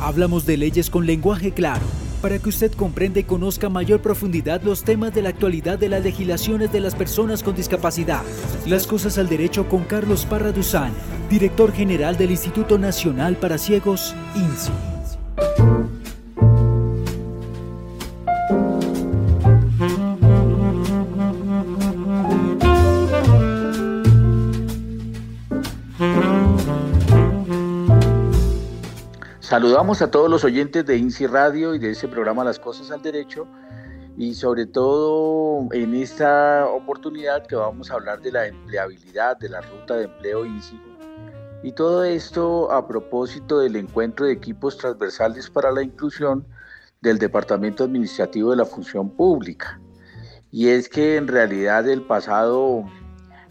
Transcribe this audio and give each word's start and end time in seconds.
Hablamos 0.00 0.46
de 0.46 0.56
leyes 0.56 0.90
con 0.90 1.06
lenguaje 1.06 1.50
claro, 1.50 1.84
para 2.22 2.38
que 2.38 2.48
usted 2.48 2.72
comprenda 2.72 3.18
y 3.18 3.24
conozca 3.24 3.66
a 3.66 3.70
mayor 3.70 4.00
profundidad 4.00 4.62
los 4.62 4.84
temas 4.84 5.12
de 5.12 5.22
la 5.22 5.30
actualidad 5.30 5.76
de 5.76 5.88
las 5.88 6.04
legislaciones 6.04 6.70
de 6.72 6.80
las 6.80 6.94
personas 6.94 7.42
con 7.42 7.56
discapacidad. 7.56 8.22
Las 8.64 8.86
cosas 8.86 9.18
al 9.18 9.28
derecho 9.28 9.68
con 9.68 9.82
Carlos 9.84 10.24
Parra 10.24 10.52
Duzán, 10.52 10.92
director 11.28 11.72
general 11.72 12.16
del 12.16 12.30
Instituto 12.30 12.78
Nacional 12.78 13.36
para 13.36 13.58
Ciegos, 13.58 14.14
INSI. 14.36 14.97
Saludamos 29.48 30.02
a 30.02 30.10
todos 30.10 30.28
los 30.28 30.44
oyentes 30.44 30.84
de 30.84 30.98
INSI 30.98 31.26
Radio 31.26 31.74
y 31.74 31.78
de 31.78 31.92
ese 31.92 32.06
programa 32.06 32.44
Las 32.44 32.58
Cosas 32.58 32.90
al 32.90 33.00
Derecho 33.00 33.46
y 34.18 34.34
sobre 34.34 34.66
todo 34.66 35.66
en 35.72 35.94
esta 35.94 36.66
oportunidad 36.66 37.46
que 37.46 37.56
vamos 37.56 37.90
a 37.90 37.94
hablar 37.94 38.20
de 38.20 38.30
la 38.30 38.46
empleabilidad, 38.46 39.38
de 39.38 39.48
la 39.48 39.62
ruta 39.62 39.96
de 39.96 40.04
empleo 40.04 40.44
INSI 40.44 40.78
y 41.62 41.72
todo 41.72 42.04
esto 42.04 42.70
a 42.70 42.86
propósito 42.86 43.60
del 43.60 43.76
encuentro 43.76 44.26
de 44.26 44.32
equipos 44.32 44.76
transversales 44.76 45.48
para 45.48 45.72
la 45.72 45.82
inclusión 45.82 46.46
del 47.00 47.16
Departamento 47.16 47.84
Administrativo 47.84 48.50
de 48.50 48.58
la 48.58 48.66
Función 48.66 49.08
Pública. 49.08 49.80
Y 50.50 50.68
es 50.68 50.90
que 50.90 51.16
en 51.16 51.26
realidad 51.26 51.88
el 51.88 52.02
pasado 52.02 52.84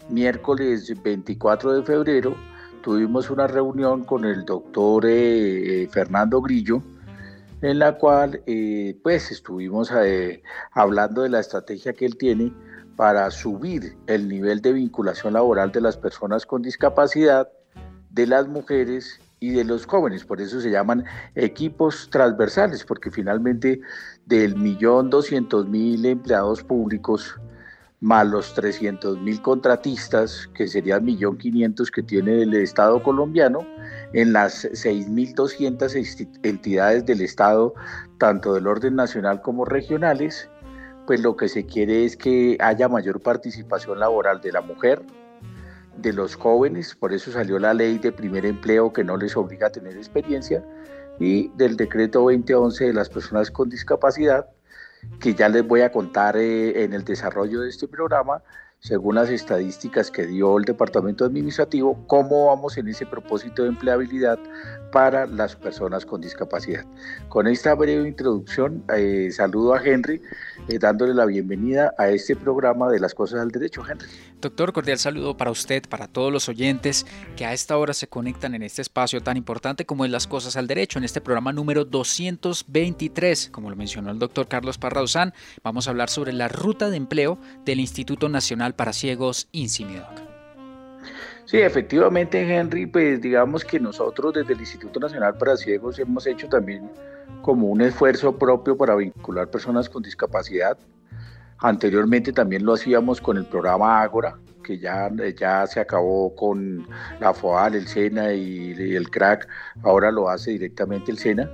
miércoles 0.08 0.92
24 1.02 1.72
de 1.72 1.82
febrero 1.82 2.36
tuvimos 2.82 3.30
una 3.30 3.46
reunión 3.46 4.04
con 4.04 4.24
el 4.24 4.44
doctor 4.44 5.06
eh, 5.06 5.82
eh, 5.82 5.88
Fernando 5.88 6.40
Grillo, 6.40 6.82
en 7.60 7.78
la 7.78 7.98
cual 7.98 8.42
eh, 8.46 8.98
pues 9.02 9.30
estuvimos 9.30 9.90
hablando 10.72 11.22
de 11.22 11.28
la 11.28 11.40
estrategia 11.40 11.92
que 11.92 12.06
él 12.06 12.16
tiene 12.16 12.52
para 12.96 13.30
subir 13.30 13.96
el 14.06 14.28
nivel 14.28 14.60
de 14.60 14.72
vinculación 14.72 15.34
laboral 15.34 15.72
de 15.72 15.80
las 15.80 15.96
personas 15.96 16.46
con 16.46 16.62
discapacidad, 16.62 17.48
de 18.10 18.26
las 18.26 18.48
mujeres 18.48 19.20
y 19.40 19.50
de 19.50 19.64
los 19.64 19.86
jóvenes. 19.86 20.24
Por 20.24 20.40
eso 20.40 20.60
se 20.60 20.70
llaman 20.70 21.04
equipos 21.34 22.08
transversales, 22.10 22.84
porque 22.84 23.10
finalmente 23.10 23.80
del 24.26 24.56
millón 24.56 25.10
doscientos 25.10 25.68
mil 25.68 26.04
empleados 26.06 26.62
públicos 26.62 27.38
más 28.00 28.26
los 28.26 28.54
300 28.54 29.20
mil 29.20 29.42
contratistas, 29.42 30.48
que 30.54 30.68
serían 30.68 31.04
1.500.000 31.06 31.90
que 31.90 32.02
tiene 32.02 32.42
el 32.42 32.54
Estado 32.54 33.02
colombiano, 33.02 33.66
en 34.12 34.32
las 34.32 34.64
6.200 34.64 36.28
entidades 36.42 37.04
del 37.06 37.20
Estado, 37.20 37.74
tanto 38.18 38.54
del 38.54 38.66
orden 38.66 38.94
nacional 38.94 39.42
como 39.42 39.64
regionales, 39.64 40.48
pues 41.06 41.20
lo 41.20 41.36
que 41.36 41.48
se 41.48 41.66
quiere 41.66 42.04
es 42.04 42.16
que 42.16 42.56
haya 42.60 42.88
mayor 42.88 43.20
participación 43.20 43.98
laboral 43.98 44.40
de 44.40 44.52
la 44.52 44.60
mujer, 44.60 45.02
de 45.96 46.12
los 46.12 46.36
jóvenes, 46.36 46.94
por 46.94 47.12
eso 47.12 47.32
salió 47.32 47.58
la 47.58 47.74
ley 47.74 47.98
de 47.98 48.12
primer 48.12 48.46
empleo 48.46 48.92
que 48.92 49.02
no 49.02 49.16
les 49.16 49.36
obliga 49.36 49.66
a 49.66 49.70
tener 49.70 49.96
experiencia, 49.96 50.64
y 51.18 51.48
del 51.56 51.76
decreto 51.76 52.20
2011 52.20 52.86
de 52.86 52.92
las 52.92 53.08
personas 53.08 53.50
con 53.50 53.68
discapacidad, 53.68 54.48
que 55.20 55.34
ya 55.34 55.48
les 55.48 55.66
voy 55.66 55.82
a 55.82 55.92
contar 55.92 56.36
eh, 56.36 56.84
en 56.84 56.92
el 56.92 57.04
desarrollo 57.04 57.60
de 57.60 57.68
este 57.68 57.88
programa, 57.88 58.42
según 58.80 59.16
las 59.16 59.28
estadísticas 59.28 60.10
que 60.10 60.26
dio 60.26 60.56
el 60.56 60.64
Departamento 60.64 61.24
Administrativo, 61.24 62.06
cómo 62.06 62.46
vamos 62.46 62.78
en 62.78 62.88
ese 62.88 63.06
propósito 63.06 63.64
de 63.64 63.70
empleabilidad 63.70 64.38
para 64.92 65.26
las 65.26 65.56
personas 65.56 66.06
con 66.06 66.20
discapacidad. 66.20 66.84
Con 67.28 67.48
esta 67.48 67.74
breve 67.74 68.08
introducción, 68.08 68.84
eh, 68.94 69.30
saludo 69.32 69.74
a 69.74 69.82
Henry, 69.82 70.22
eh, 70.68 70.78
dándole 70.78 71.12
la 71.12 71.26
bienvenida 71.26 71.92
a 71.98 72.08
este 72.08 72.36
programa 72.36 72.88
de 72.88 73.00
las 73.00 73.14
cosas 73.14 73.40
del 73.40 73.50
derecho, 73.50 73.82
Henry. 73.88 74.06
Doctor, 74.40 74.72
cordial 74.72 74.98
saludo 74.98 75.36
para 75.36 75.50
usted, 75.50 75.82
para 75.88 76.06
todos 76.06 76.32
los 76.32 76.48
oyentes 76.48 77.06
que 77.36 77.44
a 77.44 77.52
esta 77.52 77.76
hora 77.76 77.92
se 77.92 78.06
conectan 78.06 78.54
en 78.54 78.62
este 78.62 78.82
espacio 78.82 79.20
tan 79.20 79.36
importante 79.36 79.84
como 79.84 80.04
es 80.04 80.12
las 80.12 80.28
cosas 80.28 80.56
al 80.56 80.68
derecho, 80.68 80.98
en 80.98 81.04
este 81.04 81.20
programa 81.20 81.52
número 81.52 81.84
223, 81.84 83.50
como 83.50 83.68
lo 83.68 83.74
mencionó 83.74 84.12
el 84.12 84.20
doctor 84.20 84.46
Carlos 84.46 84.78
Parrauzán, 84.78 85.34
vamos 85.64 85.88
a 85.88 85.90
hablar 85.90 86.08
sobre 86.08 86.32
la 86.32 86.46
ruta 86.46 86.88
de 86.88 86.98
empleo 86.98 87.38
del 87.64 87.80
Instituto 87.80 88.28
Nacional 88.28 88.76
para 88.76 88.92
Ciegos, 88.92 89.48
INSIMIDOC. 89.50 90.22
Sí, 91.44 91.56
efectivamente, 91.56 92.40
Henry, 92.40 92.86
pues 92.86 93.20
digamos 93.20 93.64
que 93.64 93.80
nosotros 93.80 94.34
desde 94.34 94.52
el 94.52 94.60
Instituto 94.60 95.00
Nacional 95.00 95.36
para 95.36 95.56
Ciegos 95.56 95.98
hemos 95.98 96.26
hecho 96.28 96.48
también 96.48 96.88
como 97.42 97.66
un 97.68 97.80
esfuerzo 97.80 98.38
propio 98.38 98.76
para 98.76 98.94
vincular 98.94 99.50
personas 99.50 99.88
con 99.88 100.02
discapacidad. 100.02 100.78
Anteriormente 101.60 102.32
también 102.32 102.64
lo 102.64 102.74
hacíamos 102.74 103.20
con 103.20 103.36
el 103.36 103.44
programa 103.46 104.00
Ágora, 104.00 104.38
que 104.62 104.78
ya, 104.78 105.10
ya 105.36 105.66
se 105.66 105.80
acabó 105.80 106.34
con 106.36 106.86
la 107.20 107.34
FOAL, 107.34 107.74
el 107.74 107.88
SENA 107.88 108.32
y, 108.34 108.72
el 108.94 109.10
CRAC, 109.10 109.48
ahora 109.82 110.10
lo 110.10 110.28
hace 110.28 110.52
directamente 110.52 111.10
el 111.10 111.18
SENA. 111.18 111.50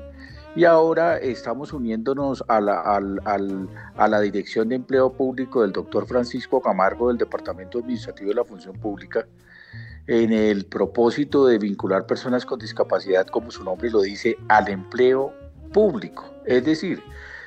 Y 0.57 0.65
ahora 0.65 1.19
estamos 1.19 1.73
uniéndonos 1.73 2.45
a 2.47 2.61
la, 2.61 2.81
a 2.81 4.09
la 4.09 4.21
Dirección 4.21 4.69
de 4.69 4.77
Empleo 4.77 5.13
Público 5.13 5.63
del 5.63 5.73
doctor 5.73 6.07
Francisco 6.07 6.61
Camargo 6.61 7.09
del 7.09 7.19
Departamento 7.19 7.79
Administrativo 7.79 8.29
de 8.29 8.37
la 8.37 8.45
Función 8.45 8.77
Pública, 8.79 9.27
en 10.07 10.33
el 10.33 10.67
propósito 10.67 11.47
de 11.47 11.59
vincular 11.59 12.07
personas 12.07 12.45
con 12.45 12.59
discapacidad, 12.59 13.27
como 13.27 13.51
su 13.51 13.65
nombre 13.65 13.91
lo 13.91 14.03
dice, 14.03 14.37
al 14.49 14.69
empleo 14.69 15.33
público. 15.73 16.31
Es 16.45 16.65
decir, 16.65 17.03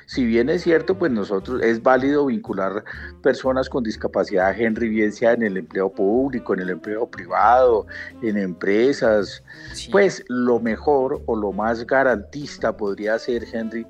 si 0.08 0.24
bien 0.24 0.48
es 0.48 0.62
cierto, 0.62 0.98
pues 0.98 1.12
nosotros 1.12 1.60
es 1.62 1.82
válido 1.82 2.24
vincular 2.24 2.82
personas 3.22 3.68
con 3.68 3.84
discapacidad, 3.84 4.58
Henry, 4.58 4.88
bien 4.88 5.12
sea 5.12 5.34
en 5.34 5.42
el 5.42 5.58
empleo 5.58 5.92
público, 5.92 6.54
en 6.54 6.60
el 6.60 6.70
empleo 6.70 7.10
privado, 7.10 7.86
en 8.22 8.38
empresas, 8.38 9.44
pues 9.92 10.24
lo 10.28 10.60
mejor 10.60 11.20
o 11.26 11.36
lo 11.36 11.52
más 11.52 11.86
garantista 11.86 12.74
podría 12.74 13.18
ser, 13.18 13.44
Henry, 13.52 13.86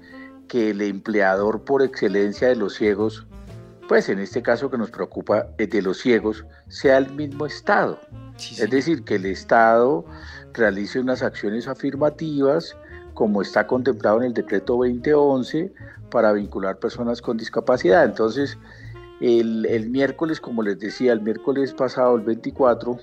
que 0.49 0.71
el 0.71 0.81
empleador 0.81 1.63
por 1.63 1.83
excelencia 1.83 2.49
de 2.49 2.57
los 2.57 2.75
ciegos, 2.75 3.25
pues 3.87 4.09
en 4.09 4.19
este 4.19 4.43
caso 4.43 4.69
que 4.73 4.77
nos 4.77 4.91
preocupa 4.91 5.47
de 5.57 5.83
los 5.83 5.99
ciegos, 5.99 6.45
sea 6.67 6.99
el 6.99 7.09
mismo 7.13 7.47
Estado. 7.47 8.01
Es 8.37 8.69
decir, 8.71 9.05
que 9.05 9.15
el 9.15 9.27
Estado 9.27 10.05
realice 10.53 10.99
unas 10.99 11.23
acciones 11.23 11.69
afirmativas, 11.69 12.77
como 13.19 13.43
está 13.43 13.67
contemplado 13.67 14.19
en 14.19 14.27
el 14.27 14.33
decreto 14.33 14.75
2011, 14.75 15.73
para 16.09 16.31
vincular 16.33 16.79
personas 16.79 17.21
con 17.21 17.37
discapacidad. 17.37 18.05
Entonces, 18.05 18.57
el, 19.21 19.91
miércoles, 19.91 20.41
como 20.41 20.63
les 20.63 20.79
decía, 20.79 21.15
el 21.15 21.21
miércoles 21.21 21.75
pasado, 21.75 22.15
el 22.15 22.23
24, 22.23 22.97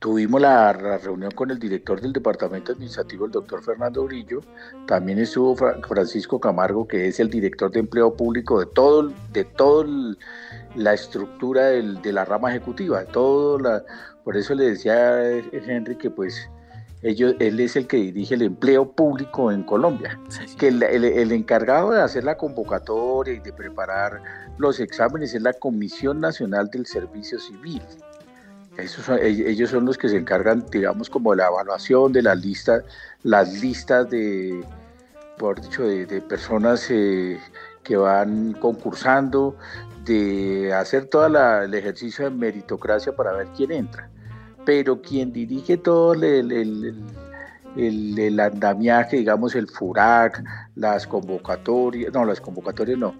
Tuvimos 0.00 0.40
la, 0.40 0.72
reunión 0.72 1.30
con 1.30 1.52
el 1.52 1.60
director 1.60 2.00
del 2.00 2.12
Departamento 2.12 2.72
Administrativo, 2.72 3.26
el 3.26 3.30
doctor 3.30 3.62
Fernando 3.62 4.02
Brillo. 4.04 4.40
También 4.88 5.20
estuvo 5.20 5.54
Francisco 5.54 6.40
Camargo, 6.40 6.88
que 6.88 7.06
es 7.06 7.20
el 7.20 7.30
director 7.30 7.70
de 7.70 7.80
empleo 7.80 8.16
público 8.16 8.58
de 8.58 8.66
todo, 8.66 9.12
de 9.32 9.44
todo 9.44 9.86
la 10.74 10.92
estructura 10.92 11.66
de 11.66 12.12
la 12.12 12.24
rama 12.24 12.50
ejecutiva. 12.50 13.04
Todo 13.04 13.60
la, 13.60 13.84
por 14.24 14.36
eso 14.36 14.56
le 14.56 14.70
decía 14.70 15.18
a 15.18 15.30
Henry 15.52 15.96
que 15.96 16.10
pues 16.10 16.50
ellos, 17.02 17.34
él 17.38 17.60
es 17.60 17.76
el 17.76 17.86
que 17.86 17.98
dirige 17.98 18.34
el 18.34 18.42
empleo 18.42 18.90
público 18.92 19.52
en 19.52 19.62
Colombia, 19.62 20.18
que 20.58 20.68
el, 20.68 20.82
el, 20.82 21.32
encargado 21.32 21.90
de 21.90 22.00
hacer 22.00 22.24
la 22.24 22.36
convocatoria 22.36 23.34
y 23.34 23.40
de 23.40 23.52
preparar 23.52 24.22
los 24.58 24.80
exámenes 24.80 25.34
es 25.34 25.42
la 25.42 25.52
Comisión 25.52 26.20
Nacional 26.20 26.68
del 26.70 26.86
Servicio 26.86 27.38
Civil 27.38 27.82
ellos 28.78 29.70
son 29.70 29.86
los 29.86 29.96
que 29.96 30.08
se 30.08 30.16
encargan, 30.16 30.64
digamos, 30.70 31.08
como 31.08 31.30
de 31.30 31.38
la 31.38 31.46
evaluación 31.48 32.12
de 32.12 32.22
las 32.22 32.44
listas, 32.44 32.84
las 33.22 33.60
listas 33.60 34.10
de, 34.10 34.64
por 35.38 35.60
dicho, 35.60 35.84
de, 35.84 36.20
personas 36.22 36.86
eh, 36.90 37.38
que 37.82 37.96
van 37.96 38.52
concursando, 38.54 39.56
de 40.04 40.72
hacer 40.74 41.06
todo 41.06 41.26
el 41.62 41.74
ejercicio 41.74 42.26
de 42.26 42.30
meritocracia 42.30 43.14
para 43.16 43.32
ver 43.32 43.48
quién 43.56 43.72
entra. 43.72 44.10
Pero 44.66 45.00
quien 45.00 45.32
dirige 45.32 45.78
todo 45.78 46.12
el, 46.12 46.52
el, 46.52 48.18
el 48.18 48.40
andamiaje, 48.40 49.16
digamos, 49.16 49.54
el 49.54 49.68
FURAC, 49.68 50.44
las 50.74 51.06
convocatorias, 51.06 52.12
no, 52.12 52.24
las 52.24 52.40
convocatorias 52.40 52.98
no, 52.98 53.14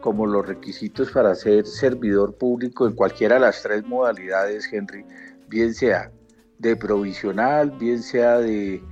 como 0.00 0.26
los 0.26 0.46
requisitos 0.46 1.10
para 1.10 1.34
ser 1.34 1.66
servidor 1.66 2.36
público 2.36 2.86
en 2.86 2.94
cualquiera 2.94 3.34
de 3.36 3.42
las 3.42 3.62
tres 3.62 3.84
modalidades, 3.84 4.72
Henry, 4.72 5.04
bien 5.48 5.74
sea 5.74 6.10
de 6.58 6.76
provisional, 6.76 7.70
bien 7.72 8.02
sea 8.02 8.38
de, 8.38 8.82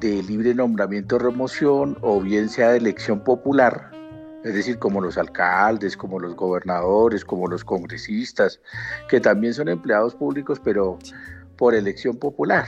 libre 0.00 0.54
nombramiento 0.54 1.16
o 1.16 1.18
remoción, 1.18 1.96
o 2.00 2.20
bien 2.20 2.48
sea 2.48 2.70
de 2.70 2.78
elección 2.78 3.22
popular, 3.24 3.90
es 4.44 4.54
decir, 4.54 4.78
como 4.78 5.00
los 5.00 5.18
alcaldes, 5.18 5.96
como 5.96 6.20
los 6.20 6.36
gobernadores, 6.36 7.24
como 7.24 7.48
los 7.48 7.64
congresistas, 7.64 8.60
que 9.08 9.20
también 9.20 9.52
son 9.52 9.68
empleados 9.68 10.14
públicos, 10.14 10.60
pero 10.62 10.98
por 11.56 11.74
elección 11.74 12.16
popular. 12.16 12.66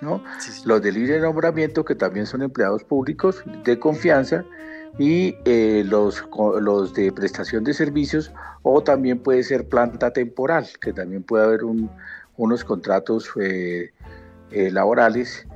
¿no? 0.00 0.22
Los 0.64 0.82
de 0.82 0.92
libre 0.92 1.20
nombramiento, 1.20 1.84
que 1.84 1.94
también 1.94 2.26
son 2.26 2.42
empleados 2.42 2.84
públicos 2.84 3.42
de 3.64 3.78
confianza, 3.78 4.44
y 4.98 5.36
eh, 5.44 5.82
los, 5.84 6.24
los 6.60 6.94
de 6.94 7.10
prestación 7.12 7.64
de 7.64 7.74
servicios, 7.74 8.32
o 8.62 8.82
también 8.82 9.18
puede 9.18 9.42
ser 9.42 9.68
planta 9.68 10.12
temporal, 10.12 10.68
que 10.80 10.92
también 10.92 11.22
puede 11.22 11.44
haber 11.44 11.60
unos 12.36 12.64
contratos 12.64 13.30
eh, 13.40 13.90
eh, 14.50 14.70
laborales 14.70 15.46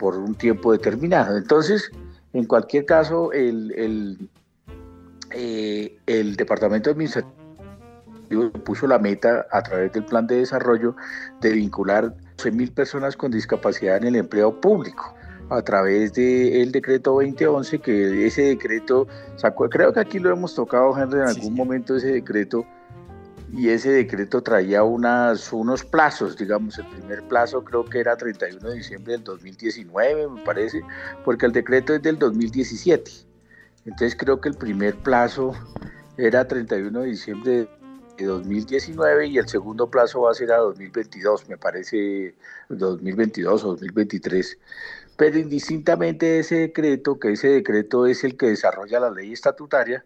por 0.00 0.16
un 0.16 0.34
tiempo 0.34 0.72
determinado. 0.72 1.36
Entonces, 1.36 1.92
en 2.32 2.44
cualquier 2.44 2.84
caso, 2.86 3.32
el, 3.32 3.72
el, 3.76 4.28
el 6.06 6.36
Departamento 6.36 6.90
Administrativo 6.90 7.37
puso 8.64 8.86
la 8.86 8.98
meta 8.98 9.46
a 9.50 9.62
través 9.62 9.92
del 9.92 10.04
plan 10.04 10.26
de 10.26 10.36
desarrollo 10.36 10.96
de 11.40 11.52
vincular 11.52 12.14
12.000 12.36 12.72
personas 12.72 13.16
con 13.16 13.30
discapacidad 13.30 13.96
en 13.96 14.04
el 14.04 14.16
empleo 14.16 14.60
público 14.60 15.14
a 15.50 15.62
través 15.62 16.12
del 16.12 16.72
decreto 16.72 17.12
2011, 17.14 17.78
que 17.78 18.26
ese 18.26 18.42
decreto 18.42 19.06
sacó, 19.36 19.68
creo 19.68 19.92
que 19.92 20.00
aquí 20.00 20.18
lo 20.18 20.30
hemos 20.30 20.54
tocado, 20.54 20.96
Henry, 20.98 21.20
en 21.20 21.26
algún 21.26 21.54
momento 21.54 21.96
ese 21.96 22.12
decreto, 22.12 22.66
y 23.50 23.70
ese 23.70 23.90
decreto 23.90 24.42
traía 24.42 24.82
unas, 24.82 25.52
unos 25.52 25.82
plazos, 25.84 26.36
digamos, 26.36 26.78
el 26.78 26.86
primer 26.86 27.26
plazo 27.28 27.64
creo 27.64 27.84
que 27.84 27.98
era 27.98 28.14
31 28.16 28.68
de 28.68 28.76
diciembre 28.76 29.12
del 29.14 29.24
2019, 29.24 30.28
me 30.28 30.42
parece, 30.42 30.82
porque 31.24 31.46
el 31.46 31.52
decreto 31.52 31.94
es 31.94 32.02
del 32.02 32.18
2017. 32.18 33.10
Entonces 33.86 34.14
creo 34.18 34.38
que 34.40 34.50
el 34.50 34.54
primer 34.54 34.96
plazo 34.96 35.52
era 36.18 36.46
31 36.46 37.00
de 37.00 37.06
diciembre 37.06 37.68
de 38.18 38.26
2019 38.26 39.28
y 39.28 39.38
el 39.38 39.48
segundo 39.48 39.88
plazo 39.90 40.22
va 40.22 40.32
a 40.32 40.34
ser 40.34 40.52
a 40.52 40.58
2022, 40.58 41.48
me 41.48 41.56
parece 41.56 42.34
2022 42.68 43.64
o 43.64 43.68
2023. 43.68 44.58
Pero 45.16 45.38
indistintamente 45.38 46.26
de 46.26 46.38
ese 46.40 46.56
decreto, 46.56 47.18
que 47.18 47.32
ese 47.32 47.48
decreto 47.48 48.06
es 48.06 48.22
el 48.24 48.36
que 48.36 48.46
desarrolla 48.46 49.00
la 49.00 49.10
ley 49.10 49.32
estatutaria, 49.32 50.04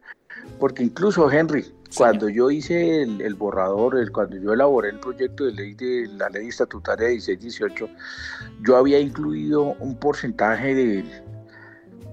porque 0.58 0.82
incluso 0.82 1.30
Henry, 1.30 1.74
cuando 1.96 2.28
yo 2.28 2.50
hice 2.50 3.02
el, 3.02 3.34
borrador, 3.34 3.98
el, 3.98 4.10
cuando 4.10 4.36
yo 4.36 4.54
elaboré 4.54 4.90
el 4.90 5.00
proyecto 5.00 5.44
de 5.44 5.52
ley 5.52 5.74
de 5.74 6.08
la 6.16 6.28
ley 6.30 6.48
estatutaria 6.48 7.08
de 7.08 7.14
1618, 7.14 7.88
yo 8.62 8.76
había 8.76 8.98
incluido 8.98 9.74
un 9.80 9.98
porcentaje 9.98 10.74
de 10.74 11.04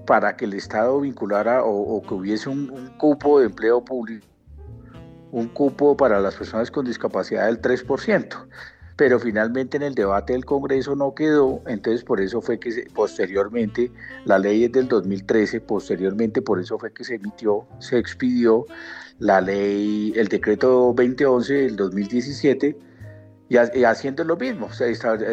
para 0.06 0.36
que 0.36 0.44
el 0.44 0.54
Estado 0.54 1.00
vinculara 1.00 1.62
o, 1.64 2.02
que 2.02 2.14
hubiese 2.14 2.48
un 2.48 2.88
cupo 2.98 3.38
de 3.38 3.46
empleo 3.46 3.84
público 3.84 4.26
un 5.32 5.48
cupo 5.48 5.96
para 5.96 6.20
las 6.20 6.34
personas 6.34 6.70
con 6.70 6.84
discapacidad 6.84 7.46
del 7.46 7.60
3%, 7.60 8.46
pero 8.96 9.18
finalmente 9.18 9.76
en 9.76 9.82
el 9.82 9.94
debate 9.94 10.32
del 10.32 10.44
Congreso 10.44 10.94
no 10.94 11.14
quedó, 11.14 11.62
entonces 11.66 12.04
por 12.04 12.20
eso 12.20 12.42
fue 12.42 12.58
que 12.58 12.86
posteriormente, 12.94 13.90
la 14.24 14.38
ley 14.38 14.64
es 14.64 14.72
del 14.72 14.88
2013, 14.88 15.60
posteriormente 15.62 16.42
por 16.42 16.60
eso 16.60 16.78
fue 16.78 16.92
que 16.92 17.04
se 17.04 17.14
emitió, 17.14 17.66
se 17.78 17.98
expidió 17.98 18.66
la 19.18 19.40
ley, 19.40 20.12
el 20.16 20.28
decreto 20.28 20.92
2011 20.94 21.54
del 21.54 21.76
2017, 21.76 22.78
y, 23.48 23.56
haciendo 23.56 24.22
lo 24.22 24.36
mismo, 24.36 24.68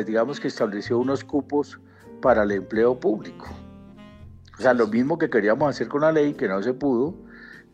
digamos 0.06 0.40
que 0.40 0.48
estableció 0.48 0.98
unos 0.98 1.24
cupos 1.24 1.80
para 2.20 2.44
el 2.44 2.52
empleo 2.52 3.00
público. 3.00 3.46
O 4.58 4.62
sea, 4.62 4.74
lo 4.74 4.88
mismo 4.88 5.20
que 5.20 5.30
queríamos 5.30 5.70
hacer 5.70 5.88
con 5.88 6.02
la 6.02 6.12
ley, 6.12 6.34
que 6.34 6.48
no 6.48 6.64
se 6.64 6.74
pudo, 6.74 7.14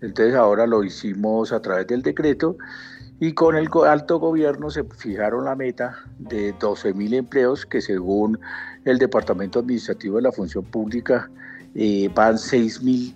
entonces 0.04 0.36
ahora 0.36 0.68
lo 0.68 0.84
hicimos 0.84 1.54
a 1.54 1.62
través 1.62 1.88
del 1.88 2.02
decreto 2.02 2.58
y 3.20 3.34
con 3.34 3.56
el 3.56 3.70
alto 3.88 4.20
gobierno 4.20 4.70
se 4.70 4.84
fijaron 4.84 5.46
la 5.46 5.56
meta 5.56 5.98
de 6.20 6.54
12 6.60 6.94
mil 6.94 7.14
empleos 7.14 7.66
que 7.66 7.80
según 7.80 8.38
el 8.84 8.98
Departamento 8.98 9.60
Administrativo 9.60 10.18
de 10.18 10.24
la 10.24 10.32
Función 10.34 10.66
Pública 10.66 11.32
eh, 11.74 12.10
van 12.14 12.38
6 12.38 12.84
mil 12.84 13.16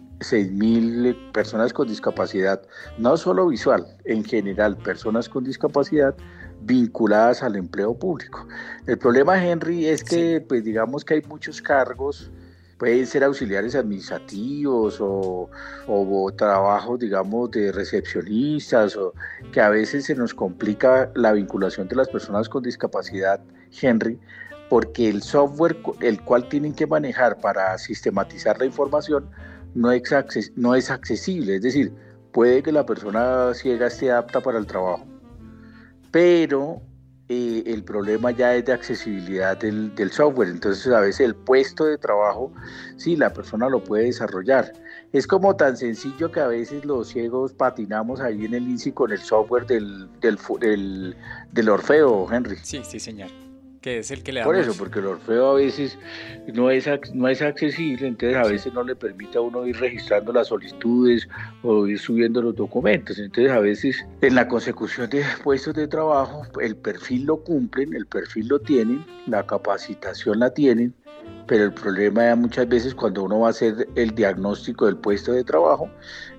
personas 1.33 1.73
con 1.73 1.89
discapacidad, 1.89 2.61
no 2.97 3.17
solo 3.17 3.47
visual, 3.47 3.85
en 4.05 4.23
general 4.23 4.77
personas 4.77 5.27
con 5.27 5.43
discapacidad 5.43 6.15
vinculadas 6.61 7.43
al 7.43 7.57
empleo 7.57 7.93
público. 7.93 8.47
El 8.87 8.97
problema, 8.97 9.43
Henry, 9.43 9.87
es 9.87 10.03
que 10.03 10.39
pues 10.39 10.63
digamos 10.63 11.03
que 11.03 11.15
hay 11.15 11.21
muchos 11.27 11.61
cargos 11.61 12.31
pueden 12.77 13.05
ser 13.07 13.23
auxiliares 13.23 13.75
administrativos 13.75 14.99
o, 15.01 15.49
o, 15.87 16.31
trabajos, 16.33 16.99
digamos, 16.99 17.51
de 17.51 17.71
recepcionistas, 17.71 18.95
o 18.95 19.13
que 19.51 19.61
a 19.61 19.69
veces 19.69 20.05
se 20.05 20.15
nos 20.15 20.33
complica 20.33 21.11
la 21.15 21.33
vinculación 21.33 21.87
de 21.87 21.95
las 21.95 22.07
personas 22.07 22.47
con 22.49 22.63
discapacidad, 22.63 23.39
Henry, 23.81 24.19
porque 24.69 25.09
el 25.09 25.21
software 25.21 25.77
el 26.01 26.21
cual 26.23 26.47
tienen 26.49 26.73
que 26.73 26.85
manejar 26.85 27.39
para 27.39 27.77
sistematizar 27.77 28.59
la 28.59 28.65
información 28.65 29.29
no 29.73 29.91
es, 29.91 30.03
no 30.55 30.75
es 30.75 30.89
accesible, 30.89 31.55
es 31.55 31.61
decir, 31.61 31.93
puede 32.31 32.61
que 32.63 32.71
la 32.71 32.85
persona 32.85 33.53
ciega 33.53 33.87
esté 33.87 34.11
apta 34.11 34.41
para 34.41 34.59
el 34.59 34.65
trabajo, 34.65 35.05
pero 36.11 36.81
eh, 37.29 37.63
el 37.65 37.83
problema 37.83 38.31
ya 38.31 38.55
es 38.55 38.65
de 38.65 38.73
accesibilidad 38.73 39.57
del, 39.57 40.11
software. 40.11 40.49
Entonces 40.49 40.91
a 40.93 41.01
veces 41.01 41.21
el 41.21 41.35
puesto 41.35 41.85
de 41.85 41.97
trabajo, 41.97 42.51
sí, 42.95 43.15
la 43.15 43.33
persona 43.33 43.69
lo 43.69 43.83
puede 43.83 44.05
desarrollar. 44.05 44.71
Es 45.13 45.27
como 45.27 45.55
tan 45.55 45.75
sencillo 45.77 46.31
que 46.31 46.39
a 46.39 46.47
veces 46.47 46.85
los 46.85 47.09
ciegos 47.09 47.53
patinamos 47.53 48.19
ahí 48.19 48.45
en 48.45 48.53
el 48.53 48.67
INSI 48.67 48.91
con 48.91 49.11
el 49.11 49.19
software 49.19 49.65
del, 49.65 50.09
del, 50.21 50.37
del, 50.59 51.15
del 51.51 51.69
Orfeo, 51.69 52.27
Henry. 52.31 52.57
Sí, 52.63 52.81
sí, 52.83 52.99
señor 52.99 53.46
es 53.83 54.11
el 54.11 54.23
que 54.23 54.31
le 54.31 54.43
Por 54.43 54.55
eso, 54.55 54.73
porque 54.77 54.99
el 54.99 55.05
Orfeo 55.05 55.51
a 55.51 55.53
veces 55.55 55.97
no 56.53 56.69
es, 56.69 56.87
no 57.13 57.27
es 57.27 57.41
accesible, 57.41 58.07
entonces 58.07 58.37
a 58.37 58.47
veces 58.47 58.73
no 58.73 58.83
le 58.83 58.95
permite 58.95 59.37
a 59.37 59.41
uno 59.41 59.65
ir 59.65 59.77
registrando 59.77 60.33
las 60.33 60.47
solicitudes 60.47 61.27
o 61.63 61.87
ir 61.87 61.99
subiendo 61.99 62.41
los 62.41 62.55
documentos. 62.55 63.19
Entonces 63.19 63.51
a 63.51 63.59
veces 63.59 64.05
en 64.21 64.35
la 64.35 64.47
consecución 64.47 65.09
de 65.09 65.23
puestos 65.43 65.73
de 65.75 65.87
trabajo, 65.87 66.43
el 66.61 66.75
perfil 66.75 67.25
lo 67.25 67.37
cumplen, 67.37 67.93
el 67.93 68.05
perfil 68.05 68.47
lo 68.47 68.59
tienen, 68.59 69.05
la 69.27 69.45
capacitación 69.45 70.39
la 70.39 70.53
tienen, 70.53 70.93
pero 71.47 71.63
el 71.63 71.73
problema 71.73 72.29
es 72.29 72.37
muchas 72.37 72.67
veces 72.67 72.93
cuando 72.93 73.23
uno 73.23 73.39
va 73.39 73.47
a 73.47 73.49
hacer 73.51 73.87
el 73.95 74.13
diagnóstico 74.13 74.85
del 74.85 74.97
puesto 74.97 75.31
de 75.31 75.43
trabajo, 75.43 75.89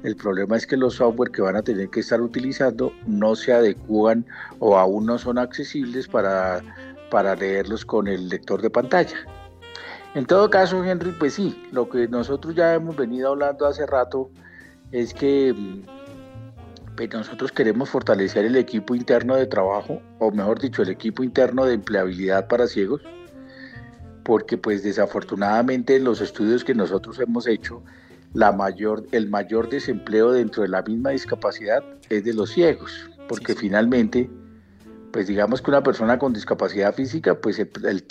el 0.02 0.16
problema 0.16 0.56
es 0.56 0.66
que 0.66 0.76
los 0.76 0.96
software 0.96 1.30
que 1.30 1.40
van 1.40 1.56
a 1.56 1.62
tener 1.62 1.88
que 1.88 2.00
estar 2.00 2.20
utilizando 2.20 2.92
no 3.06 3.34
se 3.34 3.52
adecúan 3.52 4.26
o 4.58 4.76
aún 4.76 5.06
no 5.06 5.18
son 5.18 5.38
accesibles 5.38 6.06
para 6.06 6.62
para 7.10 7.34
leerlos 7.34 7.84
con 7.84 8.08
el 8.08 8.28
lector 8.28 8.62
de 8.62 8.70
pantalla. 8.70 9.16
En 10.14 10.26
todo 10.26 10.48
caso, 10.50 10.82
Henry, 10.84 11.12
pues 11.12 11.34
sí, 11.34 11.62
lo 11.70 11.88
que 11.88 12.08
nosotros 12.08 12.54
ya 12.54 12.74
hemos 12.74 12.96
venido 12.96 13.30
hablando 13.30 13.66
hace 13.66 13.86
rato 13.86 14.30
es 14.90 15.12
que 15.12 15.52
mm, 15.56 15.82
pues 16.96 17.12
nosotros 17.12 17.52
queremos 17.52 17.90
fortalecer 17.90 18.44
el 18.44 18.56
equipo 18.56 18.94
interno 18.94 19.36
de 19.36 19.46
trabajo, 19.46 20.02
o 20.18 20.30
mejor 20.32 20.58
dicho, 20.60 20.82
el 20.82 20.88
equipo 20.88 21.22
interno 21.22 21.64
de 21.64 21.74
empleabilidad 21.74 22.48
para 22.48 22.66
ciegos, 22.66 23.02
porque 24.24 24.58
pues 24.58 24.82
desafortunadamente 24.82 25.98
los 26.00 26.20
estudios 26.20 26.64
que 26.64 26.74
nosotros 26.74 27.20
hemos 27.20 27.46
hecho, 27.46 27.82
la 28.34 28.50
mayor, 28.52 29.06
el 29.12 29.28
mayor 29.28 29.68
desempleo 29.68 30.32
dentro 30.32 30.62
de 30.62 30.68
la 30.70 30.82
misma 30.82 31.10
discapacidad 31.10 31.84
es 32.08 32.24
de 32.24 32.34
los 32.34 32.50
ciegos, 32.50 33.08
porque 33.28 33.54
finalmente 33.54 34.28
pues 35.12 35.26
digamos 35.26 35.62
que 35.62 35.70
una 35.70 35.82
persona 35.82 36.18
con 36.18 36.32
discapacidad 36.32 36.94
física, 36.94 37.34
pues 37.40 37.60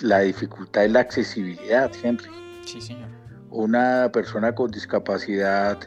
la 0.01 0.19
dificultad 0.19 0.85
es 0.85 0.91
la 0.91 1.01
accesibilidad, 1.01 1.91
Henry. 2.01 2.29
Sí, 2.65 2.81
señor. 2.81 3.09
Una 3.49 4.09
persona 4.11 4.53
con 4.53 4.71
discapacidad 4.71 5.79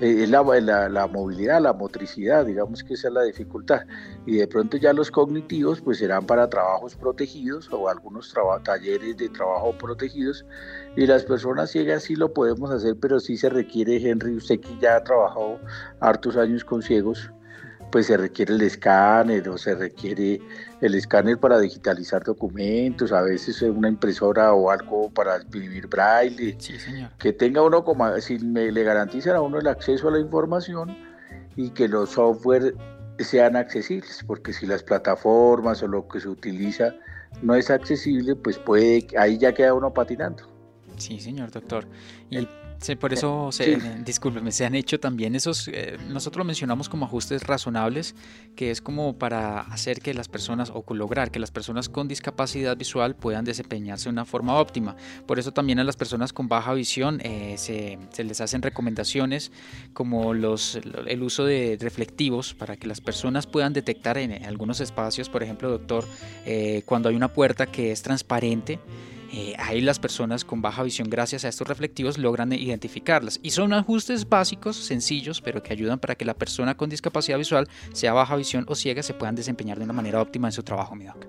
eh, 0.00 0.24
es 0.24 0.30
la, 0.30 0.42
la, 0.90 1.06
movilidad, 1.06 1.60
la 1.62 1.72
motricidad, 1.72 2.44
digamos 2.44 2.84
que 2.84 2.94
esa 2.94 3.08
es 3.08 3.14
la 3.14 3.22
dificultad. 3.22 3.82
Y 4.26 4.36
de 4.36 4.46
pronto 4.46 4.76
ya 4.76 4.92
los 4.92 5.10
cognitivos 5.10 5.80
pues 5.80 5.98
serán 5.98 6.26
para 6.26 6.50
trabajos 6.50 6.96
protegidos 6.96 7.70
o 7.72 7.88
algunos 7.88 8.34
talleres 8.62 9.16
de 9.16 9.28
trabajo 9.30 9.72
protegidos. 9.78 10.44
Y 10.96 11.06
las 11.06 11.24
personas 11.24 11.70
ciegas 11.70 12.04
sí 12.04 12.16
lo 12.16 12.32
podemos 12.32 12.70
hacer, 12.70 12.96
pero 13.00 13.20
sí 13.20 13.36
se 13.38 13.48
requiere, 13.48 13.96
Henry, 13.96 14.36
usted 14.36 14.60
que 14.60 14.76
ya 14.80 14.96
ha 14.96 15.04
trabajado 15.04 15.58
hartos 16.00 16.36
años 16.36 16.64
con 16.64 16.82
ciegos, 16.82 17.30
pues 17.90 18.06
se 18.06 18.16
requiere 18.16 18.54
el 18.54 18.62
escáner 18.62 19.48
o 19.48 19.56
se 19.58 19.74
requiere 19.74 20.40
el 20.80 20.94
escáner 20.94 21.38
para 21.38 21.58
digitalizar 21.58 22.22
documentos, 22.22 23.12
a 23.12 23.22
veces 23.22 23.62
una 23.62 23.88
impresora 23.88 24.52
o 24.52 24.70
algo 24.70 25.10
para 25.10 25.40
imprimir 25.40 25.86
braille, 25.86 26.56
que 27.18 27.32
tenga 27.32 27.62
uno 27.62 27.84
como, 27.84 28.14
si 28.20 28.38
me, 28.38 28.70
le 28.70 28.82
garantizan 28.82 29.36
a 29.36 29.40
uno 29.40 29.58
el 29.58 29.68
acceso 29.68 30.08
a 30.08 30.12
la 30.12 30.20
información 30.20 30.96
y 31.56 31.70
que 31.70 31.88
los 31.88 32.10
software 32.10 32.74
sean 33.18 33.56
accesibles, 33.56 34.22
porque 34.26 34.52
si 34.52 34.66
las 34.66 34.82
plataformas 34.82 35.82
o 35.82 35.88
lo 35.88 36.06
que 36.06 36.20
se 36.20 36.28
utiliza 36.28 36.94
no 37.42 37.54
es 37.54 37.70
accesible, 37.70 38.34
pues 38.34 38.58
puede, 38.58 39.06
ahí 39.18 39.38
ya 39.38 39.52
queda 39.52 39.74
uno 39.74 39.92
patinando. 39.92 40.44
Sí, 40.96 41.20
señor 41.20 41.50
doctor. 41.50 41.86
Y 42.30 42.48
por 43.00 43.12
eso, 43.12 43.50
se, 43.52 43.76
discúlpeme, 44.04 44.52
se 44.52 44.64
han 44.64 44.74
hecho 44.74 45.00
también 45.00 45.34
esos, 45.34 45.68
eh, 45.68 45.96
nosotros 46.08 46.38
lo 46.38 46.44
mencionamos 46.44 46.88
como 46.88 47.06
ajustes 47.06 47.42
razonables, 47.42 48.14
que 48.54 48.70
es 48.70 48.80
como 48.80 49.18
para 49.18 49.60
hacer 49.60 50.00
que 50.00 50.14
las 50.14 50.28
personas, 50.28 50.70
o 50.72 50.84
lograr 50.94 51.30
que 51.30 51.38
las 51.38 51.50
personas 51.50 51.88
con 51.88 52.08
discapacidad 52.08 52.76
visual 52.76 53.16
puedan 53.16 53.44
desempeñarse 53.44 54.04
de 54.04 54.10
una 54.10 54.24
forma 54.24 54.54
óptima. 54.58 54.96
Por 55.26 55.38
eso 55.38 55.52
también 55.52 55.78
a 55.78 55.84
las 55.84 55.96
personas 55.96 56.32
con 56.32 56.48
baja 56.48 56.74
visión 56.74 57.20
eh, 57.22 57.54
se, 57.58 57.98
se, 58.10 58.24
les 58.24 58.40
hacen 58.40 58.62
recomendaciones 58.62 59.52
como 59.92 60.34
los, 60.34 60.78
el 61.06 61.22
uso 61.22 61.44
de 61.44 61.78
reflectivos 61.80 62.54
para 62.54 62.76
que 62.76 62.86
las 62.86 63.00
personas 63.00 63.46
puedan 63.46 63.72
detectar 63.72 64.18
en 64.18 64.44
algunos 64.44 64.80
espacios, 64.80 65.28
por 65.28 65.42
ejemplo, 65.42 65.70
doctor, 65.70 66.04
eh, 66.44 66.82
cuando 66.86 67.08
hay 67.08 67.16
una 67.16 67.28
puerta 67.28 67.66
que 67.66 67.92
es 67.92 68.02
transparente, 68.02 68.78
eh, 69.32 69.54
ahí 69.58 69.80
las 69.80 69.98
personas 69.98 70.44
con 70.44 70.62
baja 70.62 70.82
visión 70.82 71.10
gracias 71.10 71.44
a 71.44 71.48
estos 71.48 71.66
reflectivos 71.66 72.18
logran 72.18 72.52
identificarlas. 72.52 73.40
Y 73.42 73.50
son 73.50 73.72
ajustes 73.72 74.28
básicos, 74.28 74.76
sencillos, 74.76 75.40
pero 75.40 75.62
que 75.62 75.72
ayudan 75.72 75.98
para 75.98 76.14
que 76.14 76.24
la 76.24 76.34
persona 76.34 76.76
con 76.76 76.90
discapacidad 76.90 77.38
visual, 77.38 77.68
sea 77.92 78.12
baja 78.12 78.36
visión 78.36 78.64
o 78.68 78.74
ciega, 78.74 79.02
se 79.02 79.14
puedan 79.14 79.34
desempeñar 79.34 79.78
de 79.78 79.84
una 79.84 79.92
manera 79.92 80.20
óptima 80.20 80.48
en 80.48 80.52
su 80.52 80.62
trabajo, 80.62 80.94
mi 80.94 81.04
doc. 81.04 81.26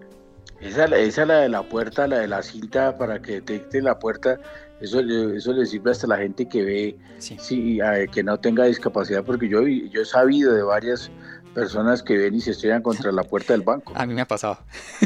Esa, 0.60 0.86
esa 0.86 1.26
la 1.26 1.40
de 1.40 1.50
la 1.50 1.62
puerta, 1.62 2.08
la 2.08 2.20
de 2.20 2.28
la 2.28 2.42
cinta 2.42 2.98
para 2.98 3.22
que 3.22 3.34
detecte 3.34 3.80
la 3.82 4.00
puerta, 4.00 4.40
eso, 4.82 5.00
eso 5.00 5.54
le 5.54 5.66
sirve 5.66 5.92
hasta 5.92 6.08
a 6.08 6.10
la 6.10 6.18
gente 6.18 6.48
que 6.48 6.64
ve, 6.64 6.98
sí. 7.20 7.80
que 8.12 8.24
no 8.24 8.40
tenga 8.40 8.66
discapacidad, 8.66 9.24
porque 9.24 9.50
yo, 9.50 9.62
yo 9.68 10.02
he 10.02 10.06
sabido 10.06 10.54
de 10.54 10.64
varias 10.64 11.12
personas 11.58 12.04
que 12.04 12.16
ven 12.16 12.36
y 12.36 12.42
se 12.42 12.52
estrellan 12.52 12.84
contra 12.84 13.12
la 13.12 13.24
puerta 13.24 13.54
del 13.54 13.64
banco. 13.64 13.92
A 13.96 14.06
mí 14.06 14.14
me 14.14 14.22
ha 14.22 14.28
pasado. 14.28 14.60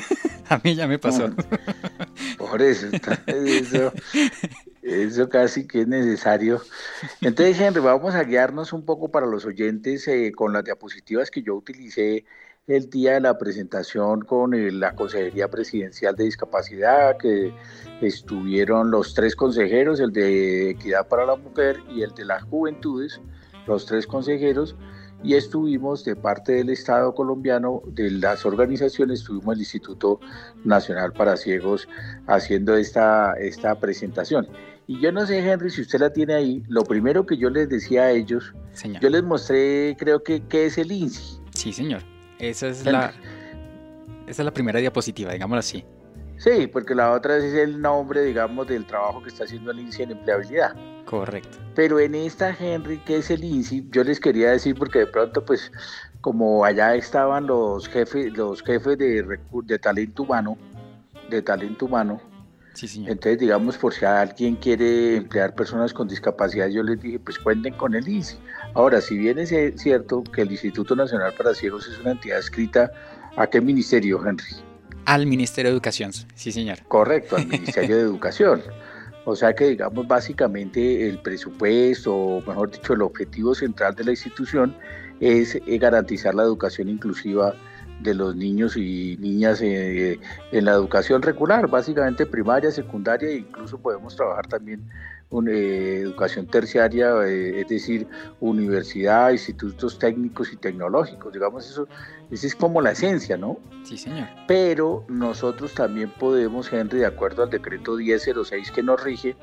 a 0.49 0.59
mí 0.61 0.75
ya 0.75 0.85
me 0.85 0.99
pasó. 0.99 1.29
por 2.37 2.61
eso, 2.61 2.87
eso, 3.25 3.93
eso 4.81 5.29
casi 5.29 5.65
que 5.65 5.83
es 5.83 5.87
necesario. 5.87 6.61
Entonces, 7.21 7.57
Henry, 7.57 7.79
vamos 7.79 8.15
a 8.15 8.25
guiarnos 8.25 8.73
un 8.73 8.83
poco 8.83 9.09
para 9.09 9.27
los 9.27 9.45
oyentes 9.45 10.05
eh, 10.09 10.33
con 10.35 10.51
las 10.51 10.65
diapositivas 10.65 11.31
que 11.31 11.41
yo 11.41 11.55
utilicé 11.55 12.25
el 12.67 12.89
día 12.89 13.13
de 13.13 13.21
la 13.21 13.37
presentación 13.37 14.19
con 14.19 14.51
la 14.77 14.93
Consejería 14.93 15.49
Presidencial 15.49 16.17
de 16.17 16.25
Discapacidad, 16.25 17.15
que 17.17 17.53
estuvieron 18.01 18.91
los 18.91 19.13
tres 19.13 19.37
consejeros, 19.37 20.01
el 20.01 20.11
de 20.11 20.71
Equidad 20.71 21.07
para 21.07 21.25
la 21.25 21.37
Mujer 21.37 21.77
y 21.89 22.01
el 22.01 22.13
de 22.13 22.25
las 22.25 22.43
Juventudes, 22.43 23.21
los 23.67 23.85
tres 23.85 24.05
consejeros, 24.05 24.75
y 25.23 25.35
estuvimos 25.35 26.03
de 26.03 26.15
parte 26.15 26.53
del 26.53 26.69
Estado 26.69 27.13
colombiano, 27.13 27.81
de 27.87 28.11
las 28.11 28.45
organizaciones, 28.45 29.21
estuvimos 29.21 29.55
el 29.55 29.59
Instituto 29.59 30.19
Nacional 30.63 31.13
para 31.13 31.37
Ciegos 31.37 31.87
haciendo 32.27 32.75
esta, 32.75 33.33
esta 33.33 33.75
presentación. 33.75 34.47
Y 34.87 34.99
yo 34.99 35.11
no 35.11 35.25
sé, 35.25 35.39
Henry, 35.39 35.69
si 35.69 35.81
usted 35.81 35.99
la 35.99 36.11
tiene 36.11 36.33
ahí, 36.33 36.63
lo 36.67 36.83
primero 36.83 37.25
que 37.25 37.37
yo 37.37 37.49
les 37.49 37.69
decía 37.69 38.03
a 38.03 38.11
ellos, 38.11 38.53
yo 38.99 39.09
les 39.09 39.23
mostré, 39.23 39.95
creo 39.97 40.23
que, 40.23 40.41
¿qué 40.47 40.65
es 40.65 40.77
el 40.77 40.91
INSI? 40.91 41.39
Sí, 41.53 41.71
señor. 41.71 42.01
Esa 42.39 42.67
es, 42.67 42.83
la, 42.85 43.13
esa 44.27 44.41
es 44.41 44.45
la 44.45 44.53
primera 44.53 44.79
diapositiva, 44.79 45.31
digámoslo 45.31 45.59
así. 45.59 45.85
Sí, 46.37 46.65
porque 46.65 46.95
la 46.95 47.11
otra 47.11 47.37
es 47.37 47.53
el 47.53 47.79
nombre, 47.79 48.23
digamos, 48.23 48.67
del 48.67 48.85
trabajo 48.87 49.21
que 49.21 49.29
está 49.29 49.43
haciendo 49.43 49.69
el 49.69 49.79
INSI 49.79 50.03
en 50.03 50.11
empleabilidad. 50.11 50.75
Correcto. 51.05 51.57
Pero 51.75 51.99
en 51.99 52.15
esta, 52.15 52.55
Henry, 52.57 52.97
que 52.99 53.17
es 53.17 53.31
el 53.31 53.43
INSI, 53.43 53.87
yo 53.91 54.03
les 54.03 54.19
quería 54.19 54.51
decir, 54.51 54.75
porque 54.75 54.99
de 54.99 55.07
pronto, 55.07 55.43
pues, 55.43 55.71
como 56.21 56.63
allá 56.63 56.95
estaban 56.95 57.47
los 57.47 57.87
jefes, 57.87 58.31
los 58.37 58.61
jefes 58.61 58.97
de, 58.97 59.39
de 59.63 59.79
talento 59.79 60.23
humano, 60.23 60.57
de 61.29 61.41
talento 61.41 61.85
humano, 61.85 62.21
Sí, 62.73 62.87
señor. 62.87 63.11
Entonces, 63.11 63.39
digamos, 63.39 63.77
por 63.77 63.93
si 63.93 64.05
alguien 64.05 64.55
quiere 64.55 65.17
emplear 65.17 65.53
personas 65.53 65.93
con 65.93 66.07
discapacidad, 66.07 66.67
yo 66.69 66.83
les 66.83 67.01
dije, 67.01 67.19
pues 67.19 67.37
cuenten 67.37 67.73
con 67.73 67.95
el 67.95 68.07
INSI. 68.07 68.37
Ahora, 68.73 69.01
si 69.01 69.17
bien 69.17 69.39
es 69.39 69.53
cierto 69.75 70.23
que 70.23 70.43
el 70.43 70.51
Instituto 70.51 70.95
Nacional 70.95 71.33
para 71.37 71.53
Ciegos 71.53 71.87
es 71.87 71.99
una 71.99 72.11
entidad 72.11 72.39
escrita, 72.39 72.91
¿a 73.35 73.47
qué 73.47 73.59
ministerio, 73.59 74.25
Henry? 74.25 74.45
Al 75.05 75.25
Ministerio 75.25 75.71
de 75.71 75.73
Educación, 75.73 76.11
sí, 76.35 76.51
señor. 76.51 76.79
Correcto, 76.87 77.35
al 77.35 77.47
Ministerio 77.47 77.97
de 77.97 78.03
Educación. 78.03 78.61
O 79.25 79.35
sea 79.35 79.53
que, 79.53 79.69
digamos, 79.69 80.07
básicamente 80.07 81.07
el 81.07 81.19
presupuesto, 81.19 82.15
o 82.15 82.41
mejor 82.41 82.71
dicho, 82.71 82.93
el 82.93 83.01
objetivo 83.01 83.53
central 83.53 83.93
de 83.95 84.05
la 84.05 84.11
institución 84.11 84.75
es 85.19 85.55
eh, 85.55 85.77
garantizar 85.77 86.33
la 86.33 86.43
educación 86.43 86.89
inclusiva 86.89 87.53
de 88.01 88.15
los 88.15 88.35
niños 88.35 88.75
y 88.75 89.15
niñas 89.19 89.61
eh, 89.61 90.19
en 90.51 90.65
la 90.65 90.71
educación 90.71 91.21
regular, 91.21 91.69
básicamente 91.69 92.25
primaria, 92.25 92.71
secundaria 92.71 93.29
e 93.29 93.37
incluso 93.37 93.77
podemos 93.77 94.15
trabajar 94.15 94.47
también 94.47 94.83
una 95.29 95.51
eh, 95.51 95.99
educación 95.99 96.47
terciaria, 96.47 97.23
es 97.27 97.67
decir, 97.67 98.07
universidad, 98.39 99.31
institutos 99.31 99.99
técnicos 99.99 100.51
y 100.51 100.57
tecnológicos, 100.57 101.31
digamos 101.31 101.69
eso, 101.69 101.87
esa 102.31 102.47
es 102.47 102.55
como 102.55 102.81
la 102.81 102.91
esencia, 102.91 103.37
¿no? 103.37 103.59
Sí, 103.83 103.97
señor. 103.97 104.27
Pero 104.47 105.05
nosotros 105.09 105.73
también 105.73 106.11
podemos, 106.17 106.71
Henry, 106.71 106.99
de 106.99 107.05
acuerdo 107.05 107.43
al 107.43 107.49
decreto 107.49 107.97
1006 107.97 108.71
que 108.71 108.81
nos 108.81 109.03
rige, 109.03 109.35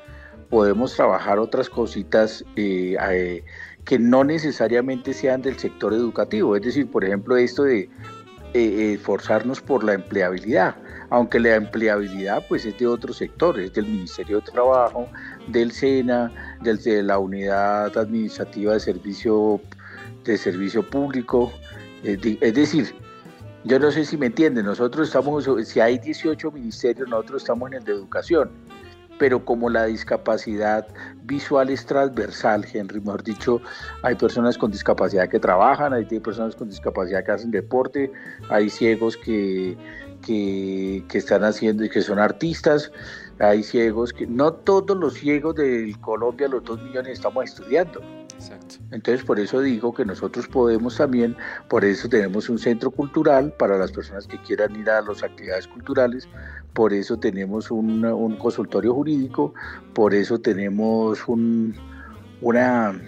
podemos 0.49 0.95
trabajar 0.95 1.37
otras 1.37 1.69
cositas 1.69 2.43
eh, 2.55 2.97
eh, 3.11 3.43
que 3.85 3.99
no 3.99 4.23
necesariamente 4.23 5.13
sean 5.13 5.41
del 5.43 5.57
sector 5.59 5.93
educativo. 5.93 6.55
Es 6.55 6.63
decir, 6.63 6.89
por 6.89 7.05
ejemplo, 7.05 7.37
esto 7.37 7.63
de 7.63 7.89
eh, 8.53 8.93
esforzarnos 8.93 9.61
por 9.61 9.83
la 9.83 9.93
empleabilidad, 9.93 10.75
aunque 11.11 11.39
la 11.39 11.55
empleabilidad 11.55 12.43
pues 12.49 12.65
es 12.65 12.77
de 12.79 12.87
otro 12.87 13.13
sector, 13.13 13.59
es 13.59 13.73
del 13.73 13.85
Ministerio 13.85 14.39
de 14.39 14.51
Trabajo, 14.51 15.07
del 15.47 15.71
SENA, 15.71 16.57
del, 16.61 16.81
de 16.81 17.03
la 17.03 17.19
Unidad 17.19 17.95
Administrativa 17.95 18.73
de 18.73 18.79
Servicio, 18.79 19.61
de 20.23 20.37
Servicio 20.37 20.81
Público, 20.81 21.51
es 22.03 22.53
decir, 22.53 22.93
yo 23.65 23.79
no 23.79 23.91
sé 23.91 24.05
si 24.05 24.17
me 24.17 24.27
entienden, 24.27 24.65
nosotros 24.65 25.07
estamos, 25.07 25.47
si 25.65 25.79
hay 25.79 25.97
18 25.99 26.51
ministerios, 26.51 27.09
nosotros 27.09 27.43
estamos 27.43 27.71
en 27.71 27.77
el 27.77 27.83
de 27.83 27.91
educación, 27.91 28.49
pero 29.17 29.43
como 29.43 29.69
la 29.69 29.85
discapacidad 29.85 30.87
visual 31.23 31.69
es 31.69 31.85
transversal, 31.85 32.65
Henry, 32.71 33.01
mejor 33.01 33.23
dicho, 33.23 33.61
hay 34.01 34.15
personas 34.15 34.57
con 34.57 34.71
discapacidad 34.71 35.27
que 35.27 35.39
trabajan, 35.39 35.93
hay 35.93 36.05
personas 36.05 36.55
con 36.55 36.69
discapacidad 36.69 37.23
que 37.25 37.31
hacen 37.31 37.51
deporte, 37.51 38.11
hay 38.49 38.69
ciegos 38.69 39.17
que, 39.17 39.77
que, 40.25 41.03
que 41.09 41.17
están 41.17 41.43
haciendo 41.43 41.83
y 41.83 41.89
que 41.89 42.01
son 42.01 42.17
artistas, 42.17 42.91
hay 43.39 43.61
ciegos 43.61 44.13
que, 44.13 44.25
no 44.25 44.53
todos 44.53 44.97
los 44.97 45.15
ciegos 45.15 45.55
de 45.55 45.93
Colombia, 45.99 46.47
los 46.47 46.63
dos 46.63 46.81
millones, 46.81 47.13
estamos 47.13 47.43
estudiando. 47.43 48.01
Entonces, 48.91 49.23
por 49.23 49.39
eso 49.39 49.61
digo 49.61 49.93
que 49.93 50.05
nosotros 50.05 50.47
podemos 50.47 50.97
también, 50.97 51.35
por 51.67 51.83
eso 51.83 52.07
tenemos 52.07 52.49
un 52.49 52.57
centro 52.57 52.91
cultural 52.91 53.53
para 53.53 53.77
las 53.77 53.91
personas 53.91 54.27
que 54.27 54.41
quieran 54.41 54.75
ir 54.75 54.89
a 54.89 55.01
las 55.01 55.23
actividades 55.23 55.67
culturales, 55.67 56.27
por 56.73 56.93
eso 56.93 57.17
tenemos 57.17 57.69
un, 57.71 58.37
consultorio 58.39 58.93
jurídico, 58.93 59.53
por 59.93 60.13
eso 60.13 60.39
tenemos 60.39 61.27
un, 61.27 61.75
una, 62.41 62.99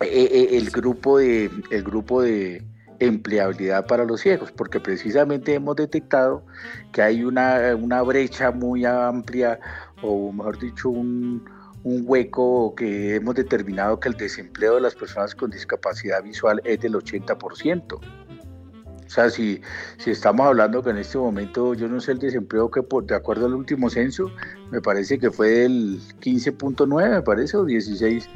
e, 0.00 0.06
e, 0.06 0.56
el 0.56 0.70
grupo 0.70 1.18
de, 1.18 1.50
el 1.70 1.82
grupo 1.82 2.22
de 2.22 2.64
empleabilidad 3.00 3.86
para 3.86 4.04
los 4.04 4.20
ciegos, 4.20 4.52
porque 4.52 4.80
precisamente 4.80 5.54
hemos 5.54 5.76
detectado 5.76 6.44
que 6.92 7.02
hay 7.02 7.24
una, 7.24 7.76
una 7.76 8.02
brecha 8.02 8.50
muy 8.50 8.84
amplia, 8.84 9.58
o 10.02 10.32
mejor 10.32 10.58
dicho, 10.58 10.88
un, 10.90 11.44
un 11.84 12.02
hueco 12.06 12.74
que 12.74 13.14
hemos 13.14 13.34
determinado 13.34 14.00
que 14.00 14.08
el 14.08 14.16
desempleo 14.16 14.76
de 14.76 14.80
las 14.80 14.94
personas 14.94 15.34
con 15.34 15.50
discapacidad 15.50 16.22
visual 16.22 16.60
es 16.64 16.80
del 16.80 16.94
80%. 16.94 17.92
O 17.94 19.10
sea, 19.10 19.28
si, 19.28 19.60
si 19.98 20.10
estamos 20.10 20.46
hablando 20.46 20.82
que 20.82 20.90
en 20.90 20.96
este 20.96 21.18
momento, 21.18 21.74
yo 21.74 21.86
no 21.86 22.00
sé 22.00 22.12
el 22.12 22.18
desempleo 22.18 22.70
que 22.70 22.82
por, 22.82 23.04
de 23.04 23.14
acuerdo 23.14 23.46
al 23.46 23.54
último 23.54 23.90
censo, 23.90 24.30
me 24.72 24.80
parece 24.80 25.18
que 25.18 25.30
fue 25.30 25.50
del 25.50 26.00
15.9, 26.20 27.10
me 27.10 27.22
parece, 27.22 27.58
o 27.58 27.64
16, 27.64 28.28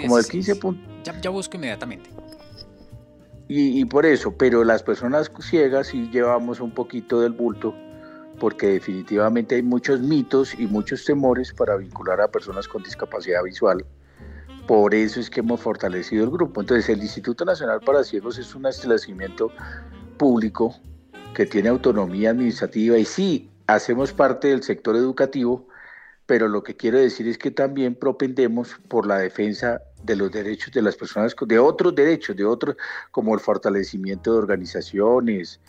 como 0.00 0.16
del 0.16 0.26
15. 0.26 0.60
Ya, 1.04 1.20
ya 1.20 1.30
busco 1.30 1.56
inmediatamente. 1.56 2.08
Y, 3.48 3.80
y 3.80 3.84
por 3.84 4.06
eso, 4.06 4.34
pero 4.36 4.62
las 4.62 4.84
personas 4.84 5.30
ciegas 5.40 5.88
sí 5.88 6.08
llevamos 6.12 6.60
un 6.60 6.70
poquito 6.70 7.20
del 7.20 7.32
bulto 7.32 7.74
porque 8.42 8.66
definitivamente 8.66 9.54
hay 9.54 9.62
muchos 9.62 10.00
mitos 10.00 10.58
y 10.58 10.66
muchos 10.66 11.04
temores 11.04 11.52
para 11.52 11.76
vincular 11.76 12.20
a 12.20 12.26
personas 12.26 12.66
con 12.66 12.82
discapacidad 12.82 13.40
visual. 13.44 13.86
Por 14.66 14.96
eso 14.96 15.20
es 15.20 15.30
que 15.30 15.38
hemos 15.38 15.60
fortalecido 15.60 16.24
el 16.24 16.30
grupo. 16.30 16.60
Entonces, 16.60 16.88
el 16.88 17.00
Instituto 17.00 17.44
Nacional 17.44 17.78
para 17.86 18.02
Ciegos 18.02 18.38
es 18.38 18.52
un 18.56 18.66
establecimiento 18.66 19.52
público 20.16 20.74
que 21.36 21.46
tiene 21.46 21.68
autonomía 21.68 22.30
administrativa 22.30 22.98
y 22.98 23.04
sí, 23.04 23.48
hacemos 23.68 24.12
parte 24.12 24.48
del 24.48 24.64
sector 24.64 24.96
educativo, 24.96 25.68
pero 26.26 26.48
lo 26.48 26.64
que 26.64 26.74
quiero 26.74 26.98
decir 26.98 27.28
es 27.28 27.38
que 27.38 27.52
también 27.52 27.94
propendemos 27.94 28.74
por 28.88 29.06
la 29.06 29.18
defensa 29.18 29.80
de 30.02 30.16
los 30.16 30.32
derechos 30.32 30.72
de 30.72 30.82
las 30.82 30.96
personas, 30.96 31.36
de 31.46 31.58
otros 31.60 31.94
derechos, 31.94 32.34
de 32.34 32.44
otros, 32.44 32.74
como 33.12 33.34
el 33.34 33.40
fortalecimiento 33.40 34.32
de 34.32 34.38
organizaciones, 34.38 35.60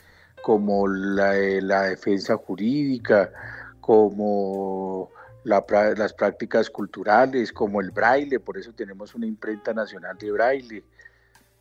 como 0.43 0.87
la, 0.87 1.33
la 1.61 1.83
defensa 1.83 2.35
jurídica, 2.35 3.31
como 3.79 5.09
las 5.45 6.13
prácticas 6.13 6.69
culturales 6.69 7.51
como 7.51 7.79
el 7.81 7.91
braille, 7.91 8.39
por 8.39 8.57
eso 8.57 8.73
tenemos 8.73 9.15
una 9.15 9.25
imprenta 9.25 9.73
nacional 9.73 10.17
de 10.17 10.31
braille. 10.31 10.83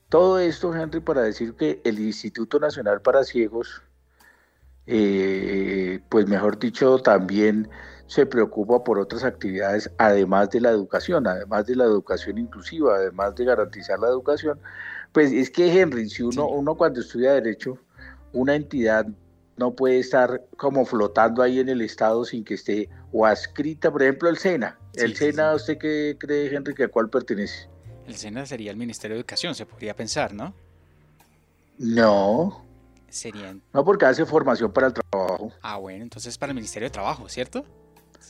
Todo 0.08 0.38
esto, 0.40 0.74
Henry, 0.74 1.00
para 1.00 1.22
decir 1.22 1.54
que 1.54 1.80
el 1.84 1.98
Instituto 2.00 2.58
Nacional 2.58 3.00
para 3.00 3.24
Ciegos, 3.24 3.82
eh, 4.86 6.00
pues 6.08 6.26
mejor 6.26 6.58
dicho, 6.58 6.98
también 6.98 7.68
se 8.08 8.26
preocupa 8.26 8.82
por 8.84 8.98
otras 8.98 9.22
actividades, 9.24 9.90
además 9.96 10.50
de 10.50 10.60
la 10.60 10.70
educación, 10.70 11.26
además 11.26 11.66
de 11.66 11.76
la 11.76 11.84
educación 11.84 12.36
inclusiva, 12.36 12.96
además 12.96 13.36
de 13.36 13.44
garantizar 13.44 13.98
la 14.00 14.08
educación. 14.08 14.58
Pues 15.12 15.32
es 15.32 15.50
que, 15.50 15.80
Henry, 15.80 16.10
si 16.10 16.22
uno, 16.22 16.48
uno 16.48 16.74
cuando 16.74 17.00
estudia 17.00 17.32
Derecho, 17.32 17.78
una 18.32 18.54
entidad 18.54 19.06
no 19.56 19.74
puede 19.74 19.98
estar 19.98 20.42
como 20.56 20.84
flotando 20.84 21.42
ahí 21.42 21.60
en 21.60 21.68
el 21.68 21.82
Estado 21.82 22.24
sin 22.24 22.44
que 22.44 22.54
esté 22.54 22.88
o 23.12 23.26
adscrita, 23.26 23.90
por 23.90 24.02
ejemplo, 24.02 24.28
el 24.28 24.38
SENA. 24.38 24.78
¿El 24.94 25.14
SENA, 25.14 25.54
usted 25.54 25.78
qué 25.78 26.16
cree, 26.18 26.54
Henry, 26.54 26.74
que 26.74 26.84
a 26.84 26.88
cuál 26.88 27.10
pertenece? 27.10 27.68
El 28.06 28.16
SENA 28.16 28.46
sería 28.46 28.70
el 28.70 28.76
Ministerio 28.76 29.14
de 29.14 29.20
Educación, 29.20 29.54
se 29.54 29.66
podría 29.66 29.94
pensar, 29.94 30.32
¿no? 30.32 30.54
No. 31.78 32.64
Sería... 33.08 33.56
No, 33.72 33.84
porque 33.84 34.06
hace 34.06 34.24
formación 34.24 34.72
para 34.72 34.88
el 34.88 34.94
trabajo. 34.94 35.52
Ah, 35.60 35.76
bueno, 35.76 36.02
entonces 36.02 36.36
para 36.38 36.50
el 36.50 36.54
Ministerio 36.54 36.88
de 36.88 36.92
Trabajo, 36.92 37.28
¿cierto? 37.28 37.64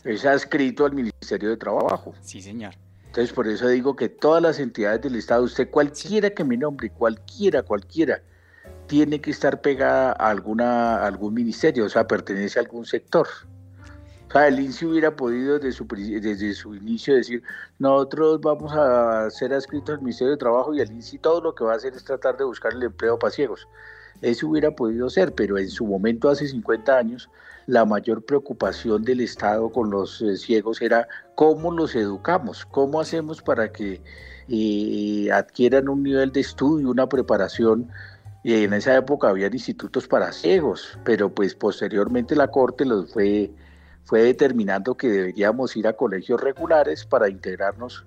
Es 0.04 0.24
adscrito 0.24 0.84
al 0.84 0.92
Ministerio 0.92 1.50
de 1.50 1.56
Trabajo. 1.56 2.14
Sí, 2.20 2.42
señor. 2.42 2.74
Entonces, 3.06 3.32
por 3.32 3.46
eso 3.46 3.68
digo 3.68 3.94
que 3.94 4.08
todas 4.08 4.42
las 4.42 4.58
entidades 4.58 5.02
del 5.02 5.16
Estado, 5.16 5.42
usted 5.44 5.70
cualquiera 5.70 6.30
que 6.30 6.44
me 6.44 6.56
nombre, 6.56 6.90
cualquiera, 6.90 7.62
cualquiera, 7.62 8.22
tiene 8.92 9.22
que 9.22 9.30
estar 9.30 9.62
pegada 9.62 10.12
a, 10.12 10.28
alguna, 10.28 11.02
algún 11.06 11.32
ministerio, 11.32 11.86
o 11.86 11.88
sea, 11.88 12.06
pertenece 12.06 12.58
a 12.58 12.62
algún 12.62 12.84
sector. 12.84 13.26
O 14.28 14.30
sea, 14.30 14.48
el 14.48 14.60
INSI 14.60 14.84
hubiera 14.84 15.16
podido 15.16 15.58
desde 15.58 15.72
su, 15.72 15.86
desde 15.86 16.52
su 16.52 16.74
inicio 16.74 17.14
decir, 17.14 17.42
nosotros 17.78 18.42
vamos 18.42 18.70
a 18.74 19.30
ser 19.30 19.54
adscritos 19.54 19.94
al 19.94 20.02
Ministerio 20.02 20.32
de 20.32 20.36
Trabajo 20.36 20.74
y 20.74 20.82
el 20.82 20.92
INSI 20.92 21.16
todo 21.20 21.40
lo 21.40 21.54
que 21.54 21.64
va 21.64 21.72
a 21.72 21.76
hacer 21.76 21.94
es 21.94 22.04
tratar 22.04 22.36
de 22.36 22.44
buscar 22.44 22.74
el 22.74 22.82
empleo 22.82 23.18
para 23.18 23.30
ciegos. 23.30 23.66
Eso 24.20 24.48
hubiera 24.48 24.70
podido 24.76 25.08
ser, 25.08 25.34
pero 25.34 25.56
en 25.56 25.70
su 25.70 25.86
momento, 25.86 26.28
hace 26.28 26.46
50 26.46 26.94
años, 26.94 27.30
la 27.66 27.86
mayor 27.86 28.22
preocupación 28.26 29.04
del 29.04 29.22
Estado 29.22 29.70
con 29.72 29.88
los 29.88 30.20
eh, 30.20 30.36
ciegos 30.36 30.82
era 30.82 31.08
cómo 31.34 31.72
los 31.72 31.94
educamos, 31.94 32.66
cómo 32.66 33.00
hacemos 33.00 33.40
para 33.40 33.72
que 33.72 34.02
eh, 34.48 35.32
adquieran 35.32 35.88
un 35.88 36.02
nivel 36.02 36.30
de 36.30 36.40
estudio, 36.40 36.90
una 36.90 37.08
preparación 37.08 37.88
y 38.42 38.64
en 38.64 38.72
esa 38.72 38.96
época 38.96 39.28
había 39.28 39.46
institutos 39.46 40.08
para 40.08 40.32
ciegos, 40.32 40.98
pero 41.04 41.32
pues 41.32 41.54
posteriormente 41.54 42.34
la 42.34 42.48
Corte 42.48 42.84
los 42.84 43.12
fue, 43.12 43.52
fue 44.04 44.22
determinando 44.22 44.96
que 44.96 45.08
deberíamos 45.08 45.76
ir 45.76 45.86
a 45.86 45.92
colegios 45.92 46.40
regulares 46.40 47.04
para 47.04 47.28
integrarnos 47.28 48.04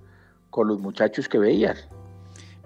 con 0.50 0.68
los 0.68 0.80
muchachos 0.80 1.30
que 1.30 1.38
veían. 1.38 1.78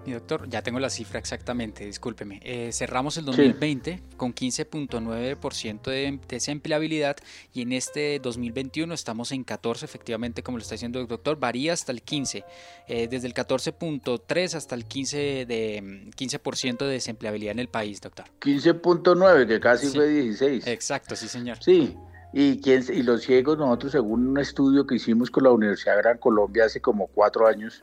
Mi 0.06 0.12
doctor, 0.12 0.48
ya 0.48 0.62
tengo 0.62 0.80
la 0.80 0.88
cifra 0.88 1.18
exactamente, 1.18 1.84
discúlpeme. 1.84 2.40
Eh, 2.42 2.70
cerramos 2.72 3.18
el 3.18 3.26
2020 3.26 4.02
con 4.16 4.34
15.9% 4.34 5.82
de 5.82 6.18
desempleabilidad 6.26 7.16
y 7.52 7.62
en 7.62 7.72
este 7.72 8.18
2021 8.18 8.94
estamos 8.94 9.30
en 9.32 9.44
14, 9.44 9.84
efectivamente, 9.84 10.42
como 10.42 10.56
lo 10.56 10.62
está 10.62 10.74
diciendo 10.74 11.00
el 11.00 11.06
doctor, 11.06 11.38
varía 11.38 11.74
hasta 11.74 11.92
el 11.92 12.00
15, 12.00 12.44
eh, 12.88 13.08
desde 13.08 13.26
el 13.26 13.34
14.3 13.34 14.54
hasta 14.54 14.74
el 14.74 14.86
15 14.86 15.16
de 15.46 16.10
15% 16.16 16.78
de 16.78 16.92
desempleabilidad 16.92 17.52
en 17.52 17.58
el 17.58 17.68
país, 17.68 18.00
doctor. 18.00 18.24
15.9, 18.40 19.46
que 19.46 19.60
casi 19.60 19.88
fue 19.88 20.08
16. 20.08 20.66
Exacto, 20.66 21.14
sí, 21.14 21.28
señor. 21.28 21.58
Sí. 21.62 21.94
Y, 22.32 22.60
quién, 22.60 22.84
y 22.88 23.02
los 23.02 23.22
ciegos, 23.22 23.58
nosotros 23.58 23.92
según 23.92 24.28
un 24.28 24.38
estudio 24.38 24.86
que 24.86 24.94
hicimos 24.94 25.30
con 25.30 25.44
la 25.44 25.50
Universidad 25.50 25.96
de 25.96 26.02
Gran 26.02 26.18
Colombia 26.18 26.64
hace 26.64 26.80
como 26.80 27.08
cuatro 27.08 27.46
años, 27.46 27.82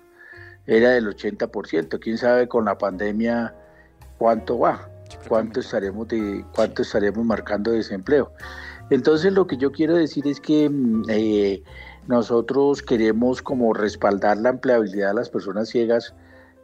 era 0.67 0.91
del 0.91 1.07
80%. 1.07 1.99
Quién 1.99 2.17
sabe 2.17 2.47
con 2.47 2.65
la 2.65 2.77
pandemia 2.77 3.55
cuánto 4.17 4.59
va, 4.59 4.89
cuánto 5.27 5.61
estaremos, 5.61 6.07
de, 6.09 6.45
cuánto 6.53 6.81
estaremos 6.81 7.25
marcando 7.25 7.71
desempleo. 7.71 8.31
Entonces 8.89 9.33
lo 9.33 9.47
que 9.47 9.57
yo 9.57 9.71
quiero 9.71 9.95
decir 9.95 10.27
es 10.27 10.39
que 10.39 10.69
mm, 10.69 11.03
eh, 11.09 11.63
nosotros 12.07 12.81
queremos 12.81 13.41
como 13.41 13.73
respaldar 13.73 14.37
la 14.37 14.49
empleabilidad 14.49 15.09
de 15.09 15.15
las 15.15 15.29
personas 15.29 15.69
ciegas 15.69 16.13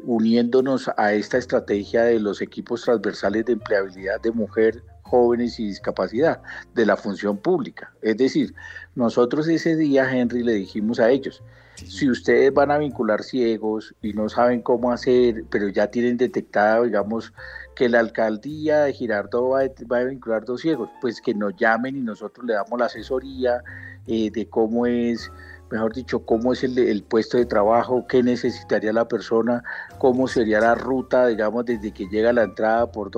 uniéndonos 0.06 0.90
a 0.98 1.14
esta 1.14 1.38
estrategia 1.38 2.04
de 2.04 2.20
los 2.20 2.42
equipos 2.42 2.84
transversales 2.84 3.46
de 3.46 3.54
empleabilidad 3.54 4.22
de 4.22 4.32
mujer, 4.32 4.84
jóvenes 5.02 5.60
y 5.60 5.68
discapacidad 5.68 6.42
de 6.76 6.86
la 6.86 6.98
función 6.98 7.38
pública. 7.38 7.94
Es 8.02 8.18
decir, 8.18 8.54
nosotros 8.96 9.48
ese 9.48 9.76
día, 9.76 10.10
Henry, 10.12 10.44
le 10.44 10.54
dijimos 10.54 11.00
a 11.00 11.10
ellos, 11.10 11.42
si 11.88 12.10
ustedes 12.10 12.54
van 12.54 12.72
a 12.72 12.78
vincular 12.78 13.24
ciegos 13.24 13.96
y 14.02 14.14
no 14.14 14.30
saben 14.30 14.62
cómo 14.62 14.92
hacer, 14.92 15.46
pero 15.50 15.68
ya 15.70 15.88
tienen 15.88 16.18
detectado, 16.18 16.84
digamos, 16.84 17.34
que 17.76 17.90
la 17.90 18.00
alcaldía 18.00 18.84
de 18.84 18.94
Girardot 18.94 19.52
va, 19.92 19.98
a 19.98 20.04
vincular 20.04 20.46
dos 20.46 20.62
ciegos, 20.62 20.90
pues 21.02 21.22
que 21.22 21.34
nos 21.34 21.56
llamen 21.56 21.98
y 21.98 22.02
nosotros 22.02 22.46
le 22.46 22.54
damos 22.54 22.80
la 22.80 22.86
asesoría 22.86 23.64
eh, 24.08 24.30
de 24.32 24.48
cómo 24.48 24.86
es 24.86 25.32
mejor 25.74 25.94
dicho, 25.94 26.24
cómo 26.24 26.54
es 26.54 26.64
el, 26.64 27.04
puesto 27.04 27.38
de 27.38 27.48
trabajo, 27.48 28.06
qué 28.08 28.22
necesitaría 28.22 28.94
la 28.94 29.08
persona, 29.08 29.64
cómo 29.98 30.28
sería 30.28 30.60
la 30.60 30.76
ruta, 30.76 31.26
digamos, 31.26 31.66
desde 31.66 31.92
que 31.92 32.06
llega 32.06 32.32
la 32.32 32.44
entrada 32.44 32.92
por 32.92 33.10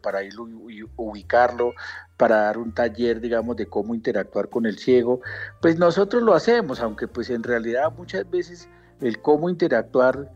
para 0.00 0.24
ir 0.24 0.34
ubicarlo, 0.96 1.72
para 2.16 2.36
dar 2.36 2.58
un 2.58 2.72
taller, 2.72 3.20
digamos, 3.20 3.56
de 3.56 3.66
cómo 3.66 3.94
interactuar 3.94 4.48
con 4.48 4.66
el 4.66 4.78
ciego. 4.78 5.20
Pues 5.60 5.78
nosotros 5.78 6.22
lo 6.22 6.34
hacemos, 6.34 6.80
aunque 6.80 7.08
pues 7.08 7.30
en 7.30 7.42
realidad 7.42 7.92
muchas 7.96 8.28
veces 8.30 8.68
el 9.00 9.20
cómo 9.20 9.50
interactuar, 9.50 10.30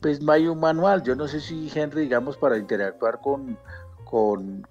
pues 0.00 0.20
no 0.22 0.32
hay 0.32 0.46
un 0.46 0.60
manual. 0.60 1.02
Yo 1.02 1.14
no 1.14 1.28
sé 1.28 1.40
si 1.40 1.70
Henry, 1.74 2.02
digamos, 2.02 2.36
para 2.36 2.56
interactuar 2.56 3.20
con, 3.20 3.58
con, 4.04 4.66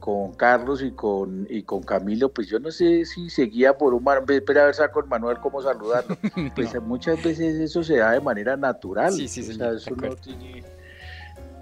con 0.00 0.32
Carlos 0.32 0.82
y 0.82 0.90
con, 0.90 1.46
y 1.48 1.62
con 1.62 1.82
Camilo, 1.82 2.30
pues 2.30 2.48
yo 2.48 2.58
no 2.58 2.72
sé 2.72 3.04
si 3.04 3.30
seguía 3.30 3.78
por 3.78 3.94
un 3.94 4.04
espera 4.28 4.62
a 4.62 4.66
ver 4.66 4.74
saco 4.74 5.00
el 5.00 5.06
Manuel 5.06 5.38
cómo 5.38 5.62
saludarlo. 5.62 6.16
Pues 6.54 6.80
muchas 6.82 7.22
veces 7.22 7.54
eso 7.60 7.84
se 7.84 7.98
da 7.98 8.12
de 8.12 8.20
manera 8.20 8.56
natural. 8.56 9.12
Sí, 9.12 9.28
sí, 9.28 9.42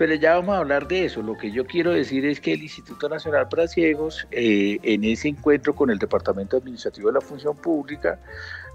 Pero 0.01 0.15
ya 0.15 0.37
vamos 0.37 0.55
a 0.55 0.61
hablar 0.61 0.89
de 0.89 1.05
eso. 1.05 1.21
Lo 1.21 1.37
que 1.37 1.51
yo 1.51 1.67
quiero 1.67 1.91
decir 1.91 2.25
es 2.25 2.41
que 2.41 2.55
el 2.55 2.63
Instituto 2.63 3.07
Nacional 3.07 3.51
para 3.51 3.69
Ciegos, 3.69 4.27
eh, 4.31 4.79
en 4.83 5.05
ese 5.05 5.29
encuentro 5.29 5.75
con 5.75 5.91
el 5.91 5.99
Departamento 5.99 6.57
Administrativo 6.57 7.09
de 7.09 7.13
la 7.17 7.21
Función 7.21 7.55
Pública, 7.55 8.19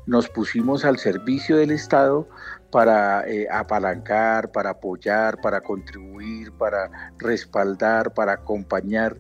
nos 0.06 0.30
pusimos 0.30 0.86
al 0.86 1.00
servicio 1.00 1.58
del 1.58 1.72
Estado 1.72 2.30
para 2.70 3.28
eh, 3.28 3.48
apalancar, 3.52 4.52
para 4.52 4.70
apoyar, 4.70 5.42
para 5.42 5.62
contribuir, 5.62 6.52
para 6.52 6.92
respaldar, 7.18 8.14
para 8.14 8.34
acompañar 8.34 9.18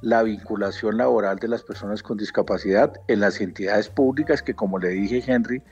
la 0.00 0.22
vinculación 0.22 0.96
laboral 0.96 1.38
de 1.38 1.48
las 1.48 1.62
personas 1.62 2.02
con 2.02 2.16
discapacidad 2.16 2.94
en 3.08 3.20
las 3.20 3.42
entidades 3.42 3.90
públicas 3.90 4.42
que 4.42 4.54
como 4.54 4.78
le 4.78 4.88
dije 4.88 5.22
Henry, 5.26 5.62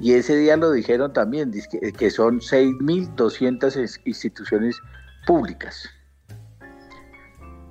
y 0.00 0.14
ese 0.14 0.34
día 0.36 0.56
lo 0.56 0.72
dijeron 0.72 1.12
también, 1.12 1.52
que 1.96 2.10
son 2.10 2.40
6.200 2.40 4.00
instituciones 4.04 4.80
públicas. 5.26 5.88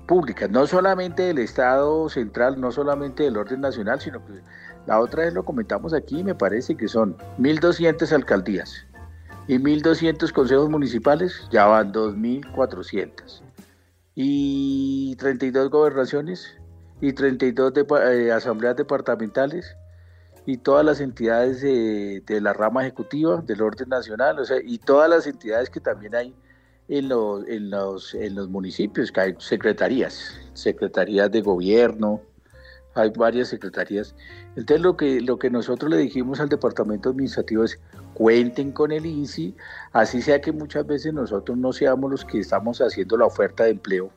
Públicas, 0.06 0.50
no 0.50 0.66
solamente 0.66 1.22
del 1.22 1.38
Estado 1.38 2.08
central, 2.08 2.60
no 2.60 2.70
solamente 2.70 3.22
del 3.22 3.36
orden 3.36 3.60
nacional, 3.62 4.00
sino 4.00 4.24
que 4.24 4.40
la 4.86 5.00
otra 5.00 5.24
vez 5.24 5.32
lo 5.32 5.44
comentamos 5.44 5.94
aquí, 5.94 6.22
me 6.22 6.34
parece 6.34 6.76
que 6.76 6.88
son 6.88 7.16
1.200 7.38 8.12
alcaldías 8.12 8.86
y 9.48 9.58
1.200 9.58 10.30
consejos 10.32 10.68
municipales, 10.68 11.48
ya 11.50 11.66
van 11.66 11.92
2.400 11.92 13.42
y 14.14 15.16
32 15.16 15.70
gobernaciones 15.70 16.56
y 17.00 17.12
32 17.12 17.72
eh, 18.06 18.32
asambleas 18.32 18.76
departamentales 18.76 19.76
y 20.46 20.58
todas 20.58 20.84
las 20.84 21.00
entidades 21.00 21.60
de, 21.62 22.22
la 22.40 22.52
rama 22.52 22.82
ejecutiva 22.82 23.40
del 23.40 23.62
orden 23.62 23.88
nacional, 23.88 24.38
o 24.38 24.44
sea, 24.44 24.58
y 24.62 24.78
todas 24.78 25.08
las 25.08 25.26
entidades 25.26 25.70
que 25.70 25.80
también 25.80 26.14
hay 26.14 26.34
en 26.88 27.08
los, 27.08 27.46
en 27.48 27.70
los, 27.70 28.14
en 28.14 28.34
los 28.34 28.48
municipios, 28.48 29.10
que 29.10 29.20
hay 29.20 29.34
secretarías, 29.38 30.38
secretarías 30.52 31.30
de 31.30 31.40
gobierno, 31.40 32.20
hay 32.94 33.10
varias 33.10 33.48
secretarías. 33.48 34.14
Entonces 34.56 34.80
lo 34.80 34.96
que, 34.96 35.20
lo 35.20 35.38
que 35.38 35.50
nosotros 35.50 35.90
le 35.90 35.96
dijimos 35.98 36.40
al 36.40 36.48
departamento 36.48 37.10
administrativo 37.10 37.64
es 37.64 37.78
cuenten 38.14 38.70
con 38.70 38.92
el 38.92 39.04
INSI, 39.04 39.54
así 39.92 40.22
sea 40.22 40.40
que 40.40 40.52
muchas 40.52 40.86
veces 40.86 41.12
nosotros 41.12 41.58
no 41.58 41.72
seamos 41.72 42.10
los 42.10 42.24
que 42.24 42.38
estamos 42.38 42.80
haciendo 42.80 43.16
la 43.16 43.26
oferta 43.26 43.64
de 43.64 43.70
empleo, 43.70 44.10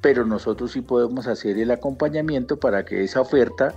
pero 0.00 0.24
nosotros 0.24 0.72
sí 0.72 0.80
podemos 0.80 1.26
hacer 1.26 1.58
el 1.58 1.70
acompañamiento 1.70 2.58
para 2.58 2.84
que 2.84 3.04
esa 3.04 3.20
oferta 3.20 3.74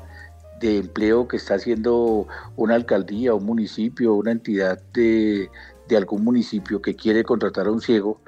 de 0.62 0.78
empleo 0.78 1.28
que 1.28 1.38
está 1.38 1.56
haciendo 1.56 2.28
una 2.56 2.76
alcaldía, 2.76 3.34
un 3.34 3.46
municipio, 3.46 4.14
una 4.14 4.32
entidad 4.32 4.80
de, 4.94 5.50
de 5.92 5.98
algún 5.98 6.24
municipio 6.24 6.82
que 6.82 6.96
quiere 6.96 7.24
contratar 7.24 7.68
a 7.68 7.72
un 7.72 7.82
ciego, 7.82 8.20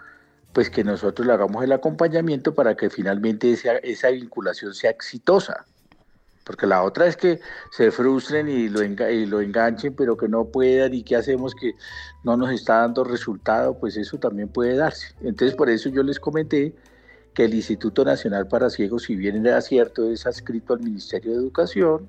pues 0.51 0.69
que 0.69 0.83
nosotros 0.83 1.25
le 1.25 1.33
hagamos 1.33 1.63
el 1.63 1.71
acompañamiento 1.71 2.53
para 2.53 2.75
que 2.75 2.89
finalmente 2.89 3.51
esa, 3.51 3.77
esa 3.77 4.09
vinculación 4.09 4.73
sea 4.73 4.91
exitosa. 4.91 5.65
Porque 6.43 6.67
la 6.67 6.83
otra 6.83 7.07
es 7.07 7.15
que 7.15 7.39
se 7.71 7.89
frustren 7.89 8.49
y 8.49 8.67
lo, 8.67 8.83
y 8.83 9.25
lo 9.25 9.39
enganchen, 9.39 9.95
pero 9.95 10.17
que 10.17 10.27
no 10.27 10.45
puedan 10.45 10.93
y 10.93 11.03
qué 11.03 11.15
hacemos 11.15 11.55
que 11.55 11.71
no 12.25 12.35
nos 12.35 12.51
está 12.51 12.79
dando 12.79 13.05
resultado, 13.05 13.79
pues 13.79 13.95
eso 13.95 14.17
también 14.17 14.49
puede 14.49 14.75
darse. 14.75 15.15
Entonces 15.21 15.55
por 15.55 15.69
eso 15.69 15.89
yo 15.89 16.03
les 16.03 16.19
comenté 16.19 16.75
que 17.33 17.45
el 17.45 17.53
Instituto 17.53 18.03
Nacional 18.03 18.47
para 18.47 18.69
Ciegos, 18.69 19.03
si 19.03 19.15
bien 19.15 19.45
era 19.45 19.61
cierto, 19.61 20.11
es 20.11 20.27
adscrito 20.27 20.73
al 20.73 20.81
Ministerio 20.81 21.31
de 21.31 21.37
Educación 21.37 22.07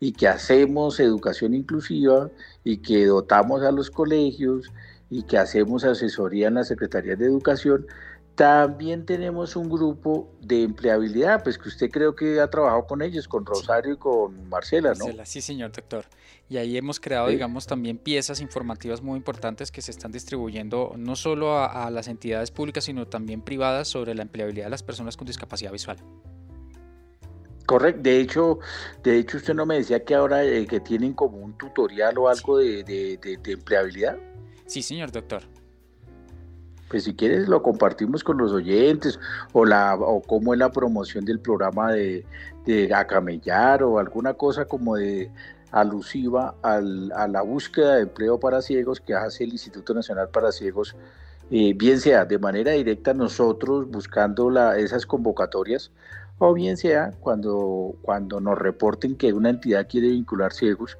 y 0.00 0.12
que 0.12 0.28
hacemos 0.28 1.00
educación 1.00 1.54
inclusiva 1.54 2.30
y 2.64 2.78
que 2.78 3.06
dotamos 3.06 3.62
a 3.62 3.72
los 3.72 3.90
colegios 3.90 4.70
y 5.10 5.22
que 5.22 5.38
hacemos 5.38 5.84
asesoría 5.84 6.48
en 6.48 6.54
la 6.54 6.64
Secretaría 6.64 7.16
de 7.16 7.26
Educación, 7.26 7.86
también 8.38 9.04
tenemos 9.04 9.56
un 9.56 9.68
grupo 9.68 10.30
de 10.40 10.62
empleabilidad, 10.62 11.42
pues 11.42 11.58
que 11.58 11.68
usted 11.68 11.90
creo 11.90 12.14
que 12.14 12.40
ha 12.40 12.48
trabajado 12.48 12.86
con 12.86 13.02
ellos, 13.02 13.26
con 13.26 13.44
Rosario 13.44 13.94
y 13.94 13.96
con 13.96 14.48
Marcela, 14.48 14.90
¿no? 14.90 15.06
Marcela, 15.06 15.26
sí, 15.26 15.40
señor 15.40 15.72
doctor. 15.72 16.04
Y 16.48 16.56
ahí 16.56 16.76
hemos 16.76 17.00
creado, 17.00 17.26
digamos, 17.26 17.66
también 17.66 17.98
piezas 17.98 18.40
informativas 18.40 19.02
muy 19.02 19.16
importantes 19.16 19.72
que 19.72 19.82
se 19.82 19.90
están 19.90 20.12
distribuyendo 20.12 20.94
no 20.96 21.16
solo 21.16 21.58
a, 21.58 21.86
a, 21.86 21.90
las 21.90 22.06
entidades 22.06 22.52
públicas, 22.52 22.84
sino 22.84 23.08
también 23.08 23.42
privadas 23.42 23.88
sobre 23.88 24.14
la 24.14 24.22
empleabilidad 24.22 24.66
de 24.66 24.70
las 24.70 24.84
personas 24.84 25.16
con 25.16 25.26
discapacidad 25.26 25.72
visual. 25.72 25.98
Correcto, 27.66 28.02
de 28.02 28.20
hecho, 28.20 28.60
de 29.02 29.18
hecho 29.18 29.38
usted 29.38 29.52
no 29.52 29.66
me 29.66 29.78
decía 29.78 30.04
que 30.04 30.14
ahora 30.14 30.44
eh, 30.44 30.64
que 30.66 30.78
tienen 30.78 31.12
como 31.12 31.38
un 31.38 31.58
tutorial 31.58 32.16
o 32.16 32.28
algo 32.28 32.58
de, 32.58 32.84
de, 32.84 33.18
de 33.18 33.52
empleabilidad. 33.52 34.16
Sí, 34.68 34.82
señor 34.82 35.10
doctor. 35.10 35.42
Pues 36.90 37.04
si 37.04 37.14
quieres 37.14 37.48
lo 37.48 37.62
compartimos 37.62 38.22
con 38.22 38.36
los 38.36 38.52
oyentes 38.52 39.18
o 39.52 39.64
la 39.64 39.94
o 39.94 40.20
cómo 40.20 40.52
es 40.52 40.58
la 40.58 40.70
promoción 40.70 41.24
del 41.24 41.40
programa 41.40 41.92
de, 41.92 42.24
acamellar 42.94 43.82
o 43.82 43.98
alguna 43.98 44.34
cosa 44.34 44.66
como 44.66 44.96
de 44.96 45.30
alusiva 45.70 46.54
al, 46.62 47.10
a 47.12 47.26
la 47.26 47.40
búsqueda 47.40 47.96
de 47.96 48.02
empleo 48.02 48.38
para 48.38 48.60
ciegos 48.60 49.00
que 49.00 49.14
hace 49.14 49.44
el 49.44 49.52
Instituto 49.52 49.94
Nacional 49.94 50.28
para 50.28 50.52
Ciegos, 50.52 50.94
eh, 51.50 51.72
bien 51.74 51.98
sea 51.98 52.26
de 52.26 52.38
manera 52.38 52.72
directa 52.72 53.14
nosotros 53.14 53.90
buscando 53.90 54.50
la, 54.50 54.76
esas 54.76 55.06
convocatorias 55.06 55.90
o 56.38 56.52
bien 56.52 56.76
sea 56.76 57.12
cuando, 57.20 57.96
cuando 58.02 58.38
nos 58.38 58.58
reporten 58.58 59.16
que 59.16 59.32
una 59.32 59.50
entidad 59.50 59.86
quiere 59.88 60.08
vincular 60.08 60.52
ciegos, 60.52 60.98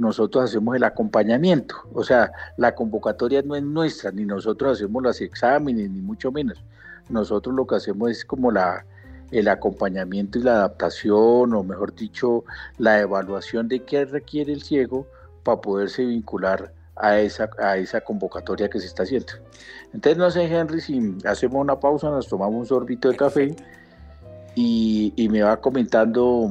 nosotros 0.00 0.44
hacemos 0.44 0.74
el 0.76 0.84
acompañamiento. 0.84 1.76
O 1.92 2.02
sea, 2.02 2.32
la 2.56 2.74
convocatoria 2.74 3.42
no 3.42 3.54
es 3.54 3.62
nuestra, 3.62 4.10
ni 4.10 4.24
nosotros 4.24 4.78
hacemos 4.78 5.02
los 5.02 5.20
exámenes, 5.20 5.90
ni 5.90 6.00
mucho 6.00 6.32
menos. 6.32 6.64
Nosotros 7.10 7.54
lo 7.54 7.66
que 7.66 7.76
hacemos 7.76 8.10
es 8.10 8.24
como 8.24 8.50
la, 8.50 8.86
el 9.30 9.46
acompañamiento 9.48 10.38
y 10.38 10.42
la 10.42 10.52
adaptación, 10.52 11.52
o 11.52 11.62
mejor 11.62 11.94
dicho, 11.94 12.44
la 12.78 12.98
evaluación 13.00 13.68
de 13.68 13.80
qué 13.80 14.06
requiere 14.06 14.54
el 14.54 14.62
ciego 14.62 15.06
para 15.42 15.60
poderse 15.60 16.06
vincular 16.06 16.72
a 16.96 17.18
esa, 17.18 17.50
a 17.58 17.76
esa 17.76 18.00
convocatoria 18.00 18.70
que 18.70 18.80
se 18.80 18.86
está 18.86 19.02
haciendo. 19.02 19.34
Entonces, 19.92 20.16
no 20.16 20.30
sé, 20.30 20.44
Henry, 20.44 20.80
si 20.80 21.18
hacemos 21.26 21.60
una 21.60 21.78
pausa, 21.78 22.08
nos 22.08 22.26
tomamos 22.26 22.58
un 22.58 22.66
sorbito 22.66 23.10
de 23.10 23.16
café 23.16 23.54
y, 24.54 25.12
y 25.14 25.28
me 25.28 25.42
va 25.42 25.60
comentando 25.60 26.50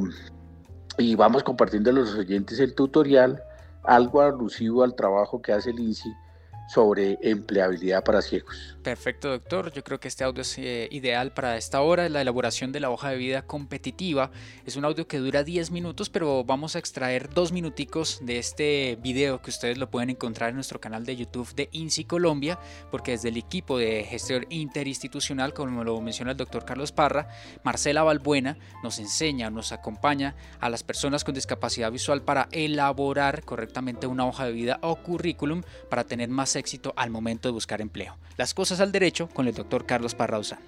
y 0.99 1.15
vamos 1.15 1.43
compartiendo 1.43 1.89
a 1.89 1.93
los 1.93 2.13
oyentes 2.15 2.59
el 2.59 2.75
tutorial, 2.75 3.41
algo 3.83 4.21
alusivo 4.21 4.83
al 4.83 4.95
trabajo 4.95 5.41
que 5.41 5.53
hace 5.53 5.71
el 5.71 5.79
INSI 5.79 6.13
sobre 6.69 7.17
empleabilidad 7.21 8.03
para 8.03 8.21
ciegos. 8.21 8.75
Perfecto, 8.83 9.29
doctor. 9.29 9.71
Yo 9.73 9.83
creo 9.83 9.99
que 9.99 10.07
este 10.07 10.23
audio 10.23 10.41
es 10.41 10.57
eh, 10.57 10.87
ideal 10.91 11.33
para 11.33 11.57
esta 11.57 11.81
hora. 11.81 12.07
La 12.09 12.21
elaboración 12.21 12.71
de 12.71 12.79
la 12.79 12.89
hoja 12.89 13.09
de 13.09 13.17
vida 13.17 13.41
competitiva 13.41 14.31
es 14.65 14.75
un 14.75 14.85
audio 14.85 15.07
que 15.07 15.17
dura 15.17 15.43
10 15.43 15.71
minutos, 15.71 16.09
pero 16.09 16.43
vamos 16.43 16.75
a 16.75 16.79
extraer 16.79 17.29
dos 17.29 17.51
minuticos 17.51 18.19
de 18.21 18.37
este 18.37 18.97
video 19.01 19.41
que 19.41 19.49
ustedes 19.49 19.77
lo 19.77 19.89
pueden 19.89 20.11
encontrar 20.11 20.49
en 20.49 20.55
nuestro 20.55 20.79
canal 20.79 21.05
de 21.05 21.15
YouTube 21.15 21.53
de 21.55 21.69
INSI 21.71 22.05
Colombia, 22.05 22.59
porque 22.91 23.11
desde 23.11 23.29
el 23.29 23.37
equipo 23.37 23.77
de 23.77 24.03
gestión 24.03 24.45
interinstitucional, 24.49 25.53
como 25.53 25.83
lo 25.83 25.99
menciona 26.01 26.31
el 26.31 26.37
doctor 26.37 26.65
Carlos 26.65 26.91
Parra, 26.91 27.27
Marcela 27.63 28.03
Balbuena 28.03 28.57
nos 28.83 28.99
enseña, 28.99 29.49
nos 29.49 29.71
acompaña 29.71 30.35
a 30.59 30.69
las 30.69 30.83
personas 30.83 31.23
con 31.23 31.35
discapacidad 31.35 31.91
visual 31.91 32.21
para 32.21 32.47
elaborar 32.51 33.43
correctamente 33.43 34.07
una 34.07 34.25
hoja 34.25 34.45
de 34.45 34.51
vida 34.51 34.79
o 34.81 34.97
currículum 34.97 35.63
para 35.89 36.03
tener 36.03 36.29
más 36.29 36.55
éxito 36.59 36.93
al 36.95 37.09
momento 37.09 37.47
de 37.47 37.53
buscar 37.53 37.81
empleo. 37.81 38.15
Las 38.37 38.53
cosas 38.53 38.79
al 38.79 38.91
derecho 38.91 39.27
con 39.33 39.47
el 39.47 39.55
doctor 39.55 39.85
Carlos 39.85 40.13
Parrausa. 40.13 40.59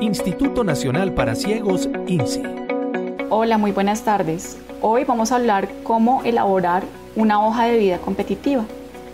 Instituto 0.00 0.64
Nacional 0.64 1.14
para 1.14 1.34
Ciegos, 1.34 1.88
INSI. 2.06 2.42
Hola, 3.30 3.58
muy 3.58 3.72
buenas 3.72 4.02
tardes. 4.02 4.58
Hoy 4.82 5.04
vamos 5.04 5.32
a 5.32 5.36
hablar 5.36 5.68
cómo 5.82 6.22
elaborar 6.24 6.82
una 7.16 7.46
hoja 7.46 7.66
de 7.66 7.78
vida 7.78 7.98
competitiva. 7.98 8.64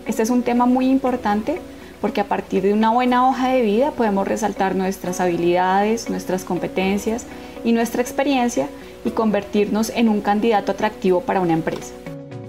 Este 0.05 0.23
es 0.23 0.29
un 0.29 0.43
tema 0.43 0.65
muy 0.65 0.89
importante 0.89 1.61
porque 2.01 2.19
a 2.19 2.25
partir 2.25 2.63
de 2.63 2.73
una 2.73 2.89
buena 2.89 3.29
hoja 3.29 3.49
de 3.49 3.61
vida 3.61 3.91
podemos 3.91 4.27
resaltar 4.27 4.75
nuestras 4.75 5.21
habilidades, 5.21 6.09
nuestras 6.09 6.43
competencias 6.43 7.25
y 7.63 7.71
nuestra 7.71 8.01
experiencia 8.01 8.67
y 9.05 9.11
convertirnos 9.11 9.91
en 9.91 10.09
un 10.09 10.21
candidato 10.21 10.71
atractivo 10.71 11.21
para 11.21 11.41
una 11.41 11.53
empresa. 11.53 11.93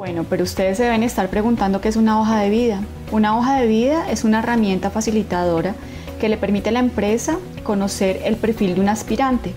Bueno, 0.02 0.26
pero 0.28 0.42
ustedes 0.42 0.78
se 0.78 0.82
deben 0.82 1.04
estar 1.04 1.28
preguntando 1.28 1.80
qué 1.80 1.88
es 1.88 1.94
una 1.94 2.20
hoja 2.20 2.40
de 2.40 2.50
vida. 2.50 2.80
Una 3.12 3.38
hoja 3.38 3.60
de 3.60 3.68
vida 3.68 4.10
es 4.10 4.24
una 4.24 4.40
herramienta 4.40 4.90
facilitadora 4.90 5.76
que 6.20 6.28
le 6.28 6.36
permite 6.36 6.70
a 6.70 6.72
la 6.72 6.80
empresa 6.80 7.38
conocer 7.62 8.20
el 8.24 8.34
perfil 8.34 8.74
de 8.74 8.80
un 8.80 8.88
aspirante 8.88 9.54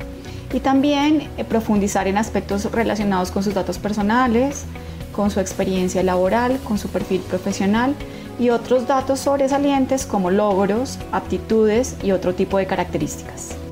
y 0.54 0.60
también 0.60 1.32
eh, 1.40 1.46
profundizar 1.46 2.08
en 2.08 2.20
aspectos 2.20 2.72
relacionados 2.72 3.32
con 3.32 3.42
sus 3.42 3.56
datos 3.56 3.80
personales, 3.80 4.66
con 5.16 5.32
su 5.32 5.40
experiencia 5.40 6.04
laboral, 6.04 6.60
con 6.64 6.78
su 6.78 6.90
perfil 6.90 7.22
profesional 7.22 7.96
y 8.38 8.52
otros 8.52 8.86
datos 8.86 9.22
sobresalientes 9.22 10.06
como 10.06 10.30
logros, 10.30 11.00
aptitudes 11.12 11.96
y 12.04 12.12
otro 12.12 12.36
tipo 12.36 12.60
de 12.60 12.68
características. 12.68 13.65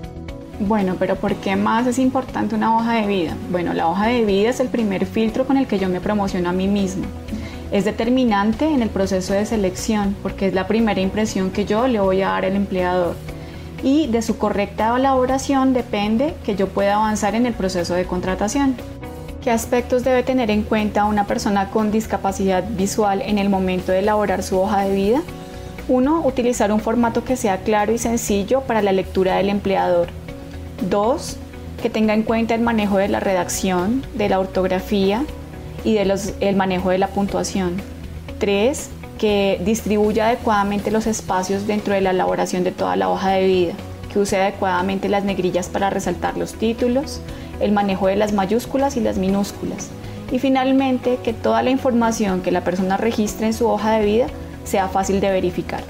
Bueno, 0.67 0.95
pero 0.97 1.17
¿por 1.17 1.35
qué 1.35 1.57
más 1.57 1.87
es 1.87 1.99
importante 1.99 2.55
una 2.55 2.77
hoja 2.77 2.93
de 2.93 3.07
vida? 3.07 3.35
Bueno, 3.51 3.73
la 3.73 3.89
hoja 3.89 4.07
de 4.07 4.23
vida 4.23 4.49
es 4.49 4.61
el 4.61 4.69
primer 4.69 5.05
filtro 5.05 5.45
con 5.45 5.57
el 5.57 5.67
que 5.67 5.77
yo 5.77 5.89
me 5.89 5.99
promociono 5.99 6.49
a 6.49 6.53
mí 6.53 6.69
mismo. 6.69 7.03
Es 7.73 7.83
determinante 7.83 8.69
en 8.69 8.81
el 8.81 8.89
proceso 8.89 9.33
de 9.33 9.45
selección 9.45 10.15
porque 10.23 10.47
es 10.47 10.53
la 10.53 10.65
primera 10.65 11.01
impresión 11.01 11.51
que 11.51 11.65
yo 11.65 11.87
le 11.89 11.99
voy 11.99 12.21
a 12.21 12.29
dar 12.29 12.45
al 12.45 12.55
empleador. 12.55 13.15
Y 13.83 14.07
de 14.07 14.21
su 14.21 14.37
correcta 14.37 14.95
elaboración 14.95 15.73
depende 15.73 16.33
que 16.45 16.55
yo 16.55 16.69
pueda 16.69 16.95
avanzar 16.95 17.35
en 17.35 17.45
el 17.45 17.53
proceso 17.53 17.93
de 17.93 18.05
contratación. 18.05 18.75
¿Qué 19.43 19.51
aspectos 19.51 20.05
debe 20.05 20.23
tener 20.23 20.49
en 20.49 20.63
cuenta 20.63 21.03
una 21.03 21.27
persona 21.27 21.71
con 21.71 21.91
discapacidad 21.91 22.63
visual 22.69 23.21
en 23.21 23.37
el 23.37 23.49
momento 23.49 23.91
de 23.91 23.99
elaborar 23.99 24.43
su 24.43 24.57
hoja 24.61 24.85
de 24.85 24.95
vida? 24.95 25.21
Uno, 25.89 26.21
utilizar 26.25 26.71
un 26.71 26.79
formato 26.79 27.25
que 27.25 27.35
sea 27.35 27.57
claro 27.57 27.91
y 27.91 27.97
sencillo 27.97 28.61
para 28.61 28.81
la 28.81 28.93
lectura 28.93 29.35
del 29.35 29.49
empleador. 29.49 30.22
Dos, 30.89 31.37
que 31.81 31.89
tenga 31.89 32.13
en 32.13 32.23
cuenta 32.23 32.55
el 32.55 32.61
manejo 32.61 32.97
de 32.97 33.07
la 33.07 33.19
redacción, 33.19 34.05
de 34.15 34.29
la 34.29 34.39
ortografía 34.39 35.25
y 35.83 35.93
del 35.93 36.13
el 36.39 36.55
manejo 36.55 36.89
de 36.89 36.97
la 36.97 37.07
puntuación. 37.07 37.77
Tres, 38.39 38.89
que 39.17 39.61
distribuya 39.63 40.27
adecuadamente 40.27 40.91
los 40.91 41.07
espacios 41.07 41.67
dentro 41.67 41.93
de 41.93 42.01
la 42.01 42.11
elaboración 42.11 42.63
de 42.63 42.71
toda 42.71 42.95
la 42.95 43.09
hoja 43.09 43.31
de 43.31 43.47
vida, 43.47 43.73
que 44.11 44.19
use 44.19 44.35
adecuadamente 44.35 45.09
las 45.09 45.23
negrillas 45.23 45.69
para 45.69 45.89
resaltar 45.89 46.37
los 46.37 46.53
títulos, 46.53 47.21
el 47.59 47.71
manejo 47.71 48.07
de 48.07 48.15
las 48.15 48.33
mayúsculas 48.33 48.97
y 48.97 48.99
las 48.99 49.17
minúsculas. 49.17 49.89
Y 50.31 50.39
finalmente, 50.39 51.19
que 51.23 51.31
toda 51.31 51.63
la 51.63 51.69
información 51.69 52.41
que 52.41 52.51
la 52.51 52.63
persona 52.63 52.97
registre 52.97 53.45
en 53.47 53.53
su 53.53 53.67
hoja 53.67 53.97
de 53.97 54.05
vida 54.05 54.27
sea 54.63 54.87
fácil 54.87 55.19
de 55.19 55.29
verificar. 55.29 55.83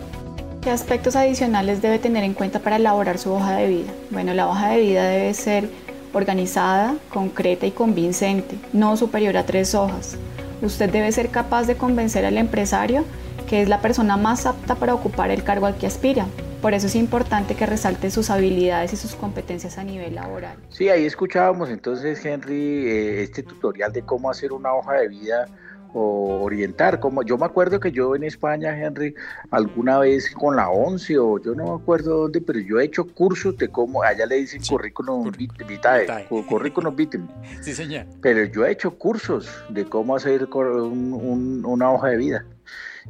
¿Qué 0.63 0.71
aspectos 0.71 1.17
adicionales 1.17 1.81
debe 1.81 1.99
tener 1.99 2.23
en 2.23 2.33
cuenta 2.33 2.59
para 2.59 2.77
elaborar 2.77 3.17
su 3.17 3.33
hoja 3.33 3.57
de 3.57 3.67
vida? 3.67 3.91
Bueno, 4.11 4.33
la 4.33 4.47
hoja 4.47 4.69
de 4.69 4.79
vida 4.79 5.03
debe 5.03 5.33
ser 5.33 5.67
organizada, 6.13 6.95
concreta 7.09 7.65
y 7.65 7.71
convincente, 7.71 8.55
no 8.71 8.95
superior 8.95 9.35
a 9.35 9.45
tres 9.45 9.75
hojas. 9.75 10.15
Usted 10.61 10.89
debe 10.89 11.11
ser 11.11 11.31
capaz 11.31 11.67
de 11.67 11.75
convencer 11.75 12.23
al 12.23 12.37
empresario 12.37 13.03
que 13.49 13.61
es 13.61 13.67
la 13.67 13.81
persona 13.81 14.15
más 14.15 14.45
apta 14.45 14.75
para 14.75 14.93
ocupar 14.95 15.31
el 15.31 15.43
cargo 15.43 15.65
al 15.65 15.75
que 15.75 15.85
aspira. 15.85 16.27
Por 16.61 16.73
eso 16.73 16.87
es 16.87 16.95
importante 16.95 17.55
que 17.55 17.65
resalte 17.65 18.09
sus 18.09 18.29
habilidades 18.29 18.93
y 18.93 18.95
sus 18.95 19.15
competencias 19.15 19.77
a 19.77 19.83
nivel 19.83 20.15
laboral. 20.15 20.55
Sí, 20.69 20.87
ahí 20.87 21.03
escuchábamos 21.03 21.71
entonces, 21.71 22.23
Henry, 22.23 22.87
eh, 22.87 23.23
este 23.23 23.43
tutorial 23.43 23.91
de 23.91 24.03
cómo 24.03 24.31
hacer 24.31 24.53
una 24.53 24.73
hoja 24.73 24.93
de 24.93 25.09
vida 25.09 25.45
o 25.93 26.41
orientar. 26.43 26.99
Como 26.99 27.23
yo 27.23 27.37
me 27.37 27.45
acuerdo 27.45 27.79
que 27.79 27.91
yo 27.91 28.15
en 28.15 28.23
España, 28.23 28.77
Henry, 28.77 29.15
alguna 29.51 29.99
vez 29.99 30.33
con 30.35 30.55
la 30.55 30.69
ONCE 30.69 31.17
o 31.17 31.39
yo 31.39 31.55
no 31.55 31.65
me 31.65 31.81
acuerdo 31.81 32.17
dónde, 32.17 32.41
pero 32.41 32.59
yo 32.59 32.79
he 32.79 32.85
hecho 32.85 33.05
cursos 33.05 33.57
de 33.57 33.69
cómo, 33.69 34.03
allá 34.03 34.25
le 34.25 34.35
dicen 34.35 34.61
currículum 34.67 35.31
vitae, 35.67 36.07
currículum 36.47 36.95
vitae. 36.95 37.21
Sí, 37.61 37.73
señor. 37.73 38.05
Pero 38.21 38.45
yo 38.45 38.65
he 38.65 38.71
hecho 38.71 38.91
cursos 38.91 39.49
de 39.69 39.85
cómo 39.85 40.15
hacer 40.15 40.47
una 40.53 41.91
hoja 41.91 42.09
de 42.09 42.17
vida. 42.17 42.45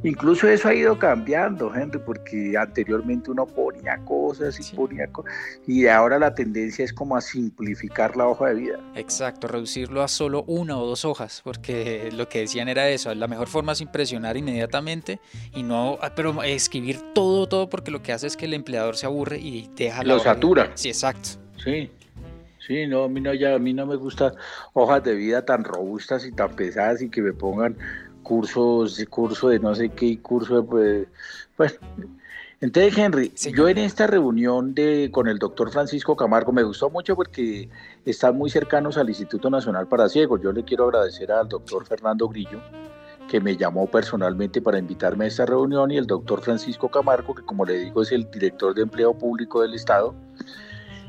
Incluso 0.02 0.48
eso 0.48 0.68
ha 0.68 0.74
ido 0.74 0.98
cambiando, 0.98 1.74
Henry, 1.74 2.00
porque 2.04 2.54
anteriormente 2.58 3.30
uno 3.30 3.46
ponía 3.46 3.98
cosas 4.04 4.58
y 4.58 4.76
ponía 4.76 5.06
cosas, 5.08 5.32
y 5.66 5.86
ahora 5.86 6.18
la 6.18 6.34
tendencia 6.34 6.84
es 6.84 6.92
como 6.92 7.16
a 7.16 7.20
simplificar 7.20 8.16
la 8.16 8.26
hoja 8.26 8.48
de 8.48 8.54
vida. 8.54 8.80
Exacto, 8.94 9.46
reducirlo 9.46 10.02
a 10.02 10.08
solo 10.08 10.44
una 10.46 10.76
o 10.78 10.86
dos 10.86 11.04
hojas, 11.04 11.40
porque 11.44 12.10
lo 12.12 12.28
que 12.28 12.40
decían 12.40 12.68
era 12.68 12.88
eso, 12.88 13.14
la 13.14 13.28
mejor 13.28 13.48
forma 13.48 13.72
es 13.72 13.80
impresionar 13.80 14.36
inmediatamente 14.36 15.20
y 15.54 15.62
no, 15.62 15.98
ah, 16.00 16.12
pero 16.14 16.42
escribir 16.42 17.00
todo, 17.14 17.46
todo, 17.48 17.68
porque 17.68 17.90
lo 17.90 18.02
que 18.02 18.12
hace 18.12 18.26
es 18.26 18.36
que 18.36 18.46
el 18.46 18.54
empleador 18.54 18.96
se 18.96 19.06
aburre 19.06 19.38
y 19.38 19.70
deja 19.76 20.02
la 20.02 20.14
Lo 20.14 20.20
satura. 20.20 20.72
Sí, 20.74 20.88
exacto. 20.88 21.30
Sí, 21.62 21.90
Sí, 22.66 22.86
no, 22.86 23.04
a 23.04 23.08
mí 23.08 23.20
no, 23.20 23.34
ya, 23.34 23.54
a 23.54 23.58
mí 23.58 23.74
no 23.74 23.84
me 23.84 23.96
gustan 23.96 24.32
hojas 24.72 25.04
de 25.04 25.14
vida 25.14 25.44
tan 25.44 25.64
robustas 25.64 26.24
y 26.24 26.32
tan 26.32 26.56
pesadas 26.56 27.02
y 27.02 27.10
que 27.10 27.20
me 27.20 27.34
pongan 27.34 27.76
cursos, 28.24 28.96
de 28.96 29.06
curso 29.06 29.48
de 29.48 29.60
no 29.60 29.72
sé 29.76 29.90
qué, 29.90 30.18
curso 30.20 30.62
de, 30.62 30.62
pues, 30.64 31.06
bueno. 31.56 31.74
Entonces, 32.60 32.96
Henry, 32.96 33.32
yo 33.54 33.68
en 33.68 33.76
esta 33.76 34.06
reunión 34.06 34.74
de, 34.74 35.10
con 35.12 35.28
el 35.28 35.38
doctor 35.38 35.70
Francisco 35.70 36.16
Camargo 36.16 36.50
me 36.50 36.62
gustó 36.62 36.88
mucho 36.88 37.14
porque 37.14 37.68
están 38.06 38.38
muy 38.38 38.48
cercanos 38.48 38.96
al 38.96 39.08
Instituto 39.08 39.50
Nacional 39.50 39.86
para 39.86 40.08
Ciegos. 40.08 40.40
Yo 40.42 40.50
le 40.50 40.64
quiero 40.64 40.84
agradecer 40.84 41.30
al 41.30 41.46
doctor 41.46 41.84
Fernando 41.84 42.26
Grillo, 42.26 42.60
que 43.28 43.38
me 43.38 43.56
llamó 43.56 43.86
personalmente 43.86 44.62
para 44.62 44.78
invitarme 44.78 45.26
a 45.26 45.28
esta 45.28 45.44
reunión, 45.44 45.90
y 45.90 45.98
el 45.98 46.06
doctor 46.06 46.40
Francisco 46.40 46.88
Camargo, 46.88 47.34
que 47.34 47.42
como 47.42 47.66
le 47.66 47.74
digo 47.74 48.00
es 48.00 48.12
el 48.12 48.30
director 48.30 48.74
de 48.74 48.82
empleo 48.82 49.12
público 49.12 49.60
del 49.60 49.74
Estado, 49.74 50.14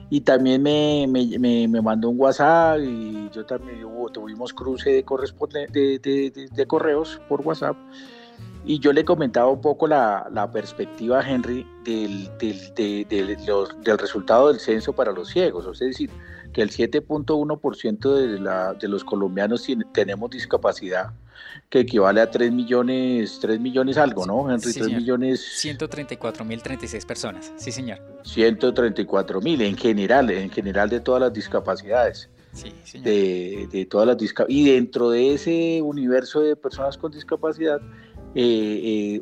y 0.09 0.21
también 0.21 0.61
me, 0.61 1.07
me, 1.07 1.67
me, 1.67 1.81
mandó 1.81 2.09
un 2.09 2.19
WhatsApp 2.19 2.79
y 2.79 3.29
yo 3.31 3.45
también 3.45 3.79
tuvimos 4.13 4.53
cruce 4.53 4.91
de, 4.91 5.67
de, 5.71 5.99
de, 5.99 6.49
de, 6.51 6.67
correos 6.67 7.19
por 7.27 7.41
WhatsApp. 7.41 7.75
Y 8.65 8.79
yo 8.79 8.93
le 8.93 9.05
comentaba 9.05 9.49
un 9.49 9.61
poco 9.61 9.87
la, 9.87 10.27
la 10.31 10.49
perspectiva, 10.51 11.27
Henry, 11.27 11.67
del, 11.83 12.29
del, 12.37 13.07
del, 13.07 13.97
resultado 13.97 14.47
del 14.47 14.59
censo 14.59 14.93
para 14.93 15.11
los 15.11 15.29
ciegos, 15.29 15.67
es 15.67 15.79
decir, 15.79 16.09
que 16.51 16.61
el 16.61 16.71
7.1% 16.71 18.13
de, 18.13 18.77
de 18.79 18.87
los 18.87 19.03
colombianos 19.03 19.67
tenemos 19.93 20.29
discapacidad 20.31 21.11
que 21.69 21.79
equivale 21.79 22.21
a 22.21 22.29
3 22.29 22.51
millones, 22.51 23.39
3 23.41 23.59
millones 23.59 23.97
algo, 23.97 24.25
¿no, 24.25 24.49
Henry? 24.49 24.71
Sí, 24.71 24.79
3 24.79 24.93
millones... 24.93 25.41
134 25.57 26.45
mil 26.45 26.61
36 26.61 27.05
personas, 27.05 27.53
sí, 27.57 27.71
señor. 27.71 27.99
134 28.23 29.41
mil 29.41 29.61
en 29.61 29.77
general, 29.77 30.29
en 30.29 30.49
general 30.49 30.89
de 30.89 30.99
todas 30.99 31.21
las 31.21 31.33
discapacidades. 31.33 32.29
Sí, 32.53 32.73
señor. 32.83 33.05
De, 33.05 33.67
de 33.71 33.85
todas 33.85 34.07
las 34.07 34.17
y 34.47 34.69
dentro 34.69 35.09
de 35.09 35.33
ese 35.33 35.81
universo 35.81 36.39
de 36.39 36.55
personas 36.55 36.97
con 36.97 37.11
discapacidad, 37.11 37.81
eh, 38.37 39.17
eh, 39.17 39.21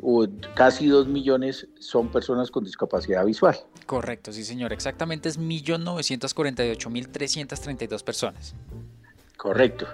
casi 0.56 0.88
2 0.88 1.06
millones 1.06 1.68
son 1.78 2.10
personas 2.10 2.50
con 2.50 2.64
discapacidad 2.64 3.24
visual. 3.24 3.56
Correcto, 3.86 4.32
sí 4.32 4.44
señor, 4.44 4.72
exactamente 4.72 5.28
es 5.28 5.38
1.948.332 5.38 8.02
personas. 8.02 8.56
Correcto. 9.36 9.86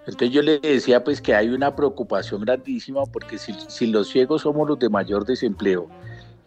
Entonces 0.00 0.30
yo 0.30 0.42
le 0.42 0.58
decía 0.58 1.02
pues 1.04 1.20
que 1.20 1.34
hay 1.34 1.48
una 1.48 1.74
preocupación 1.74 2.42
grandísima 2.42 3.04
porque 3.06 3.38
si, 3.38 3.86
los 3.86 4.08
ciegos 4.08 4.42
somos 4.42 4.68
los 4.68 4.78
de 4.78 4.88
mayor 4.88 5.24
desempleo, 5.24 5.88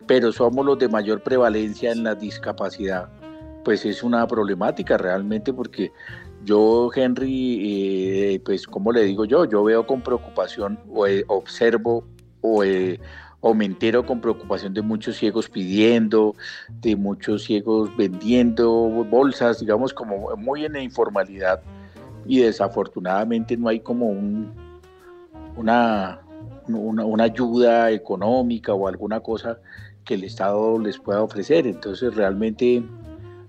pero 0.05 0.31
somos 0.31 0.65
los 0.65 0.77
de 0.77 0.89
mayor 0.89 1.21
prevalencia 1.23 1.91
en 1.91 2.03
la 2.03 2.13
discapacidad, 2.13 3.09
pues 3.63 3.85
es 3.85 4.03
una 4.03 4.27
problemática 4.27 4.97
realmente 4.97 5.53
porque 5.53 5.91
yo, 6.43 6.89
Henry, 6.93 8.33
eh, 8.33 8.41
pues 8.43 8.67
como 8.67 8.91
le 8.91 9.03
digo 9.03 9.25
yo, 9.25 9.45
yo 9.45 9.63
veo 9.63 9.87
con 9.87 10.01
preocupación 10.01 10.79
o 10.89 11.07
eh, 11.07 11.23
observo 11.27 12.03
o, 12.41 12.63
eh, 12.63 12.99
o 13.39 13.53
me 13.53 13.65
entero 13.65 14.05
con 14.05 14.19
preocupación 14.19 14.73
de 14.73 14.81
muchos 14.81 15.15
ciegos 15.17 15.47
pidiendo, 15.47 16.35
de 16.69 16.95
muchos 16.95 17.43
ciegos 17.43 17.95
vendiendo 17.95 18.69
bolsas, 19.09 19.59
digamos 19.59 19.93
como 19.93 20.35
muy 20.35 20.65
en 20.65 20.73
la 20.73 20.81
informalidad 20.81 21.61
y 22.25 22.39
desafortunadamente 22.39 23.57
no 23.57 23.69
hay 23.69 23.79
como 23.79 24.07
un, 24.07 24.51
una, 25.55 26.21
una, 26.67 27.23
ayuda 27.23 27.91
económica 27.91 28.73
o 28.73 28.87
alguna 28.87 29.19
cosa 29.19 29.59
que 30.05 30.15
el 30.15 30.23
Estado 30.23 30.79
les 30.79 30.97
pueda 30.97 31.21
ofrecer. 31.21 31.67
Entonces 31.67 32.15
realmente, 32.15 32.83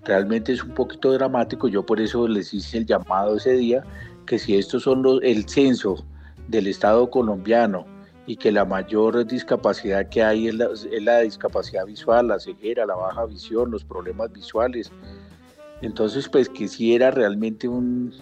realmente 0.05 0.53
es 0.53 0.63
un 0.63 0.75
poquito 0.75 1.13
dramático. 1.13 1.69
Yo 1.69 1.85
por 1.85 2.01
eso 2.01 2.27
les 2.29 2.53
hice 2.55 2.79
el 2.79 2.87
llamado 2.87 3.37
ese 3.37 3.53
día, 3.53 3.85
que 4.27 4.39
si 4.39 4.57
estos 4.57 4.85
son 4.85 5.03
los, 5.03 5.21
el 5.23 5.49
censo 5.49 6.05
del 6.49 6.67
Estado 6.67 7.11
colombiano 7.11 7.87
y 8.27 8.37
que 8.37 8.53
la 8.53 8.65
mayor 8.65 9.27
discapacidad 9.27 10.09
que 10.09 10.23
hay 10.23 10.49
es 10.49 10.55
la, 10.55 11.21
discapacidad 11.21 11.87
visual, 11.87 12.29
la 12.29 12.39
ceguera, 12.39 12.87
la 12.87 12.95
baja 12.95 13.27
visión, 13.27 13.71
los 13.71 13.85
problemas 13.85 14.33
visuales. 14.33 14.93
Entonces, 15.81 16.29
pues 16.29 16.49
quisiera 16.49 17.11
realmente 17.11 17.67
un, 17.67 18.15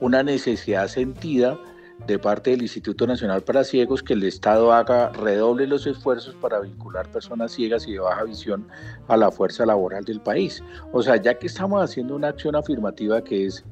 una 0.00 0.22
necesidad 0.22 0.88
sentida 0.88 1.58
de 2.06 2.18
parte 2.18 2.50
del 2.50 2.62
Instituto 2.62 3.06
Nacional 3.06 3.42
para 3.42 3.64
Ciegos 3.64 4.02
que 4.02 4.12
el 4.12 4.22
Estado 4.22 4.72
haga 4.72 5.10
redoble 5.10 5.66
los 5.66 5.86
esfuerzos 5.86 6.34
para 6.34 6.60
vincular 6.60 7.10
personas 7.10 7.52
ciegas 7.52 7.88
y 7.88 7.92
de 7.92 8.00
baja 8.00 8.24
visión 8.24 8.68
a 9.08 9.16
la 9.16 9.30
fuerza 9.30 9.64
laboral 9.64 10.04
del 10.04 10.20
país. 10.20 10.62
O 10.92 11.02
sea, 11.02 11.16
ya 11.16 11.38
que 11.38 11.46
estamos 11.46 11.82
haciendo 11.82 12.14
una 12.14 12.28
acción 12.28 12.54
afirmativa 12.54 13.24
que 13.24 13.46
es 13.46 13.64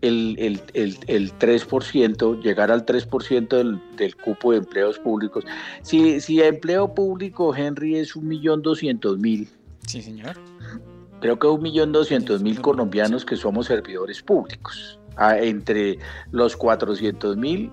el, 0.00 0.36
el, 0.38 0.60
el, 1.08 1.32
3%, 1.38 2.40
llegar 2.40 2.70
al 2.70 2.86
3% 2.86 3.48
del, 3.48 3.80
del, 3.96 4.16
cupo 4.16 4.52
de 4.52 4.58
empleos 4.58 4.98
públicos. 5.00 5.44
Si, 5.82 6.20
si 6.20 6.40
empleo 6.40 6.94
público, 6.94 7.54
Henry, 7.54 7.96
es 7.96 8.14
un 8.14 8.28
millón 8.28 8.62
doscientos 8.62 9.18
mil. 9.18 9.48
Sí, 9.84 10.00
señor. 10.00 10.36
Creo 11.20 11.36
que 11.40 11.48
un 11.48 11.62
millón 11.62 11.90
doscientos 11.90 12.42
mil 12.42 12.60
colombianos 12.60 13.24
que 13.24 13.34
somos 13.34 13.66
servidores 13.66 14.22
públicos 14.22 15.00
entre 15.18 15.98
los 16.30 16.56
400 16.56 17.36
mil 17.36 17.70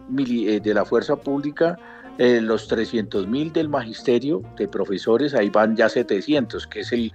eh, 0.47 0.59
de 0.59 0.73
la 0.73 0.85
fuerza 0.85 1.15
pública, 1.15 1.77
eh, 2.17 2.39
los 2.41 2.67
300 2.67 3.27
mil 3.27 3.51
del 3.51 3.69
magisterio 3.69 4.41
de 4.57 4.67
profesores, 4.67 5.33
ahí 5.33 5.49
van 5.49 5.75
ya 5.75 5.89
700, 5.89 6.65
que 6.67 6.79
es 6.81 6.91
el, 6.91 7.11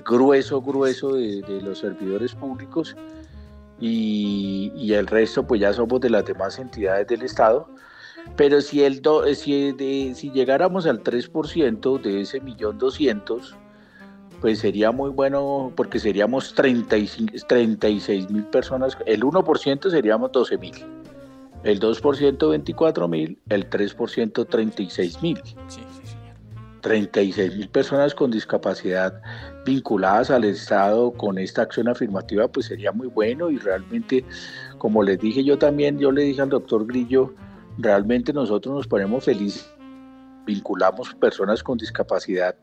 grueso, 0.00 0.62
grueso 0.62 1.14
de, 1.14 1.60
los 1.62 1.78
servidores 1.78 2.34
públicos, 2.34 2.96
y, 3.78 4.72
y, 4.76 4.94
el 4.94 5.06
resto 5.06 5.44
pues 5.44 5.60
ya 5.60 5.72
somos 5.72 6.00
de 6.00 6.10
las 6.10 6.24
demás 6.24 6.58
entidades 6.58 7.06
del 7.08 7.22
Estado. 7.22 7.68
Pero 8.36 8.60
si, 8.60 8.84
el 8.84 9.02
do, 9.02 9.26
si, 9.34 9.72
de, 9.72 10.12
si 10.14 10.30
llegáramos 10.30 10.86
al 10.86 11.02
3% 11.02 12.00
de 12.00 12.20
ese 12.20 12.40
millón 12.40 12.78
doscientos, 12.78 13.56
pues 14.42 14.58
sería 14.58 14.90
muy 14.90 15.10
bueno 15.10 15.72
porque 15.76 16.00
seríamos 16.00 16.52
35, 16.54 17.32
36 17.46 18.28
mil 18.28 18.44
personas, 18.46 18.98
el 19.06 19.22
1% 19.22 19.88
seríamos 19.88 20.32
12 20.32 20.58
mil, 20.58 20.74
el 21.62 21.78
2% 21.78 22.50
24 22.50 23.08
mil, 23.08 23.38
el 23.48 23.70
3% 23.70 24.46
36 24.48 25.22
mil. 25.22 25.40
36 26.80 27.56
mil 27.56 27.68
personas 27.68 28.12
con 28.16 28.32
discapacidad 28.32 29.22
vinculadas 29.64 30.32
al 30.32 30.42
Estado 30.42 31.12
con 31.12 31.38
esta 31.38 31.62
acción 31.62 31.86
afirmativa, 31.86 32.48
pues 32.48 32.66
sería 32.66 32.90
muy 32.90 33.06
bueno. 33.06 33.48
Y 33.48 33.58
realmente, 33.58 34.24
como 34.78 35.04
les 35.04 35.20
dije 35.20 35.44
yo 35.44 35.56
también, 35.56 36.00
yo 36.00 36.10
le 36.10 36.22
dije 36.22 36.42
al 36.42 36.48
doctor 36.48 36.84
Grillo, 36.88 37.32
realmente 37.78 38.32
nosotros 38.32 38.74
nos 38.74 38.88
ponemos 38.88 39.24
felices, 39.24 39.72
vinculamos 40.44 41.14
personas 41.14 41.62
con 41.62 41.78
discapacidad 41.78 42.56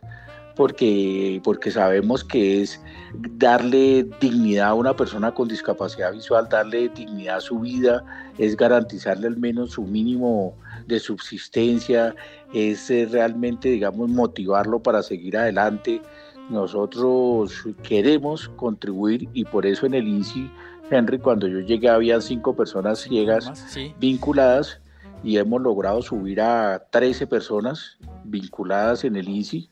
porque, 0.60 1.40
porque 1.42 1.72
sabemos 1.72 2.22
que 2.22 2.62
es 2.62 2.82
darle 3.14 4.06
dignidad 4.20 4.68
a 4.68 4.74
una 4.74 4.94
persona 4.94 5.34
con 5.34 5.48
discapacidad 5.48 6.12
visual, 6.12 6.50
darle 6.50 6.90
dignidad 6.90 7.38
a 7.38 7.40
su 7.40 7.62
vida, 7.62 8.04
es 8.38 8.58
garantizarle 8.58 9.28
al 9.28 9.38
menos 9.38 9.72
su 9.72 9.84
mínimo 9.84 10.54
de 10.86 11.00
subsistencia, 11.00 12.14
es 12.54 12.92
eh, 12.92 13.08
realmente, 13.10 13.70
digamos, 13.70 14.10
motivarlo 14.10 14.80
para 14.80 15.02
seguir 15.02 15.38
adelante. 15.38 16.02
Nosotros 16.50 17.66
queremos 17.82 18.50
contribuir 18.50 19.30
y 19.32 19.46
por 19.46 19.66
eso 19.66 19.86
en 19.86 19.94
el 19.94 20.10
INSI, 20.10 20.52
Henry, 20.92 21.20
cuando 21.20 21.48
yo 21.48 21.62
llegué 21.62 21.88
había 21.88 22.20
cinco 22.20 22.54
personas 22.54 23.00
ciegas 23.00 23.50
vinculadas 23.98 24.82
y 25.24 25.38
hemos 25.38 25.62
logrado 25.62 26.02
subir 26.02 26.42
a 26.42 26.84
13 26.92 27.28
personas 27.28 27.98
vinculadas 28.26 29.06
en 29.06 29.16
el 29.16 29.30
INSI 29.30 29.70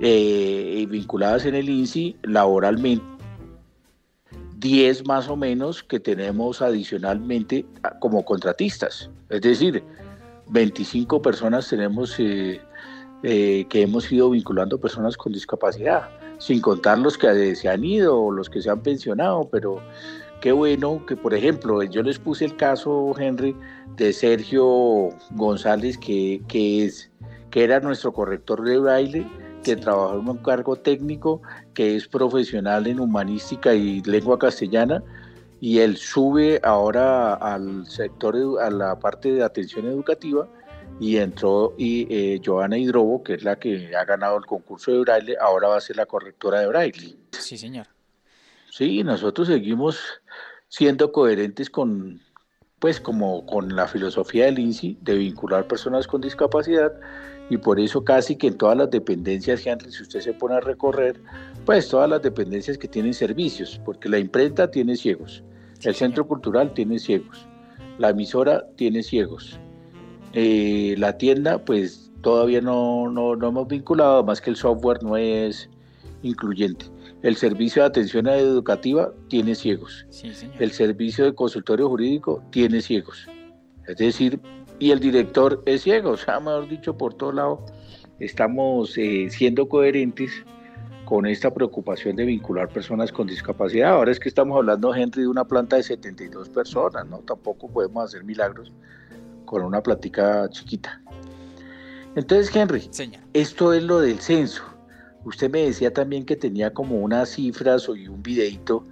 eh, 0.00 0.86
vinculadas 0.88 1.44
en 1.44 1.54
el 1.54 1.68
INSI 1.68 2.16
laboralmente, 2.22 3.04
10 4.58 5.06
más 5.06 5.28
o 5.28 5.36
menos 5.36 5.82
que 5.82 6.00
tenemos 6.00 6.62
adicionalmente 6.62 7.64
como 8.00 8.24
contratistas. 8.24 9.10
Es 9.28 9.40
decir, 9.40 9.82
25 10.50 11.22
personas 11.22 11.68
tenemos 11.68 12.18
eh, 12.18 12.60
eh, 13.22 13.66
que 13.68 13.82
hemos 13.82 14.10
ido 14.10 14.30
vinculando 14.30 14.80
personas 14.80 15.16
con 15.16 15.32
discapacidad, 15.32 16.08
sin 16.38 16.60
contar 16.60 16.98
los 16.98 17.18
que 17.18 17.54
se 17.54 17.68
han 17.68 17.84
ido 17.84 18.20
o 18.20 18.32
los 18.32 18.48
que 18.48 18.62
se 18.62 18.70
han 18.70 18.82
pensionado, 18.82 19.48
pero 19.50 19.80
qué 20.40 20.52
bueno 20.52 21.04
que, 21.06 21.16
por 21.16 21.34
ejemplo, 21.34 21.82
yo 21.82 22.02
les 22.02 22.18
puse 22.18 22.44
el 22.44 22.56
caso, 22.56 23.12
Henry, 23.18 23.56
de 23.96 24.12
Sergio 24.12 25.10
González, 25.32 25.98
que, 25.98 26.40
que 26.48 26.84
es 26.84 27.10
que 27.50 27.64
era 27.64 27.80
nuestro 27.80 28.12
corrector 28.12 28.62
de 28.62 28.78
braille, 28.78 29.26
que 29.62 29.76
trabajó 29.76 30.18
en 30.18 30.28
un 30.28 30.38
cargo 30.38 30.76
técnico, 30.76 31.42
que 31.74 31.96
es 31.96 32.08
profesional 32.08 32.86
en 32.86 33.00
humanística 33.00 33.74
y 33.74 34.02
lengua 34.02 34.38
castellana, 34.38 35.02
y 35.60 35.78
él 35.78 35.96
sube 35.96 36.60
ahora 36.62 37.34
al 37.34 37.86
sector, 37.86 38.36
a 38.60 38.70
la 38.70 38.98
parte 38.98 39.32
de 39.32 39.42
atención 39.42 39.86
educativa, 39.86 40.48
y 41.00 41.16
entró 41.18 41.74
y 41.76 42.06
eh, 42.10 42.40
Joana 42.44 42.78
Hidrobo, 42.78 43.22
que 43.22 43.34
es 43.34 43.44
la 43.44 43.56
que 43.56 43.94
ha 43.96 44.04
ganado 44.04 44.36
el 44.36 44.46
concurso 44.46 44.92
de 44.92 45.00
braille, 45.00 45.36
ahora 45.40 45.68
va 45.68 45.76
a 45.76 45.80
ser 45.80 45.96
la 45.96 46.06
correctora 46.06 46.60
de 46.60 46.66
braille. 46.66 47.16
Sí, 47.30 47.56
señor. 47.56 47.86
Sí, 48.70 49.02
nosotros 49.02 49.48
seguimos 49.48 50.00
siendo 50.68 51.12
coherentes 51.12 51.70
con, 51.70 52.20
pues 52.78 53.00
como 53.00 53.46
con 53.46 53.74
la 53.74 53.86
filosofía 53.86 54.46
del 54.46 54.58
INSI 54.58 54.98
de 55.00 55.14
vincular 55.14 55.66
personas 55.66 56.06
con 56.06 56.20
discapacidad 56.20 56.92
y 57.50 57.56
por 57.56 57.80
eso 57.80 58.04
casi 58.04 58.36
que 58.36 58.48
en 58.48 58.58
todas 58.58 58.76
las 58.76 58.90
dependencias, 58.90 59.66
Henry, 59.66 59.90
si 59.90 60.02
usted 60.02 60.20
se 60.20 60.32
pone 60.32 60.56
a 60.56 60.60
recorrer, 60.60 61.20
pues 61.64 61.88
todas 61.88 62.08
las 62.08 62.22
dependencias 62.22 62.78
que 62.78 62.88
tienen 62.88 63.14
servicios, 63.14 63.80
porque 63.84 64.08
la 64.08 64.18
imprenta 64.18 64.70
tiene 64.70 64.96
ciegos, 64.96 65.42
el 65.82 65.94
centro 65.94 66.26
cultural 66.26 66.72
tiene 66.74 66.98
ciegos, 66.98 67.46
la 67.98 68.10
emisora 68.10 68.66
tiene 68.76 69.02
ciegos, 69.02 69.58
eh, 70.34 70.94
la 70.98 71.16
tienda 71.16 71.64
pues 71.64 72.10
todavía 72.20 72.60
no, 72.60 73.10
no, 73.10 73.36
no 73.36 73.48
hemos 73.48 73.68
vinculado, 73.68 74.24
más 74.24 74.40
que 74.40 74.50
el 74.50 74.56
software 74.56 75.02
no 75.02 75.16
es 75.16 75.68
incluyente. 76.22 76.86
El 77.22 77.36
servicio 77.36 77.82
de 77.82 77.88
atención 77.88 78.28
educativa 78.28 79.12
tiene 79.28 79.54
ciegos. 79.54 80.06
el 80.58 80.70
servicio 80.70 81.24
de 81.24 81.34
consultorio 81.34 81.88
jurídico 81.88 82.42
tiene 82.50 82.80
ciegos. 82.80 83.26
Es 83.88 83.96
decir, 83.96 84.40
y 84.78 84.90
el 84.90 85.00
director 85.00 85.62
es 85.66 85.82
ciego. 85.82 86.10
O 86.10 86.16
sea, 86.16 86.40
mejor 86.40 86.68
dicho, 86.68 86.96
por 86.96 87.14
todo 87.14 87.32
lado, 87.32 87.66
estamos 88.18 88.96
eh, 88.96 89.28
siendo 89.30 89.68
coherentes 89.68 90.32
con 91.04 91.26
esta 91.26 91.52
preocupación 91.52 92.16
de 92.16 92.26
vincular 92.26 92.68
personas 92.68 93.10
con 93.10 93.26
discapacidad. 93.26 93.92
Ahora 93.92 94.12
es 94.12 94.20
que 94.20 94.28
estamos 94.28 94.56
hablando, 94.56 94.94
Henry, 94.94 95.22
de 95.22 95.28
una 95.28 95.44
planta 95.44 95.76
de 95.76 95.82
72 95.82 96.50
personas, 96.50 97.06
¿no? 97.06 97.18
Tampoco 97.20 97.68
podemos 97.68 98.04
hacer 98.04 98.24
milagros 98.24 98.72
con 99.46 99.62
una 99.62 99.82
plática 99.82 100.48
chiquita. 100.50 101.00
Entonces, 102.14 102.54
Henry, 102.54 102.90
esto 103.32 103.72
es 103.72 103.82
lo 103.82 104.00
del 104.00 104.18
censo. 104.18 104.62
Usted 105.24 105.50
me 105.50 105.62
decía 105.62 105.92
también 105.92 106.26
que 106.26 106.36
tenía 106.36 106.72
como 106.72 106.96
unas 106.96 107.30
cifras 107.30 107.88
y 107.88 108.08
un 108.08 108.22
videito 108.22 108.84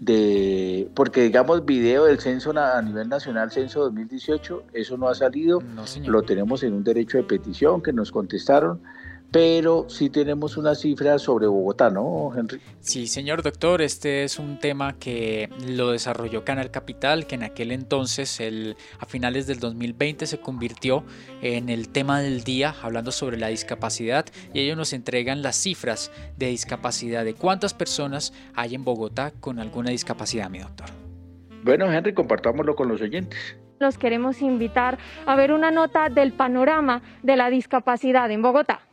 de, 0.00 0.90
porque 0.94 1.22
digamos 1.22 1.64
video 1.64 2.06
del 2.06 2.18
censo 2.18 2.52
a 2.58 2.80
nivel 2.80 3.08
nacional, 3.08 3.52
censo 3.52 3.82
2018, 3.82 4.64
eso 4.72 4.96
no 4.96 5.08
ha 5.08 5.14
salido, 5.14 5.62
lo 6.06 6.22
tenemos 6.22 6.62
en 6.62 6.72
un 6.72 6.82
derecho 6.82 7.18
de 7.18 7.24
petición 7.24 7.82
que 7.82 7.92
nos 7.92 8.10
contestaron, 8.10 8.80
pero 9.30 9.86
sí 9.88 10.10
tenemos 10.10 10.56
una 10.56 10.74
cifra 10.74 11.18
sobre 11.18 11.46
Bogotá, 11.46 11.88
¿no, 11.90 12.32
Henry? 12.36 12.60
Sí, 12.80 13.06
señor 13.06 13.42
doctor, 13.42 13.80
este 13.80 14.24
es 14.24 14.38
un 14.38 14.58
tema 14.58 14.98
que 14.98 15.48
lo 15.68 15.92
desarrolló 15.92 16.44
Canal 16.44 16.70
Capital, 16.70 17.26
que 17.26 17.36
en 17.36 17.44
aquel 17.44 17.70
entonces, 17.70 18.40
el, 18.40 18.76
a 18.98 19.06
finales 19.06 19.46
del 19.46 19.60
2020, 19.60 20.26
se 20.26 20.40
convirtió 20.40 21.04
en 21.42 21.68
el 21.68 21.90
tema 21.90 22.20
del 22.20 22.42
día, 22.42 22.74
hablando 22.82 23.12
sobre 23.12 23.38
la 23.38 23.48
discapacidad, 23.48 24.26
y 24.52 24.60
ellos 24.60 24.76
nos 24.76 24.92
entregan 24.92 25.42
las 25.42 25.56
cifras 25.56 26.10
de 26.36 26.46
discapacidad, 26.46 27.24
de 27.24 27.34
cuántas 27.34 27.72
personas 27.72 28.32
hay 28.54 28.74
en 28.74 28.84
Bogotá 28.84 29.32
con 29.38 29.60
alguna 29.60 29.90
discapacidad, 29.90 30.50
mi 30.50 30.58
doctor. 30.58 30.88
Bueno, 31.62 31.92
Henry, 31.92 32.14
compartámoslo 32.14 32.74
con 32.74 32.88
los 32.88 33.00
oyentes 33.00 33.38
los 33.78 33.96
queremos 33.96 34.42
invitar 34.42 34.98
a 35.24 35.36
ver 35.36 35.52
una 35.52 35.70
nota 35.70 36.10
del 36.10 36.34
panorama 36.34 37.00
de 37.22 37.36
la 37.36 37.48
discapacidad 37.48 38.30
en 38.30 38.42
Bogotá. 38.42 38.89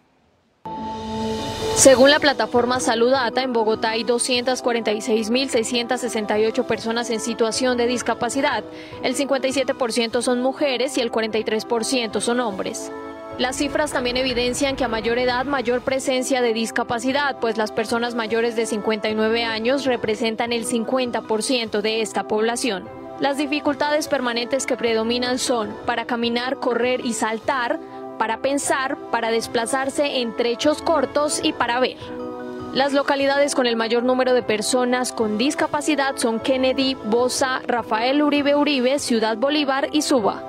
Según 1.78 2.10
la 2.10 2.20
plataforma 2.20 2.80
Saludata, 2.80 3.44
en 3.44 3.54
Bogotá 3.54 3.92
hay 3.92 4.04
246.668 4.04 6.66
personas 6.66 7.12
en 7.12 7.20
situación 7.20 7.78
de 7.78 7.86
discapacidad. 7.86 8.64
El 9.04 9.16
57% 9.16 10.24
son 10.24 10.42
mujeres 10.42 10.98
y 10.98 11.02
el 11.02 11.12
43% 11.12 12.20
son 12.20 12.40
hombres. 12.40 12.92
Las 13.38 13.58
cifras 13.58 13.92
también 13.92 14.18
evidencian 14.18 14.76
que 14.76 14.86
a 14.86 14.88
mayor 14.88 15.20
edad, 15.20 15.46
mayor 15.46 15.82
presencia 15.82 16.42
de 16.42 16.54
discapacidad, 16.54 17.38
pues 17.40 17.58
las 17.58 17.72
personas 17.72 18.16
mayores 18.16 18.56
de 18.56 18.66
59 18.66 19.44
años 19.44 19.86
representan 19.86 20.54
el 20.54 20.66
50% 20.66 21.82
de 21.82 22.02
esta 22.02 22.24
población. 22.24 22.90
Las 23.20 23.38
dificultades 23.38 24.08
permanentes 24.08 24.66
que 24.66 24.78
predominan 24.78 25.38
son 25.38 25.76
para 25.86 26.06
caminar, 26.06 26.58
correr 26.58 27.06
y 27.06 27.14
saltar, 27.14 27.80
para 28.18 28.42
pensar, 28.42 28.98
para 29.12 29.30
desplazarse 29.32 30.22
en 30.22 30.36
trechos 30.36 30.82
cortos 30.82 31.40
y 31.44 31.54
para 31.54 31.80
ver. 31.80 31.98
Las 32.74 32.94
localidades 32.94 33.56
con 33.56 33.66
el 33.66 33.76
mayor 33.76 34.04
número 34.04 34.34
de 34.34 34.44
personas 34.44 35.12
con 35.12 35.38
discapacidad 35.38 36.16
son 36.18 36.40
Kennedy, 36.40 36.96
Bosa, 37.06 37.62
Rafael 37.66 38.22
Uribe 38.22 38.56
Uribe, 38.56 39.00
Ciudad 39.00 39.38
Bolívar 39.38 39.90
y 39.94 40.02
Suba. 40.02 40.44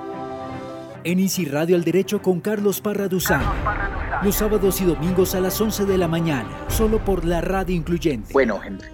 En 1.03 1.19
Easy 1.19 1.45
Radio 1.45 1.75
al 1.75 1.83
Derecho 1.83 2.21
con 2.21 2.41
Carlos 2.41 2.81
Parra 2.81 3.07
Duzán. 3.07 3.41
Los 4.21 4.35
sábados 4.35 4.81
y 4.81 4.85
domingos 4.85 5.33
a 5.33 5.39
las 5.39 5.59
11 5.59 5.85
de 5.85 5.97
la 5.97 6.09
mañana, 6.09 6.49
solo 6.67 7.03
por 7.03 7.23
la 7.23 7.39
radio 7.39 7.73
incluyente. 7.73 8.33
Bueno, 8.33 8.59
Henry, 8.63 8.89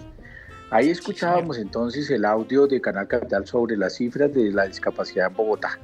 ahí 0.70 0.92
escuchábamos 0.92 1.58
entonces 1.58 2.10
el 2.12 2.26
audio 2.26 2.68
de 2.68 2.80
Canal 2.80 3.08
Capital 3.08 3.48
sobre 3.48 3.76
las 3.76 3.96
cifras 3.96 4.32
de 4.34 4.52
la 4.52 4.68
discapacidad 4.68 5.28
en 5.28 5.34
Bogotá. 5.34 5.80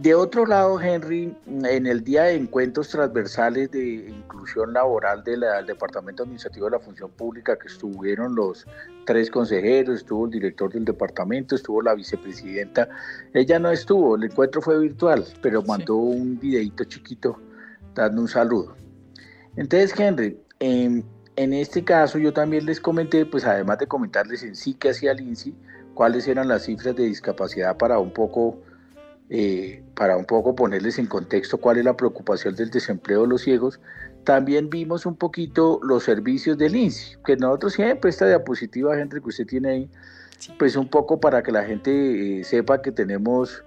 De 0.00 0.14
otro 0.14 0.46
lado, 0.46 0.80
Henry, 0.80 1.36
en 1.48 1.86
el 1.88 2.04
día 2.04 2.22
de 2.22 2.36
encuentros 2.36 2.88
transversales 2.88 3.72
de 3.72 4.08
inclusión 4.08 4.72
laboral 4.72 5.24
del 5.24 5.42
Departamento 5.66 6.22
Administrativo 6.22 6.66
de 6.66 6.70
la 6.70 6.78
Función 6.78 7.10
Pública, 7.10 7.58
que 7.58 7.66
estuvieron 7.66 8.36
los 8.36 8.64
tres 9.06 9.28
consejeros, 9.28 9.96
estuvo 9.96 10.26
el 10.26 10.30
director 10.30 10.72
del 10.72 10.84
departamento, 10.84 11.56
estuvo 11.56 11.82
la 11.82 11.96
vicepresidenta, 11.96 12.88
ella 13.34 13.58
no 13.58 13.72
estuvo, 13.72 14.14
el 14.14 14.22
encuentro 14.22 14.62
fue 14.62 14.78
virtual, 14.78 15.24
pero 15.42 15.64
mandó 15.64 15.96
un 15.96 16.38
videito 16.38 16.84
chiquito 16.84 17.36
dando 17.96 18.20
un 18.20 18.28
saludo. 18.28 18.76
Entonces, 19.56 19.98
Henry, 19.98 20.40
en, 20.60 21.04
en 21.34 21.52
este 21.52 21.82
caso 21.82 22.18
yo 22.18 22.32
también 22.32 22.66
les 22.66 22.80
comenté, 22.80 23.26
pues 23.26 23.44
además 23.44 23.78
de 23.78 23.88
comentarles 23.88 24.44
en 24.44 24.54
sí 24.54 24.74
que 24.74 24.90
hacía 24.90 25.10
el 25.10 25.22
INSI, 25.22 25.56
cuáles 25.94 26.28
eran 26.28 26.46
las 26.46 26.66
cifras 26.66 26.94
de 26.94 27.02
discapacidad 27.02 27.76
para 27.76 27.98
un 27.98 28.12
poco 28.12 28.62
eh, 29.30 29.82
para 29.94 30.16
un 30.16 30.24
poco 30.24 30.54
ponerles 30.54 30.98
en 30.98 31.06
contexto 31.06 31.58
cuál 31.58 31.78
es 31.78 31.84
la 31.84 31.96
preocupación 31.96 32.54
del 32.54 32.70
desempleo 32.70 33.22
de 33.22 33.28
los 33.28 33.42
ciegos, 33.42 33.80
también 34.24 34.70
vimos 34.70 35.06
un 35.06 35.16
poquito 35.16 35.80
los 35.82 36.04
servicios 36.04 36.56
del 36.58 36.76
INSI, 36.76 37.16
que 37.24 37.36
nosotros 37.36 37.74
siempre 37.74 38.10
esta 38.10 38.26
diapositiva, 38.26 38.96
gente 38.96 39.20
que 39.20 39.28
usted 39.28 39.46
tiene 39.46 39.68
ahí, 39.68 39.90
pues 40.58 40.76
un 40.76 40.88
poco 40.88 41.20
para 41.20 41.42
que 41.42 41.52
la 41.52 41.64
gente 41.64 42.40
eh, 42.40 42.44
sepa 42.44 42.80
que 42.80 42.92
tenemos 42.92 43.64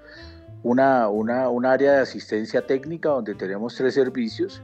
una, 0.63 1.10
una, 1.10 1.50
un 1.50 1.65
área 1.65 1.93
de 1.93 2.00
asistencia 2.00 2.65
técnica 2.65 3.10
donde 3.10 3.36
tenemos 3.36 3.76
tres 3.76 3.93
servicios, 3.93 4.62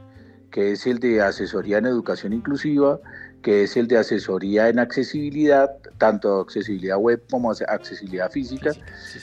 que 0.50 0.72
es 0.72 0.86
el 0.86 0.98
de 0.98 1.20
asesoría 1.20 1.78
en 1.78 1.86
educación 1.86 2.32
inclusiva, 2.32 3.00
que 3.42 3.62
es 3.62 3.76
el 3.76 3.86
de 3.86 3.98
asesoría 3.98 4.68
en 4.68 4.78
accesibilidad, 4.78 5.70
tanto 5.98 6.40
accesibilidad 6.40 6.98
web 6.98 7.22
como 7.30 7.50
accesibilidad 7.50 8.30
física, 8.30 8.72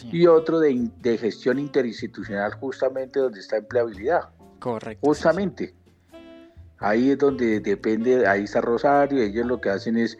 y 0.03 0.27
otro 0.27 0.59
de, 0.59 1.17
gestión 1.17 1.59
interinstitucional 1.59 2.53
justamente 2.53 3.19
donde 3.19 3.39
está 3.39 3.57
empleabilidad. 3.57 4.29
Correcto. 4.59 5.05
Justamente. 5.05 5.73
Ahí 6.79 7.11
es 7.11 7.17
donde 7.17 7.59
depende, 7.61 8.27
ahí 8.27 8.43
está 8.43 8.61
Rosario, 8.61 9.21
ellos 9.21 9.45
lo 9.45 9.61
que 9.61 9.69
hacen 9.69 9.97
es 9.97 10.17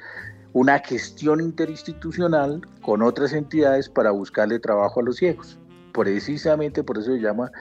una 0.53 0.79
gestión 0.79 1.41
interinstitucional 1.41 2.61
con 2.81 3.01
otras 3.01 3.33
entidades 3.33 3.89
para 3.89 4.11
buscarle 4.11 4.57
trabajo 4.59 5.01
a 5.01 5.03
los 5.03 5.17
ciegos. 5.17 5.59
Precisamente 5.93 6.81
por 6.81 6.97
eso 6.97 7.13
se 7.13 7.19
llama 7.19 7.51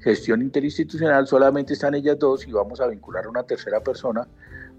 gestión 0.00 0.40
interinstitucional, 0.40 1.26
solamente 1.26 1.72
están 1.72 1.94
ellas 1.94 2.18
dos 2.18 2.46
y 2.46 2.52
vamos 2.52 2.80
a 2.80 2.86
vincular 2.86 3.26
a 3.26 3.28
una 3.28 3.42
tercera 3.42 3.80
persona 3.80 4.28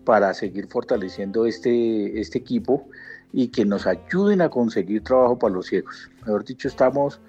para 0.05 0.33
seguir 0.33 0.67
fortaleciendo 0.67 1.45
este, 1.45 2.19
este 2.19 2.37
equipo 2.37 2.87
y 3.33 3.49
que 3.49 3.65
nos 3.65 3.85
ayuden 3.85 4.41
a 4.41 4.49
conseguir 4.49 5.03
trabajo 5.03 5.37
para 5.37 5.55
los 5.55 5.65
ciegos. 5.65 6.09
Mejor 6.25 6.45
dicho, 6.45 6.67
estamos 6.67 7.19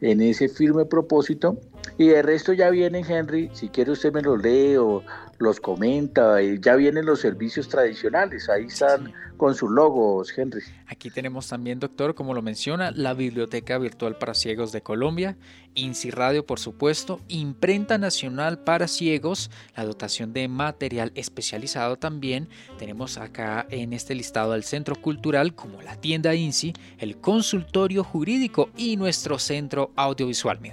en 0.00 0.20
ese 0.20 0.48
firme 0.48 0.84
propósito. 0.84 1.58
Y 1.96 2.08
de 2.08 2.22
resto 2.22 2.52
ya 2.52 2.70
viene 2.70 3.04
Henry, 3.06 3.50
si 3.52 3.68
quiere 3.68 3.92
usted 3.92 4.12
me 4.12 4.22
lo 4.22 4.36
lee 4.36 4.76
o 4.76 5.02
los 5.44 5.60
comenta, 5.60 6.42
ya 6.42 6.74
vienen 6.74 7.06
los 7.06 7.20
servicios 7.20 7.68
tradicionales, 7.68 8.48
ahí 8.48 8.64
están 8.64 9.12
con 9.36 9.54
sus 9.54 9.70
logos, 9.70 10.32
Henry. 10.36 10.62
Aquí 10.86 11.10
tenemos 11.10 11.48
también, 11.48 11.78
doctor, 11.80 12.14
como 12.14 12.34
lo 12.34 12.42
menciona, 12.42 12.90
la 12.90 13.14
Biblioteca 13.14 13.78
Virtual 13.78 14.16
para 14.16 14.34
Ciegos 14.34 14.72
de 14.72 14.82
Colombia, 14.82 15.36
INSI 15.74 16.10
Radio, 16.10 16.46
por 16.46 16.58
supuesto, 16.60 17.20
Imprenta 17.28 17.98
Nacional 17.98 18.58
para 18.58 18.88
Ciegos, 18.88 19.50
la 19.76 19.84
dotación 19.84 20.32
de 20.32 20.48
material 20.48 21.12
especializado 21.14 21.96
también. 21.96 22.48
Tenemos 22.78 23.18
acá 23.18 23.66
en 23.70 23.92
este 23.92 24.14
listado 24.14 24.52
al 24.52 24.64
Centro 24.64 24.94
Cultural 24.96 25.54
como 25.54 25.82
la 25.82 25.96
tienda 25.96 26.34
INSI, 26.34 26.72
el 26.98 27.18
consultorio 27.18 28.04
jurídico 28.04 28.70
y 28.76 28.96
nuestro 28.96 29.38
centro 29.38 29.92
audiovisual, 29.96 30.60
mi 30.60 30.70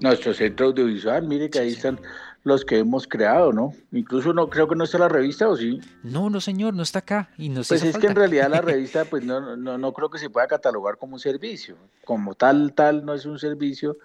Nuestro 0.00 0.34
centro 0.34 0.66
audiovisual, 0.66 1.26
mire 1.26 1.50
que 1.50 1.60
ahí 1.60 1.72
están 1.72 2.00
los 2.44 2.64
que 2.64 2.78
hemos 2.78 3.06
creado, 3.06 3.52
¿no? 3.52 3.72
Incluso 3.92 4.32
no 4.32 4.48
creo 4.48 4.68
que 4.68 4.76
no 4.76 4.84
está 4.84 4.98
la 4.98 5.08
revista, 5.08 5.48
¿o 5.48 5.56
sí? 5.56 5.80
No, 6.02 6.30
no 6.30 6.40
señor, 6.40 6.74
no 6.74 6.82
está 6.82 7.00
acá. 7.00 7.30
Y 7.36 7.50
pues 7.50 7.70
es 7.70 7.98
que 7.98 8.06
en 8.06 8.14
realidad 8.14 8.48
la 8.48 8.60
revista, 8.62 9.04
pues 9.04 9.24
no, 9.24 9.56
no, 9.56 9.76
no 9.76 9.92
creo 9.92 10.10
que 10.10 10.18
se 10.18 10.30
pueda 10.30 10.46
catalogar 10.46 10.96
como 10.98 11.14
un 11.14 11.20
servicio. 11.20 11.76
Como 12.04 12.34
tal, 12.34 12.72
tal 12.74 13.04
no 13.04 13.14
es 13.14 13.26
un 13.26 13.38
servicio. 13.38 13.98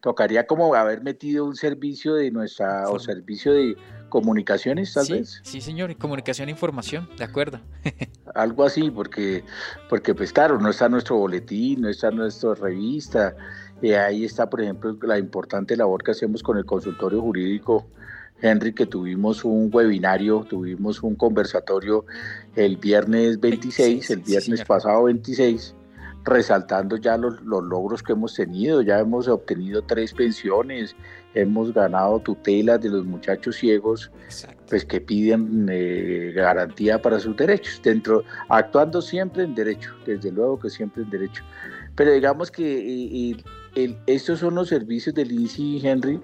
Tocaría 0.00 0.46
como 0.46 0.74
haber 0.74 1.02
metido 1.02 1.44
un 1.44 1.56
servicio 1.56 2.14
de 2.14 2.30
nuestra, 2.30 2.88
o 2.88 2.98
servicio 2.98 3.52
de 3.52 3.76
comunicaciones, 4.08 4.94
tal 4.94 5.06
vez. 5.08 5.40
Sí, 5.42 5.60
señor, 5.60 5.96
comunicación 5.96 6.48
e 6.48 6.52
información, 6.52 7.08
de 7.16 7.24
acuerdo. 7.24 7.60
Algo 8.34 8.64
así, 8.64 8.90
porque, 8.90 9.44
porque 9.88 10.14
pues 10.14 10.32
claro, 10.32 10.58
no 10.58 10.70
está 10.70 10.88
nuestro 10.88 11.16
boletín, 11.16 11.82
no 11.82 11.88
está 11.88 12.10
nuestra 12.10 12.54
revista, 12.54 13.34
y 13.80 13.92
ahí 13.92 14.24
está, 14.24 14.48
por 14.50 14.60
ejemplo, 14.60 14.96
la 15.02 15.18
importante 15.18 15.76
labor 15.76 16.02
que 16.02 16.10
hacemos 16.10 16.42
con 16.42 16.58
el 16.58 16.64
consultorio 16.64 17.20
jurídico. 17.20 17.86
Henry, 18.40 18.72
que 18.72 18.86
tuvimos 18.86 19.44
un 19.44 19.68
webinario, 19.72 20.46
tuvimos 20.48 21.02
un 21.02 21.16
conversatorio 21.16 22.04
el 22.54 22.76
viernes 22.76 23.40
26, 23.40 24.10
el 24.10 24.20
viernes 24.20 24.64
pasado 24.64 25.04
26, 25.04 25.74
resaltando 26.24 26.96
ya 26.96 27.16
los, 27.16 27.40
logros 27.42 28.02
que 28.02 28.12
hemos 28.12 28.34
tenido. 28.34 28.82
Ya 28.82 29.00
hemos 29.00 29.26
obtenido 29.26 29.82
tres 29.82 30.12
pensiones, 30.12 30.94
hemos 31.34 31.74
ganado 31.74 32.20
tutelas 32.20 32.80
de 32.80 32.90
los 32.90 33.04
muchachos 33.04 33.56
ciegos, 33.56 34.12
pues 34.68 34.84
que 34.84 35.00
piden 35.00 35.68
eh, 35.68 36.32
garantía 36.32 37.02
para 37.02 37.18
sus 37.18 37.36
derechos, 37.36 37.80
dentro, 37.82 38.22
actuando 38.48 39.02
siempre 39.02 39.42
en 39.42 39.54
derecho, 39.54 39.92
desde 40.06 40.30
luego 40.30 40.60
que 40.60 40.70
siempre 40.70 41.02
en 41.02 41.10
derecho. 41.10 41.42
Pero 41.96 42.12
digamos 42.12 42.52
que 42.52 43.34
estos 44.06 44.40
son 44.40 44.54
los 44.54 44.68
servicios 44.68 45.14
del 45.14 45.32
INSI 45.32 45.86
Henry 45.86 46.20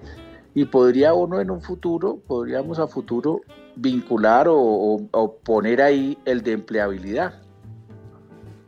y 0.53 0.65
podría 0.65 1.13
uno 1.13 1.39
en 1.41 1.51
un 1.51 1.61
futuro, 1.61 2.19
podríamos 2.27 2.79
a 2.79 2.87
futuro 2.87 3.41
vincular 3.75 4.47
o, 4.49 5.39
poner 5.43 5.81
ahí 5.81 6.17
el 6.25 6.41
de 6.41 6.53
empleabilidad. 6.53 7.41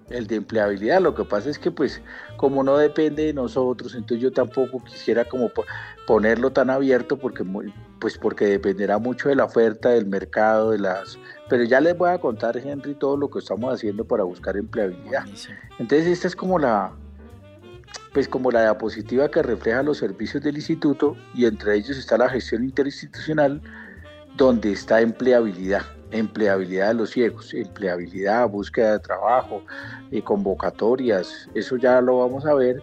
El 0.09 0.27
de 0.27 0.35
empleabilidad, 0.35 1.01
lo 1.01 1.15
que 1.15 1.25
pasa 1.25 1.49
es 1.49 1.59
que 1.59 1.69
pues 1.69 2.01
como 2.37 2.63
no 2.63 2.77
depende 2.77 3.25
de 3.25 3.33
nosotros, 3.33 3.93
entonces 3.93 4.21
yo 4.21 4.31
tampoco 4.31 4.81
quisiera 4.83 5.25
como 5.25 5.51
ponerlo 6.05 6.51
tan 6.51 6.69
abierto 6.69 7.17
porque 7.17 7.43
pues 7.99 8.17
porque 8.17 8.45
dependerá 8.47 8.99
mucho 8.99 9.27
de 9.27 9.35
la 9.35 9.45
oferta 9.45 9.89
del 9.89 10.05
mercado, 10.05 10.71
de 10.71 10.79
las 10.79 11.19
pero 11.49 11.63
ya 11.63 11.81
les 11.81 11.97
voy 11.97 12.09
a 12.09 12.19
contar 12.19 12.57
Henry 12.57 12.95
todo 12.95 13.17
lo 13.17 13.29
que 13.29 13.39
estamos 13.39 13.73
haciendo 13.73 14.05
para 14.05 14.23
buscar 14.23 14.55
empleabilidad. 14.55 15.25
Entonces 15.77 16.07
esta 16.07 16.27
es 16.27 16.35
como 16.37 16.57
la 16.57 16.93
pues 18.17 18.27
como 18.27 18.49
la 18.49 18.63
diapositiva 18.63 19.29
que 19.29 19.43
refleja 19.43 19.83
los 19.83 19.99
servicios 19.99 20.41
del 20.41 20.55
instituto 20.55 21.15
y 21.35 21.45
entre 21.45 21.75
ellos 21.75 21.95
está 21.99 22.17
la 22.17 22.27
gestión 22.27 22.63
interinstitucional 22.63 23.61
donde 24.35 24.71
está 24.71 25.01
empleabilidad, 25.01 25.83
empleabilidad 26.09 26.87
de 26.87 26.93
los 26.95 27.11
ciegos, 27.11 27.53
empleabilidad, 27.53 28.49
búsqueda 28.49 28.93
de 28.93 28.99
trabajo, 29.01 29.61
eh, 30.09 30.23
convocatorias, 30.23 31.47
eso 31.53 31.77
ya 31.77 32.01
lo 32.01 32.17
vamos 32.17 32.47
a 32.47 32.55
ver 32.55 32.81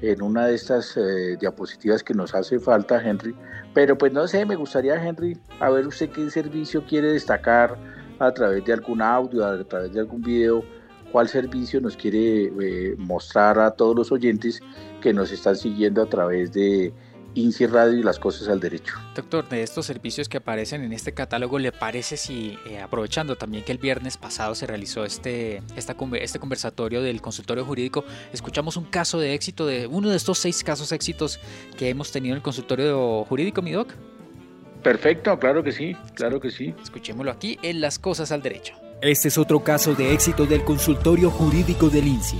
en 0.00 0.22
una 0.22 0.46
de 0.46 0.54
estas 0.54 0.96
eh, 0.96 1.36
diapositivas 1.38 2.02
que 2.02 2.14
nos 2.14 2.34
hace 2.34 2.58
falta, 2.58 3.06
Henry. 3.06 3.36
Pero 3.74 3.98
pues 3.98 4.14
no 4.14 4.26
sé, 4.26 4.46
me 4.46 4.56
gustaría, 4.56 4.94
Henry, 4.94 5.38
a 5.60 5.68
ver 5.68 5.86
usted 5.88 6.08
qué 6.08 6.30
servicio 6.30 6.82
quiere 6.86 7.12
destacar 7.12 7.76
a 8.18 8.32
través 8.32 8.64
de 8.64 8.72
algún 8.72 9.02
audio, 9.02 9.44
a 9.44 9.62
través 9.62 9.92
de 9.92 10.00
algún 10.00 10.22
video 10.22 10.64
cuál 11.12 11.28
servicio 11.28 11.80
nos 11.80 11.96
quiere 11.96 12.44
eh, 12.60 12.94
mostrar 12.98 13.58
a 13.58 13.72
todos 13.72 13.94
los 13.96 14.12
oyentes 14.12 14.60
que 15.00 15.12
nos 15.12 15.32
están 15.32 15.56
siguiendo 15.56 16.02
a 16.02 16.06
través 16.06 16.52
de 16.52 16.92
INSI 17.34 17.66
Radio 17.66 17.98
y 17.98 18.02
las 18.02 18.18
cosas 18.18 18.48
al 18.48 18.60
derecho. 18.60 18.94
Doctor, 19.14 19.48
de 19.48 19.62
estos 19.62 19.86
servicios 19.86 20.28
que 20.28 20.38
aparecen 20.38 20.82
en 20.82 20.92
este 20.92 21.12
catálogo, 21.12 21.58
¿le 21.58 21.72
parece 21.72 22.16
si, 22.16 22.58
eh, 22.66 22.80
aprovechando 22.80 23.36
también 23.36 23.64
que 23.64 23.72
el 23.72 23.78
viernes 23.78 24.16
pasado 24.16 24.54
se 24.54 24.66
realizó 24.66 25.04
este, 25.04 25.62
esta, 25.76 25.94
este 26.14 26.38
conversatorio 26.38 27.02
del 27.02 27.20
consultorio 27.20 27.64
jurídico, 27.64 28.04
escuchamos 28.32 28.76
un 28.76 28.84
caso 28.84 29.18
de 29.18 29.34
éxito 29.34 29.66
de 29.66 29.86
uno 29.86 30.10
de 30.10 30.16
estos 30.16 30.38
seis 30.38 30.64
casos 30.64 30.92
éxitos 30.92 31.38
que 31.76 31.88
hemos 31.88 32.10
tenido 32.10 32.34
en 32.34 32.38
el 32.38 32.42
consultorio 32.42 33.24
jurídico, 33.24 33.62
mi 33.62 33.72
doc? 33.72 33.92
Perfecto, 34.82 35.38
claro 35.38 35.62
que 35.62 35.72
sí, 35.72 35.94
claro 36.14 36.40
que 36.40 36.50
sí. 36.50 36.74
Escuchémoslo 36.82 37.30
aquí 37.30 37.58
en 37.62 37.80
Las 37.80 37.98
Cosas 37.98 38.32
al 38.32 38.42
Derecho. 38.42 38.74
Este 39.02 39.28
es 39.28 39.38
otro 39.38 39.60
caso 39.60 39.94
de 39.94 40.12
éxito 40.12 40.44
del 40.44 40.62
consultorio 40.62 41.30
jurídico 41.30 41.88
del 41.88 42.06
INSI. 42.06 42.36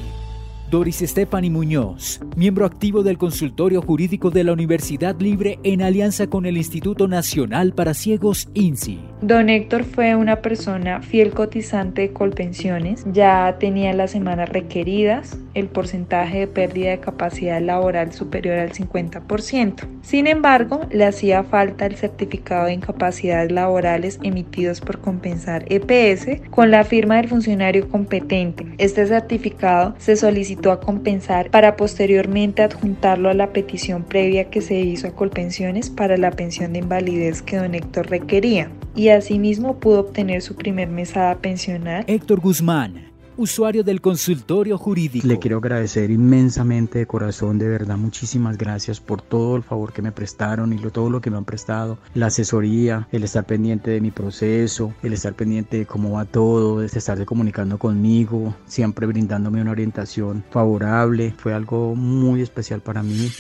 Doris 0.71 1.01
Estefani 1.01 1.49
Muñoz, 1.49 2.21
miembro 2.37 2.67
activo 2.67 3.03
del 3.03 3.17
consultorio 3.17 3.81
jurídico 3.81 4.31
de 4.31 4.45
la 4.45 4.53
Universidad 4.53 5.19
Libre 5.19 5.59
en 5.65 5.81
alianza 5.81 6.29
con 6.29 6.45
el 6.45 6.59
Instituto 6.59 7.09
Nacional 7.09 7.73
para 7.73 7.95
Ciegos 7.95 8.49
INSI. 8.53 9.01
Don 9.23 9.49
Héctor 9.49 9.85
fue 9.85 10.15
una 10.15 10.43
persona 10.43 11.01
fiel 11.01 11.33
cotizante 11.33 12.03
de 12.03 12.13
Colpensiones, 12.13 13.05
ya 13.11 13.57
tenía 13.59 13.95
las 13.95 14.11
semanas 14.11 14.51
requeridas, 14.51 15.39
el 15.55 15.69
porcentaje 15.69 16.41
de 16.41 16.47
pérdida 16.47 16.91
de 16.91 17.01
capacidad 17.01 17.61
laboral 17.61 18.13
superior 18.13 18.59
al 18.59 18.73
50%. 18.73 19.87
Sin 20.03 20.27
embargo, 20.27 20.81
le 20.91 21.05
hacía 21.05 21.43
falta 21.45 21.87
el 21.87 21.97
certificado 21.97 22.67
de 22.67 22.75
incapacidades 22.75 23.53
laborales 23.53 24.19
emitidos 24.23 24.81
por 24.81 25.01
Compensar 25.01 25.65
EPS 25.69 26.51
con 26.51 26.71
la 26.71 26.85
firma 26.85 27.17
del 27.17 27.29
funcionario 27.29 27.89
competente. 27.89 28.67
Este 28.79 29.07
certificado 29.07 29.95
se 29.99 30.17
solicitó 30.17 30.73
a 30.73 30.81
compensar 30.81 31.51
para 31.51 31.77
posteriormente 31.77 32.63
adjuntarlo 32.63 33.29
a 33.29 33.35
la 33.35 33.53
petición 33.53 34.05
previa 34.05 34.51
que 34.51 34.61
se 34.61 34.81
hizo 34.81 35.09
a 35.09 35.15
Colpensiones 35.15 35.91
para 35.91 36.17
la 36.17 36.31
pensión 36.31 36.73
de 36.73 36.81
invalidez 36.81 37.43
que 37.43 37.57
don 37.57 37.75
Héctor 37.75 38.09
requería 38.11 38.71
y 38.95 39.09
asimismo 39.09 39.79
pudo 39.79 40.01
obtener 40.01 40.43
su 40.43 40.57
primer 40.57 40.89
mesada 40.89 41.37
pensional. 41.39 42.05
Héctor 42.07 42.41
Guzmán 42.41 43.10
usuario 43.41 43.83
del 43.83 44.03
consultorio 44.03 44.77
jurídico. 44.77 45.27
Le 45.27 45.39
quiero 45.39 45.59
agradecer 45.59 46.11
inmensamente 46.11 46.99
de 46.99 47.07
corazón, 47.07 47.59
de 47.59 47.69
verdad, 47.69 47.97
muchísimas 47.97 48.59
gracias 48.59 49.01
por 49.01 49.23
todo 49.23 49.57
el 49.57 49.63
favor 49.63 49.95
que 49.95 50.03
me 50.03 50.13
prestaron 50.13 50.75
y 50.75 50.79
todo 50.91 51.09
lo 51.09 51.23
que 51.23 51.31
me 51.31 51.39
han 51.39 51.47
prestado, 51.47 51.99
la 52.15 52.27
asesoría, 52.27 53.09
el 53.13 53.25
estar 53.25 53.47
pendiente 53.47 53.91
de 53.91 54.01
mi 54.03 54.11
proceso, 54.11 54.93
el 55.03 55.15
estar 55.15 55.33
pendiente 55.33 55.79
de 55.79 55.87
cómo 55.87 56.13
va 56.13 56.27
todo, 56.27 56.81
de 56.81 56.87
estarse 56.87 57.25
comunicando 57.25 57.79
conmigo, 57.79 58.55
siempre 58.67 59.07
brindándome 59.07 59.63
una 59.63 59.71
orientación 59.71 60.45
favorable, 60.51 61.35
fue 61.39 61.55
algo 61.55 61.95
muy 61.95 62.43
especial 62.43 62.83
para 62.83 63.03
mí. 63.03 63.31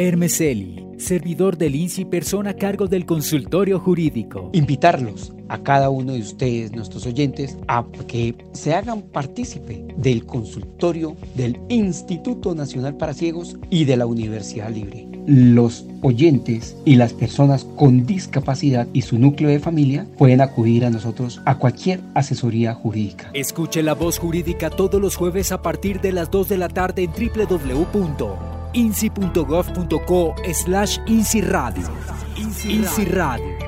Hermes 0.00 0.40
Eli, 0.40 0.86
servidor 0.96 1.58
del 1.58 1.74
INSI, 1.74 2.04
persona 2.04 2.50
a 2.50 2.54
cargo 2.54 2.86
del 2.86 3.04
consultorio 3.04 3.80
jurídico. 3.80 4.48
Invitarlos 4.52 5.32
a 5.48 5.58
cada 5.64 5.90
uno 5.90 6.12
de 6.12 6.20
ustedes, 6.20 6.70
nuestros 6.70 7.04
oyentes, 7.04 7.58
a 7.66 7.84
que 8.06 8.36
se 8.52 8.74
hagan 8.74 9.02
partícipe 9.02 9.84
del 9.96 10.24
consultorio 10.24 11.16
del 11.34 11.58
Instituto 11.68 12.54
Nacional 12.54 12.96
para 12.96 13.12
Ciegos 13.12 13.56
y 13.70 13.86
de 13.86 13.96
la 13.96 14.06
Universidad 14.06 14.70
Libre. 14.70 15.08
Los 15.26 15.84
oyentes 16.02 16.76
y 16.84 16.94
las 16.94 17.12
personas 17.12 17.64
con 17.64 18.06
discapacidad 18.06 18.86
y 18.92 19.02
su 19.02 19.18
núcleo 19.18 19.50
de 19.50 19.58
familia 19.58 20.06
pueden 20.16 20.40
acudir 20.40 20.84
a 20.84 20.90
nosotros 20.90 21.40
a 21.44 21.58
cualquier 21.58 21.98
asesoría 22.14 22.72
jurídica. 22.72 23.30
Escuche 23.34 23.82
la 23.82 23.94
voz 23.94 24.20
jurídica 24.20 24.70
todos 24.70 25.00
los 25.00 25.16
jueves 25.16 25.50
a 25.50 25.60
partir 25.60 26.00
de 26.00 26.12
las 26.12 26.30
2 26.30 26.50
de 26.50 26.58
la 26.58 26.68
tarde 26.68 27.02
en 27.02 27.10
www 27.10 28.57
inci.gov.co 28.72 30.34
slash 30.52 30.98
inciradio. 31.06 31.88
Inci 32.36 33.04
Radio, 33.04 33.58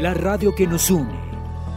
la 0.00 0.12
radio 0.14 0.52
que 0.54 0.66
nos 0.66 0.90
une, 0.90 1.14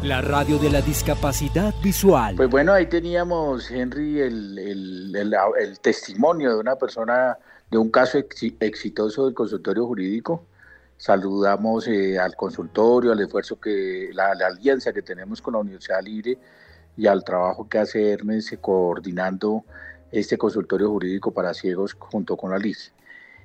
la 0.02 0.22
radio 0.22 0.58
de 0.58 0.70
la 0.72 0.82
discapacidad 0.82 1.74
visual. 1.84 2.36
Pues 2.36 2.50
bueno, 2.50 2.74
ahí 2.74 2.88
teníamos, 2.88 3.70
Henry, 3.70 4.20
el, 4.20 4.58
el, 4.58 5.80
testimonio 5.80 6.54
de 6.54 6.60
una 6.60 6.76
persona, 6.76 7.38
de 7.70 7.78
un 7.78 7.92
caso 7.92 8.18
exitoso 8.18 9.26
del 9.26 9.34
consultorio 9.34 9.86
jurídico. 9.86 10.46
Saludamos 10.98 11.88
eh, 11.88 12.18
al 12.18 12.36
consultorio, 12.36 13.12
al 13.12 13.20
esfuerzo 13.20 13.60
que, 13.60 14.10
la, 14.14 14.34
la, 14.34 14.48
alianza 14.48 14.92
que 14.92 15.02
tenemos 15.02 15.42
con 15.42 15.54
la 15.54 15.60
Universidad 15.60 16.02
Libre 16.02 16.38
y 16.98 17.08
al 17.08 17.24
trabajo 17.24 17.70
que 17.70 17.78
hace 17.78 18.12
Hermes 18.12 18.58
coordinando 18.60 19.64
este 20.12 20.38
consultorio 20.38 20.90
jurídico 20.90 21.32
para 21.32 21.54
ciegos 21.54 21.94
junto 21.94 22.38
con 22.38 22.52
la 22.52 22.58
LIS. 22.58 22.92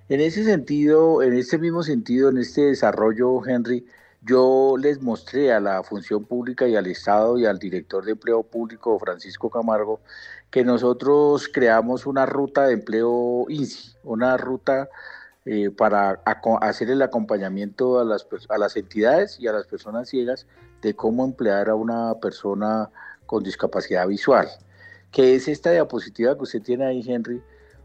En 0.09 0.21
ese 0.21 0.45
sentido, 0.45 1.23
en 1.23 1.35
este 1.35 1.59
mismo 1.59 1.83
sentido, 1.83 2.29
en 2.29 2.39
este 2.39 2.63
desarrollo, 2.63 3.47
Henry, 3.47 3.87
yo 4.23 4.77
les 4.79 5.03
mostré 5.03 5.53
a 5.53 5.61
la 5.61 5.83
función 5.83 6.25
pública 6.25 6.67
y 6.67 6.77
al 6.77 6.87
Estado 6.87 7.39
y 7.39 7.47
al 7.47 7.59
director 7.59 8.05
de 8.05 8.13
empleo 8.13 8.43
público, 8.43 8.99
Francisco 8.99 9.51
Camargo, 9.51 10.01
que 10.51 10.65
nosotros 10.65 11.49
creamos 11.53 12.07
una 12.07 12.25
ruta 12.27 12.67
de 12.67 12.75
empleo 12.75 13.47
INSI, 13.49 13.97
una 14.03 14.37
ruta 14.37 14.89
eh, 15.45 15.71
para 15.71 16.23
hacer 16.61 16.91
el 16.91 17.03
acompañamiento 17.03 18.01
a 18.01 18.05
las, 18.05 18.27
a 18.49 18.59
las 18.59 18.77
entidades 18.77 19.39
y 19.39 19.47
a 19.47 19.53
las 19.53 19.67
personas 19.67 20.09
ciegas 20.09 20.47
de 20.81 20.95
cómo 20.95 21.25
emplear 21.25 21.69
a 21.69 21.75
una 21.75 22.15
persona 22.15 22.91
con 23.27 23.43
discapacidad 23.43 24.07
visual 24.07 24.49
que 25.15 25.37
es 25.37 25.47
esta 25.47 25.71
diapositiva 25.71 26.35
que 26.35 26.43
usted 26.43 26.61
tiene 26.61 26.87
ahí, 26.87 27.05
Henry. 27.07 27.41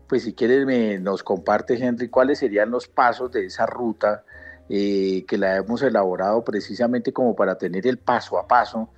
Pues 0.07 0.23
si 0.23 0.33
quiere 0.33 0.65
me, 0.65 0.97
nos 0.97 1.21
comparte, 1.21 1.75
Henry, 1.75 2.09
cuáles 2.09 2.39
serían 2.39 2.71
los 2.71 2.87
pasos 2.87 3.31
de 3.31 3.45
esa 3.45 3.67
ruta 3.67 4.23
eh, 4.67 5.25
que 5.27 5.37
la 5.37 5.57
hemos 5.57 5.83
elaborado 5.83 6.43
precisamente 6.43 7.13
como 7.13 7.35
para 7.35 7.55
tener 7.55 7.85
el 7.85 7.99
paso 7.99 8.39
a 8.39 8.47
paso, 8.47 8.89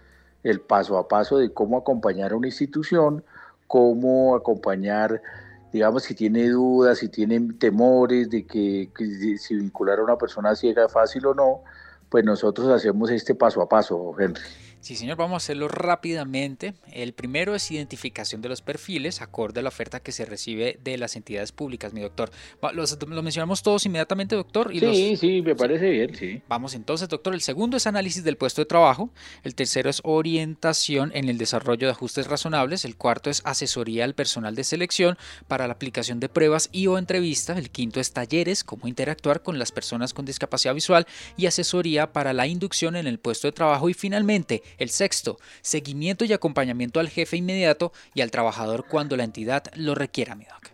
el 0.44 0.62
paso 0.62 0.98
a 0.98 1.10
paso 1.10 1.40
de 1.40 1.52
cómo 1.52 1.78
acompañar 1.78 2.32
a 2.32 2.38
una 2.38 2.48
institución, 2.48 3.22
cómo 3.68 4.34
acompañar, 4.34 5.22
digamos, 5.74 6.04
si 6.04 6.16
tiene 6.16 6.48
dudas, 6.48 7.00
si 7.00 7.10
tiene 7.10 7.38
temores 7.60 8.30
de 8.30 8.46
que, 8.46 8.92
que 8.96 9.38
si 9.38 9.56
vincular 9.58 10.00
a 10.00 10.04
una 10.04 10.18
persona 10.18 10.56
ciega 10.56 10.86
es 10.86 10.92
fácil 10.94 11.26
o 11.26 11.34
no, 11.34 11.64
pues 12.08 12.24
nosotros 12.24 12.70
hacemos 12.70 13.12
este 13.12 13.36
paso 13.36 13.62
a 13.62 13.68
paso, 13.68 14.16
Henry. 14.18 14.42
Sí, 14.82 14.96
señor, 14.96 15.16
vamos 15.16 15.36
a 15.36 15.38
hacerlo 15.38 15.68
rápidamente. 15.68 16.74
El 16.92 17.14
primero 17.14 17.54
es 17.54 17.70
identificación 17.70 18.42
de 18.42 18.50
los 18.50 18.64
perfiles, 18.64 19.22
acorde 19.22 19.60
a 19.60 19.64
la 19.64 19.70
oferta 19.70 20.00
que 20.00 20.12
se 20.12 20.26
recibe 20.26 20.80
de 20.84 20.98
las 20.98 21.16
entidades 21.16 21.52
públicas, 21.52 21.94
mi 21.94 22.02
doctor. 22.02 22.32
¿Lo 22.74 23.22
mencionamos 23.22 23.62
todos 23.62 23.86
inmediatamente, 23.86 24.36
doctor? 24.36 24.74
¿Y 24.74 24.80
sí, 24.80 25.18
sí, 25.18 25.42
me 25.44 25.56
parece 25.56 25.88
bien, 25.88 26.16
sí. 26.16 26.42
Vamos 26.48 26.74
entonces, 26.74 27.08
doctor. 27.10 27.36
El 27.36 27.42
segundo 27.42 27.78
es 27.78 27.86
análisis 27.86 28.24
del 28.24 28.38
puesto 28.38 28.64
de 28.64 28.66
trabajo. 28.66 29.12
El 29.44 29.54
tercero 29.54 29.88
es 29.88 30.02
orientación 30.04 31.12
en 31.14 31.30
el 31.30 31.38
desarrollo 31.38 31.86
de 31.86 31.92
ajustes 31.92 32.26
razonables. 32.26 32.84
El 32.84 32.98
cuarto 32.98 33.30
es 33.30 33.44
asesoría 33.46 34.04
al 34.04 34.16
personal 34.16 34.56
de 34.56 34.64
selección 34.64 35.16
para 35.48 35.68
la 35.68 35.74
aplicación 35.74 36.20
de 36.20 36.28
pruebas 36.28 36.70
y 36.72 36.88
o 36.88 36.98
entrevistas. 36.98 37.60
El 37.60 37.70
quinto 37.70 38.00
es 38.00 38.14
talleres, 38.14 38.64
cómo 38.64 38.88
interactuar 38.88 39.44
con 39.44 39.60
las 39.60 39.72
personas 39.72 40.16
con 40.16 40.26
discapacidad 40.26 40.74
visual 40.74 41.06
y 41.38 41.46
asesoría 41.46 42.14
para 42.14 42.34
la 42.34 42.48
inducción 42.48 42.96
en 42.96 43.06
el 43.06 43.20
puesto 43.20 43.48
de 43.48 43.52
trabajo. 43.52 43.88
Y 43.88 43.94
finalmente, 43.94 44.64
el 44.78 44.90
sexto, 44.90 45.38
seguimiento 45.62 46.26
y 46.26 46.34
acompañamiento 46.34 47.00
al 47.00 47.10
jefe 47.10 47.38
inmediato 47.38 47.92
y 48.14 48.22
al 48.22 48.32
trabajador 48.32 48.86
cuando 48.88 49.18
la 49.18 49.24
entidad 49.24 49.64
lo 49.76 49.96
requiera, 49.96 50.36
mi 50.36 50.46
doc. 50.46 50.72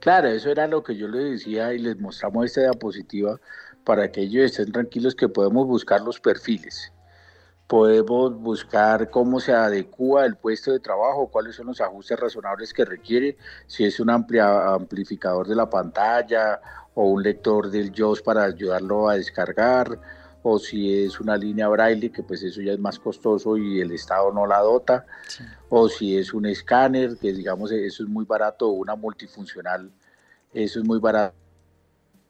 Claro, 0.00 0.28
eso 0.28 0.50
era 0.50 0.66
lo 0.66 0.82
que 0.82 0.96
yo 0.96 1.06
les 1.06 1.30
decía 1.30 1.72
y 1.72 1.78
les 1.78 1.96
mostramos 1.98 2.46
esta 2.46 2.62
diapositiva 2.62 3.38
para 3.84 4.10
que 4.10 4.22
ellos 4.22 4.50
estén 4.50 4.72
tranquilos 4.72 5.14
que 5.14 5.28
podemos 5.28 5.66
buscar 5.66 6.00
los 6.00 6.18
perfiles. 6.18 6.92
Podemos 7.68 8.34
buscar 8.34 9.10
cómo 9.10 9.40
se 9.40 9.52
adecua 9.52 10.26
el 10.26 10.36
puesto 10.36 10.72
de 10.72 10.80
trabajo, 10.80 11.28
cuáles 11.28 11.56
son 11.56 11.68
los 11.68 11.80
ajustes 11.80 12.18
razonables 12.18 12.72
que 12.74 12.84
requiere, 12.84 13.36
si 13.66 13.84
es 13.84 14.00
un 14.00 14.10
amplificador 14.10 15.46
de 15.46 15.54
la 15.54 15.70
pantalla 15.70 16.60
o 16.94 17.04
un 17.04 17.22
lector 17.22 17.70
del 17.70 17.92
JOS 17.96 18.22
para 18.22 18.42
ayudarlo 18.44 19.08
a 19.08 19.14
descargar, 19.14 19.98
o 20.42 20.58
si 20.58 21.04
es 21.04 21.20
una 21.20 21.36
línea 21.36 21.68
braille, 21.68 22.10
que 22.10 22.22
pues 22.22 22.42
eso 22.42 22.60
ya 22.60 22.72
es 22.72 22.78
más 22.78 22.98
costoso 22.98 23.56
y 23.56 23.80
el 23.80 23.92
Estado 23.92 24.32
no 24.32 24.46
la 24.46 24.60
dota, 24.60 25.06
o 25.68 25.88
si 25.88 26.16
es 26.16 26.34
un 26.34 26.46
escáner, 26.46 27.16
que 27.16 27.32
digamos 27.32 27.70
eso 27.72 28.02
es 28.02 28.08
muy 28.08 28.24
barato, 28.24 28.68
o 28.68 28.72
una 28.72 28.96
multifuncional, 28.96 29.90
eso 30.52 30.80
es 30.80 30.84
muy 30.84 30.98
barato. 30.98 31.34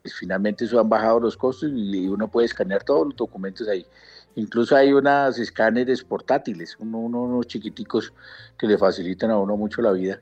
Pues, 0.03 0.15
finalmente 0.15 0.65
eso 0.65 0.81
han 0.81 0.89
bajado 0.89 1.21
los 1.21 1.37
costos 1.37 1.71
y 1.73 2.09
uno 2.09 2.29
puede 2.29 2.47
escanear 2.47 2.83
todos 2.83 3.07
los 3.07 3.17
documentos 3.17 3.69
ahí. 3.69 3.87
Incluso 4.35 4.75
hay 4.75 4.93
unas 4.93 5.39
escáneres 5.39 6.03
portátiles, 6.03 6.77
unos 6.81 7.47
chiquiticos 7.47 8.13
que 8.59 8.67
le 8.67 8.79
facilitan 8.79 9.31
a 9.31 9.39
uno 9.39 9.57
mucho 9.57 9.81
la 9.81 9.93
vida. 9.93 10.21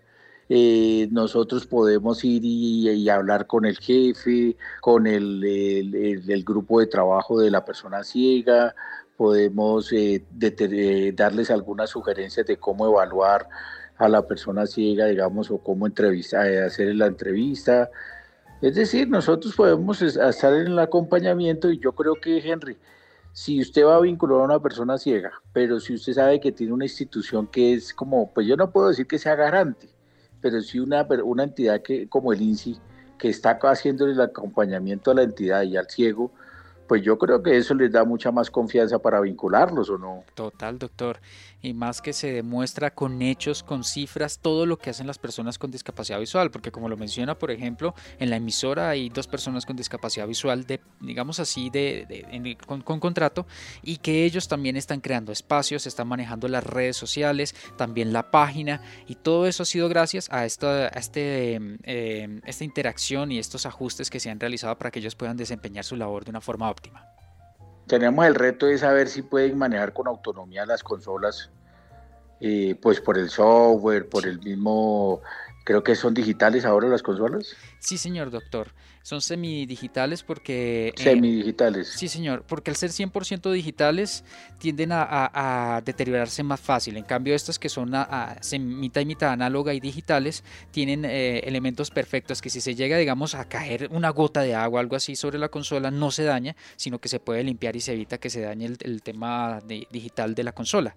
Eh, 0.52 1.06
nosotros 1.12 1.64
podemos 1.64 2.24
ir 2.24 2.42
y, 2.44 3.08
hablar 3.08 3.46
con 3.46 3.64
el 3.66 3.78
jefe, 3.78 4.56
con 4.80 5.06
el, 5.06 6.42
grupo 6.44 6.80
de 6.80 6.88
trabajo 6.88 7.38
de 7.38 7.52
la 7.52 7.64
persona 7.64 8.02
ciega, 8.02 8.74
podemos 9.16 9.92
eh, 9.92 10.24
eh, 10.40 11.12
darles 11.14 11.52
algunas 11.52 11.90
sugerencias 11.90 12.46
de 12.46 12.56
cómo 12.56 12.84
evaluar 12.86 13.48
a 13.96 14.08
la 14.08 14.26
persona 14.26 14.66
ciega, 14.66 15.06
digamos, 15.06 15.52
o 15.52 15.58
cómo 15.58 15.86
entrevistar, 15.86 16.48
hacer 16.64 16.96
la 16.96 17.06
entrevista. 17.06 17.88
Es 18.60 18.74
decir, 18.74 19.08
nosotros 19.08 19.54
podemos 19.54 20.02
estar 20.02 20.52
en 20.54 20.66
el 20.66 20.78
acompañamiento 20.80 21.70
y 21.70 21.78
yo 21.78 21.92
creo 21.92 22.16
que, 22.16 22.38
Henry, 22.38 22.76
si 23.32 23.60
usted 23.60 23.84
va 23.84 23.96
a 23.96 24.00
vincular 24.00 24.40
a 24.40 24.44
una 24.46 24.60
persona 24.60 24.98
ciega, 24.98 25.30
pero 25.52 25.78
si 25.78 25.94
usted 25.94 26.14
sabe 26.14 26.40
que 26.40 26.50
tiene 26.50 26.72
una 26.72 26.86
institución 26.86 27.46
que 27.46 27.74
es 27.74 27.94
como, 27.94 28.32
pues 28.34 28.48
yo 28.48 28.56
no 28.56 28.72
puedo 28.72 28.88
decir 28.88 29.06
que 29.06 29.18
sea 29.18 29.36
garante, 29.36 29.99
pero 30.40 30.60
sí 30.60 30.80
una, 30.80 31.06
una 31.24 31.44
entidad 31.44 31.82
que, 31.82 32.08
como 32.08 32.32
el 32.32 32.42
INSI, 32.42 32.78
que 33.18 33.28
está 33.28 33.58
haciendo 33.62 34.06
el 34.06 34.20
acompañamiento 34.20 35.10
a 35.10 35.14
la 35.14 35.22
entidad 35.22 35.62
y 35.62 35.76
al 35.76 35.88
ciego, 35.88 36.30
pues 36.88 37.02
yo 37.02 37.18
creo 37.18 37.42
que 37.42 37.56
eso 37.56 37.74
les 37.74 37.92
da 37.92 38.04
mucha 38.04 38.32
más 38.32 38.50
confianza 38.50 38.98
para 38.98 39.20
vincularlos 39.20 39.90
o 39.90 39.98
no. 39.98 40.24
Total, 40.34 40.78
doctor 40.78 41.18
y 41.62 41.74
más 41.74 42.00
que 42.00 42.12
se 42.12 42.32
demuestra 42.32 42.94
con 42.94 43.20
hechos, 43.22 43.62
con 43.62 43.84
cifras, 43.84 44.38
todo 44.38 44.66
lo 44.66 44.78
que 44.78 44.90
hacen 44.90 45.06
las 45.06 45.18
personas 45.18 45.58
con 45.58 45.70
discapacidad 45.70 46.18
visual, 46.18 46.50
porque 46.50 46.70
como 46.70 46.88
lo 46.88 46.96
menciona, 46.96 47.38
por 47.38 47.50
ejemplo, 47.50 47.94
en 48.18 48.30
la 48.30 48.36
emisora 48.36 48.90
hay 48.90 49.08
dos 49.08 49.26
personas 49.26 49.66
con 49.66 49.76
discapacidad 49.76 50.26
visual, 50.26 50.64
de, 50.64 50.80
digamos 51.00 51.40
así, 51.40 51.70
de, 51.70 52.56
con, 52.66 52.82
contrato, 52.82 53.46
y 53.82 53.98
que 53.98 54.24
ellos 54.24 54.48
también 54.48 54.76
están 54.76 55.00
creando 55.00 55.32
espacios, 55.32 55.86
están 55.86 56.08
manejando 56.08 56.48
las 56.48 56.64
redes 56.64 56.96
sociales, 56.96 57.54
también 57.76 58.12
la 58.12 58.30
página, 58.30 58.80
y 59.06 59.16
todo 59.16 59.46
eso 59.46 59.62
ha 59.62 59.66
sido 59.66 59.88
gracias 59.88 60.30
a 60.30 60.44
esta, 60.44 60.88
este, 60.88 61.54
em, 61.54 62.40
esta 62.44 62.64
interacción 62.64 63.32
y 63.32 63.38
estos 63.38 63.66
ajustes 63.66 64.10
que 64.10 64.20
se 64.20 64.30
han 64.30 64.40
realizado 64.40 64.76
para 64.78 64.90
que 64.90 65.00
ellos 65.00 65.14
puedan 65.14 65.36
desempeñar 65.36 65.84
su 65.84 65.96
labor 65.96 66.24
de 66.24 66.30
una 66.30 66.40
forma 66.40 66.70
óptima 66.70 67.19
tenemos 67.90 68.24
el 68.24 68.36
reto 68.36 68.66
de 68.66 68.78
saber 68.78 69.08
si 69.08 69.20
pueden 69.20 69.58
manejar 69.58 69.92
con 69.92 70.06
autonomía 70.06 70.64
las 70.64 70.84
consolas, 70.84 71.50
eh, 72.38 72.76
pues 72.80 73.00
por 73.00 73.18
el 73.18 73.28
software, 73.28 74.08
por 74.08 74.28
el 74.28 74.38
mismo, 74.38 75.20
creo 75.64 75.82
que 75.82 75.94
son 75.94 76.14
digitales 76.14 76.64
ahora 76.64 76.88
las 76.88 77.02
consolas. 77.02 77.54
Sí, 77.78 77.98
señor 77.98 78.30
doctor. 78.30 78.72
Son 79.02 79.22
semidigitales 79.22 80.22
porque... 80.22 80.88
Eh, 80.88 81.02
semidigitales. 81.02 81.88
sí, 81.88 82.06
señor, 82.06 82.44
porque 82.46 82.70
al 82.70 82.76
ser 82.76 82.90
100% 82.90 83.50
digitales 83.50 84.24
tienden 84.58 84.90
a, 84.92 85.80
deteriorarse 85.84 86.42
más 86.42 86.60
fácil. 86.60 86.98
En 86.98 87.04
cambio, 87.04 87.34
estas 87.34 87.58
que 87.58 87.70
son 87.70 87.94
a, 87.94 88.36
mitad 88.58 89.00
y 89.00 89.06
mitad 89.06 89.32
análoga 89.32 89.72
y 89.72 89.80
digitales 89.80 90.44
tienen 90.70 91.06
eh, 91.06 91.38
elementos 91.44 91.90
perfectos 91.90 92.42
que 92.42 92.50
si 92.50 92.60
se 92.60 92.74
llega, 92.74 92.98
digamos, 92.98 93.34
a 93.34 93.48
caer 93.48 93.88
una 93.90 94.10
gota 94.10 94.42
de 94.42 94.54
agua, 94.54 94.80
algo 94.80 94.96
así 94.96 95.16
sobre 95.16 95.38
la 95.38 95.48
consola, 95.48 95.90
no 95.90 96.10
se 96.10 96.24
daña, 96.24 96.54
sino 96.76 96.98
que 96.98 97.08
se 97.08 97.20
puede 97.20 97.42
limpiar 97.42 97.76
y 97.76 97.80
se 97.80 97.94
evita 97.94 98.18
que 98.18 98.28
se 98.28 98.42
dañe 98.42 98.66
el, 98.66 99.02
tema 99.02 99.60
digital 99.66 100.34
de 100.34 100.44
la 100.44 100.52
consola. 100.52 100.94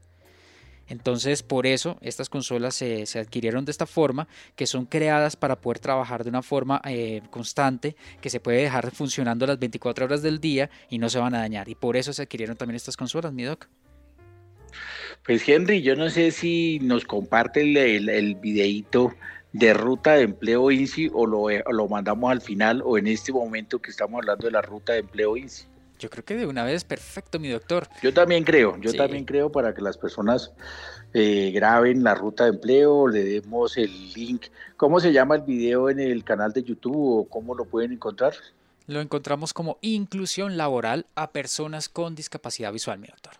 Entonces, 0.93 1.41
por 1.41 1.65
eso 1.65 1.97
estas 2.01 2.29
consolas 2.29 2.75
se, 2.75 3.03
adquirieron 3.17 3.65
de 3.65 3.71
esta 3.71 3.87
forma, 3.87 4.27
que 4.55 4.67
son 4.67 4.85
creadas 4.85 5.35
para 5.35 5.59
poder 5.59 5.79
trabajar 5.79 6.23
de 6.23 6.29
una 6.29 6.43
forma 6.43 6.83
eh, 6.85 7.23
constante, 7.31 7.95
que 8.21 8.29
se 8.29 8.39
puede 8.39 8.61
dejar 8.61 8.91
funcionando 8.91 9.47
las 9.47 9.57
24 9.57 10.05
horas 10.05 10.21
del 10.21 10.39
día 10.39 10.69
y 10.91 10.99
no 10.99 11.09
se 11.09 11.17
van 11.17 11.33
a 11.33 11.39
dañar. 11.39 11.67
Y 11.67 11.73
por 11.73 11.97
eso 11.97 12.13
se 12.13 12.21
adquirieron 12.21 12.55
también 12.57 12.75
estas 12.75 12.95
consolas, 12.95 13.33
mi 13.33 13.41
doc. 13.41 13.67
Pues 15.25 15.49
Henry, 15.49 15.81
yo 15.81 15.95
no 15.95 16.11
sé 16.11 16.29
si 16.29 16.77
nos 16.83 17.05
comparte 17.05 17.61
el, 17.61 18.07
el, 18.07 18.35
videíto 18.35 19.15
de 19.51 19.73
ruta 19.73 20.13
de 20.13 20.25
empleo 20.25 20.69
INSI 20.69 21.09
o 21.11 21.25
lo, 21.25 21.41
o 21.41 21.71
lo 21.71 21.87
mandamos 21.87 22.31
al 22.31 22.41
final 22.41 22.83
o 22.85 22.99
en 22.99 23.07
este 23.07 23.31
momento 23.31 23.79
que 23.79 23.89
estamos 23.89 24.19
hablando 24.19 24.45
de 24.45 24.51
la 24.51 24.61
ruta 24.61 24.93
de 24.93 24.99
empleo 24.99 25.35
INSI. 25.37 25.72
Yo 26.03 26.09
creo 26.09 26.25
que 26.25 26.35
de 26.35 26.45
una 26.45 26.65
vez 26.65 26.83
perfecto, 26.83 27.39
mi 27.39 27.47
doctor. 27.47 27.87
Yo 28.01 28.13
también 28.13 28.43
creo, 28.43 28.75
yo 28.81 28.91
también 28.93 29.23
creo 29.23 29.49
para 29.49 29.73
que 29.73 29.81
las 29.81 29.97
personas 29.97 30.51
eh, 31.13 31.49
graben 31.55 32.03
la 32.03 32.13
ruta 32.13 32.43
de 32.43 32.49
empleo, 32.49 33.07
le 33.07 33.23
demos 33.23 33.77
el 33.77 34.11
link. 34.11 34.47
¿Cómo 34.75 34.99
se 34.99 35.13
llama 35.13 35.35
el 35.35 35.43
video 35.43 35.89
en 35.89 36.01
el 36.01 36.25
canal 36.25 36.51
de 36.51 36.61
YouTube 36.61 37.19
o 37.19 37.29
cómo 37.29 37.55
lo 37.55 37.63
pueden 37.63 37.93
encontrar? 37.93 38.33
Lo 38.85 38.99
encontramos 38.99 39.53
como 39.53 39.77
inclusión 39.79 40.57
laboral 40.57 41.05
a 41.15 41.31
personas 41.31 41.87
con 41.87 42.15
discapacidad 42.15 42.73
visual, 42.73 42.99
mi 42.99 43.07
doctor. 43.07 43.35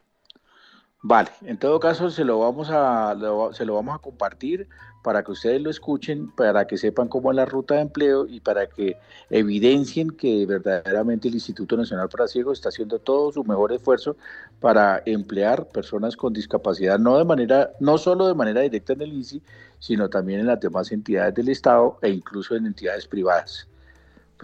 Vale, 1.02 1.32
en 1.42 1.58
todo 1.58 1.82
caso 1.82 2.10
se 2.12 2.24
lo 2.24 2.40
vamos 2.40 2.70
a 2.72 3.14
se 3.52 3.66
lo 3.66 3.76
vamos 3.76 3.94
a 3.94 4.00
compartir 4.00 4.70
para 5.04 5.24
que 5.24 5.34
ustedes 5.34 5.62
lo 5.62 5.70
escuchen, 5.70 6.32
para 6.32 6.66
que 6.66 6.78
sepan 6.78 7.10
cómo 7.10 7.30
es 7.30 7.36
la 7.36 7.46
ruta 7.46 7.76
de 7.76 7.82
empleo 7.82 8.26
y 8.26 8.40
para 8.40 8.68
que 8.68 8.98
evidencien 9.30 10.10
que 10.10 10.46
verdaderamente 10.46 11.28
el 11.28 11.36
Instituto 11.36 11.78
Nacional 11.78 12.10
para 12.10 12.28
Ciegos 12.28 12.58
está 12.58 12.70
haciendo 12.70 13.00
todo 13.00 13.32
su 13.32 13.44
mejor 13.44 13.74
esfuerzo 13.74 14.16
para 14.60 15.04
emplear 15.06 15.68
personas 15.68 16.16
con 16.16 16.34
discapacidad, 16.34 16.98
no 16.98 17.18
de 17.18 17.26
manera, 17.26 17.72
no 17.80 17.98
solo 17.98 18.28
de 18.28 18.34
manera 18.34 18.62
directa 18.62 18.94
en 18.94 19.02
el 19.02 19.14
INSI, 19.14 19.42
sino 19.78 20.10
también 20.10 20.40
en 20.40 20.48
las 20.48 20.62
demás 20.62 20.92
entidades 20.92 21.36
del 21.36 21.50
Estado 21.50 22.00
e 22.02 22.10
incluso 22.10 22.56
en 22.56 22.66
entidades 22.66 23.06
privadas. 23.06 23.68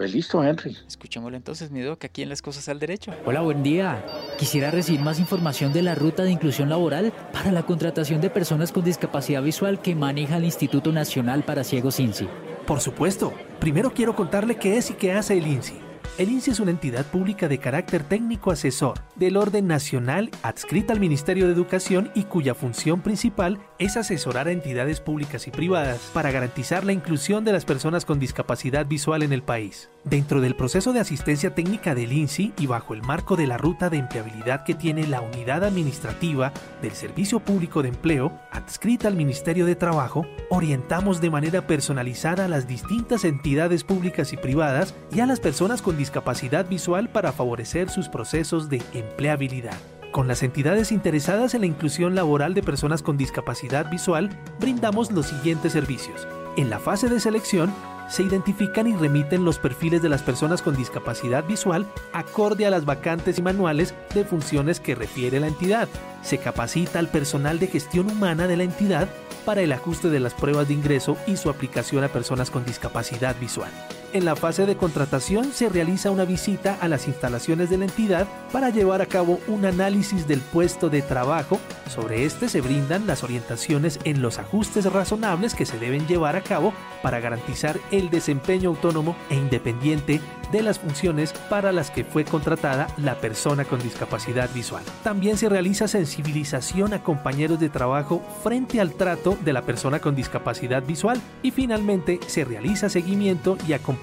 Pues 0.00 0.14
listo, 0.14 0.42
Henry. 0.42 0.78
Escuchémoslo 0.88 1.36
entonces, 1.36 1.70
mi 1.70 1.82
doc, 1.82 2.02
aquí 2.06 2.22
en 2.22 2.30
Las 2.30 2.40
Cosas 2.40 2.70
al 2.70 2.80
Derecho. 2.80 3.12
Hola, 3.26 3.42
buen 3.42 3.62
día. 3.62 4.02
Quisiera 4.38 4.70
recibir 4.70 5.02
más 5.02 5.20
información 5.20 5.74
de 5.74 5.82
la 5.82 5.94
ruta 5.94 6.22
de 6.22 6.30
inclusión 6.30 6.70
laboral 6.70 7.12
para 7.34 7.52
la 7.52 7.66
contratación 7.66 8.22
de 8.22 8.30
personas 8.30 8.72
con 8.72 8.82
discapacidad 8.82 9.42
visual 9.42 9.82
que 9.82 9.94
maneja 9.94 10.38
el 10.38 10.46
Instituto 10.46 10.90
Nacional 10.90 11.42
para 11.42 11.64
Ciegos 11.64 12.00
INSI. 12.00 12.26
Por 12.66 12.80
supuesto. 12.80 13.34
Primero 13.58 13.92
quiero 13.92 14.16
contarle 14.16 14.56
qué 14.56 14.78
es 14.78 14.90
y 14.90 14.94
qué 14.94 15.12
hace 15.12 15.36
el 15.36 15.46
INSI. 15.46 15.89
El 16.18 16.28
INSI 16.28 16.50
es 16.50 16.60
una 16.60 16.72
entidad 16.72 17.06
pública 17.06 17.48
de 17.48 17.58
carácter 17.58 18.02
técnico 18.02 18.50
asesor 18.50 18.98
del 19.16 19.36
orden 19.36 19.66
nacional 19.66 20.30
adscrita 20.42 20.92
al 20.92 21.00
Ministerio 21.00 21.46
de 21.46 21.52
Educación 21.52 22.10
y 22.14 22.24
cuya 22.24 22.54
función 22.54 23.00
principal 23.00 23.58
es 23.78 23.96
asesorar 23.96 24.48
a 24.48 24.52
entidades 24.52 25.00
públicas 25.00 25.46
y 25.46 25.50
privadas 25.50 26.10
para 26.12 26.30
garantizar 26.30 26.84
la 26.84 26.92
inclusión 26.92 27.44
de 27.44 27.52
las 27.52 27.64
personas 27.64 28.04
con 28.04 28.18
discapacidad 28.18 28.86
visual 28.86 29.22
en 29.22 29.32
el 29.32 29.42
país. 29.42 29.88
Dentro 30.04 30.40
del 30.40 30.56
proceso 30.56 30.92
de 30.92 31.00
asistencia 31.00 31.54
técnica 31.54 31.94
del 31.94 32.12
INSI 32.12 32.52
y 32.58 32.66
bajo 32.66 32.94
el 32.94 33.02
marco 33.02 33.36
de 33.36 33.46
la 33.46 33.58
ruta 33.58 33.88
de 33.90 33.98
empleabilidad 33.98 34.64
que 34.64 34.74
tiene 34.74 35.06
la 35.06 35.20
unidad 35.20 35.62
administrativa 35.62 36.52
del 36.82 36.92
Servicio 36.92 37.40
Público 37.40 37.82
de 37.82 37.90
Empleo, 37.90 38.38
adscrita 38.50 39.08
al 39.08 39.16
Ministerio 39.16 39.66
de 39.66 39.76
Trabajo, 39.76 40.26
orientamos 40.48 41.20
de 41.20 41.30
manera 41.30 41.66
personalizada 41.66 42.46
a 42.46 42.48
las 42.48 42.66
distintas 42.66 43.24
entidades 43.24 43.84
públicas 43.84 44.32
y 44.32 44.36
privadas 44.36 44.94
y 45.12 45.20
a 45.20 45.26
las 45.26 45.40
personas 45.40 45.82
con 45.82 45.96
discapacidad 46.00 46.66
visual 46.66 47.10
para 47.10 47.30
favorecer 47.30 47.90
sus 47.90 48.08
procesos 48.08 48.70
de 48.70 48.82
empleabilidad. 48.94 49.76
Con 50.12 50.26
las 50.26 50.42
entidades 50.42 50.92
interesadas 50.92 51.54
en 51.54 51.60
la 51.60 51.66
inclusión 51.66 52.14
laboral 52.14 52.54
de 52.54 52.62
personas 52.62 53.02
con 53.02 53.18
discapacidad 53.18 53.90
visual, 53.90 54.30
brindamos 54.58 55.12
los 55.12 55.26
siguientes 55.26 55.72
servicios. 55.72 56.26
En 56.56 56.70
la 56.70 56.78
fase 56.78 57.10
de 57.10 57.20
selección, 57.20 57.70
se 58.08 58.24
identifican 58.24 58.86
y 58.88 58.96
remiten 58.96 59.44
los 59.44 59.58
perfiles 59.58 60.02
de 60.02 60.08
las 60.08 60.22
personas 60.22 60.62
con 60.62 60.74
discapacidad 60.74 61.44
visual 61.44 61.86
acorde 62.12 62.66
a 62.66 62.70
las 62.70 62.84
vacantes 62.86 63.38
y 63.38 63.42
manuales 63.42 63.94
de 64.14 64.24
funciones 64.24 64.80
que 64.80 64.96
refiere 64.96 65.38
la 65.38 65.46
entidad. 65.48 65.86
Se 66.22 66.38
capacita 66.38 66.98
al 66.98 67.08
personal 67.08 67.60
de 67.60 67.68
gestión 67.68 68.10
humana 68.10 68.48
de 68.48 68.56
la 68.56 68.64
entidad 68.64 69.06
para 69.44 69.60
el 69.60 69.70
ajuste 69.72 70.08
de 70.08 70.18
las 70.18 70.34
pruebas 70.34 70.66
de 70.66 70.74
ingreso 70.74 71.16
y 71.26 71.36
su 71.36 71.50
aplicación 71.50 72.02
a 72.02 72.08
personas 72.08 72.50
con 72.50 72.64
discapacidad 72.64 73.36
visual. 73.38 73.70
En 74.12 74.24
la 74.24 74.34
fase 74.34 74.66
de 74.66 74.76
contratación 74.76 75.52
se 75.52 75.68
realiza 75.68 76.10
una 76.10 76.24
visita 76.24 76.76
a 76.80 76.88
las 76.88 77.06
instalaciones 77.06 77.70
de 77.70 77.78
la 77.78 77.84
entidad 77.84 78.26
para 78.50 78.70
llevar 78.70 79.02
a 79.02 79.06
cabo 79.06 79.38
un 79.46 79.64
análisis 79.64 80.26
del 80.26 80.40
puesto 80.40 80.90
de 80.90 81.00
trabajo. 81.00 81.60
Sobre 81.88 82.24
este 82.24 82.48
se 82.48 82.60
brindan 82.60 83.06
las 83.06 83.22
orientaciones 83.22 84.00
en 84.02 84.20
los 84.20 84.40
ajustes 84.40 84.92
razonables 84.92 85.54
que 85.54 85.64
se 85.64 85.78
deben 85.78 86.08
llevar 86.08 86.34
a 86.34 86.40
cabo 86.40 86.72
para 87.02 87.20
garantizar 87.20 87.78
el 87.92 88.10
desempeño 88.10 88.70
autónomo 88.70 89.14
e 89.28 89.36
independiente 89.36 90.20
de 90.50 90.62
las 90.62 90.80
funciones 90.80 91.32
para 91.48 91.70
las 91.70 91.92
que 91.92 92.02
fue 92.02 92.24
contratada 92.24 92.88
la 92.96 93.14
persona 93.14 93.64
con 93.64 93.80
discapacidad 93.80 94.50
visual. 94.52 94.82
También 95.04 95.36
se 95.36 95.48
realiza 95.48 95.86
sensibilización 95.86 96.92
a 96.94 97.04
compañeros 97.04 97.60
de 97.60 97.68
trabajo 97.68 98.20
frente 98.42 98.80
al 98.80 98.94
trato 98.94 99.38
de 99.44 99.52
la 99.52 99.62
persona 99.62 100.00
con 100.00 100.16
discapacidad 100.16 100.82
visual 100.82 101.20
y 101.44 101.52
finalmente 101.52 102.18
se 102.26 102.44
realiza 102.44 102.88
seguimiento 102.88 103.56
y 103.68 103.74
acompañamiento 103.74 103.99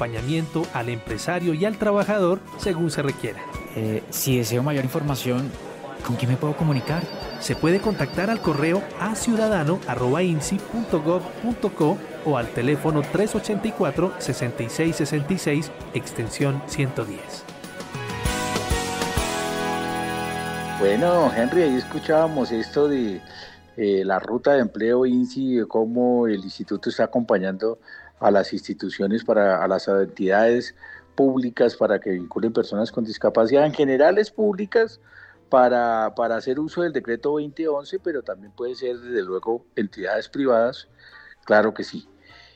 al 0.74 0.90
empresario 0.90 1.54
y 1.54 1.64
al 1.66 1.78
trabajador 1.78 2.40
según 2.58 2.90
se 2.92 3.02
requiera. 3.02 3.40
Eh, 3.76 4.04
si 4.10 4.38
deseo 4.38 4.64
mayor 4.64 4.84
información, 4.84 5.50
¿con 6.06 6.16
quién 6.16 6.32
me 6.32 6.38
puedo 6.38 6.56
comunicar? 6.56 7.04
Se 7.40 7.56
puede 7.56 7.80
contactar 7.80 8.30
al 8.30 8.42
correo 8.42 8.84
a 9.00 9.16
ciudadano.insi.gov.co 9.16 11.98
o 12.26 12.38
al 12.38 12.50
teléfono 12.50 13.02
384-6666, 13.04 15.70
extensión 15.94 16.62
110. 16.68 17.46
Bueno, 20.80 21.32
Henry, 21.36 21.64
ahí 21.64 21.76
escuchábamos 21.76 22.52
esto 22.52 22.88
de 22.88 23.20
eh, 23.78 24.04
la 24.06 24.20
ruta 24.20 24.54
de 24.54 24.62
empleo 24.62 25.06
INSI, 25.06 25.62
cómo 25.68 26.28
el 26.28 26.44
instituto 26.44 26.90
está 26.90 27.04
acompañando 27.06 27.80
a 28.20 28.32
las 28.32 28.54
instituciones, 28.54 29.24
para, 29.24 29.64
a 29.64 29.68
las 29.68 29.88
entidades 29.88 30.76
públicas 31.16 31.76
para 31.76 32.00
que 32.00 32.12
vinculen 32.12 32.54
personas 32.54 32.92
con 32.92 33.04
discapacidad, 33.04 33.66
en 33.66 33.74
generales 33.74 34.32
públicas, 34.32 35.00
para, 35.50 36.14
para 36.16 36.36
hacer 36.36 36.60
uso 36.60 36.84
del 36.84 36.94
decreto 36.94 37.32
2011, 37.32 38.00
pero 38.00 38.22
también 38.22 38.52
puede 38.52 38.76
ser, 38.76 38.98
desde 39.00 39.24
luego, 39.24 39.66
entidades 39.76 40.30
privadas, 40.30 40.88
claro 41.46 41.74
que 41.74 41.84
sí. 41.84 42.08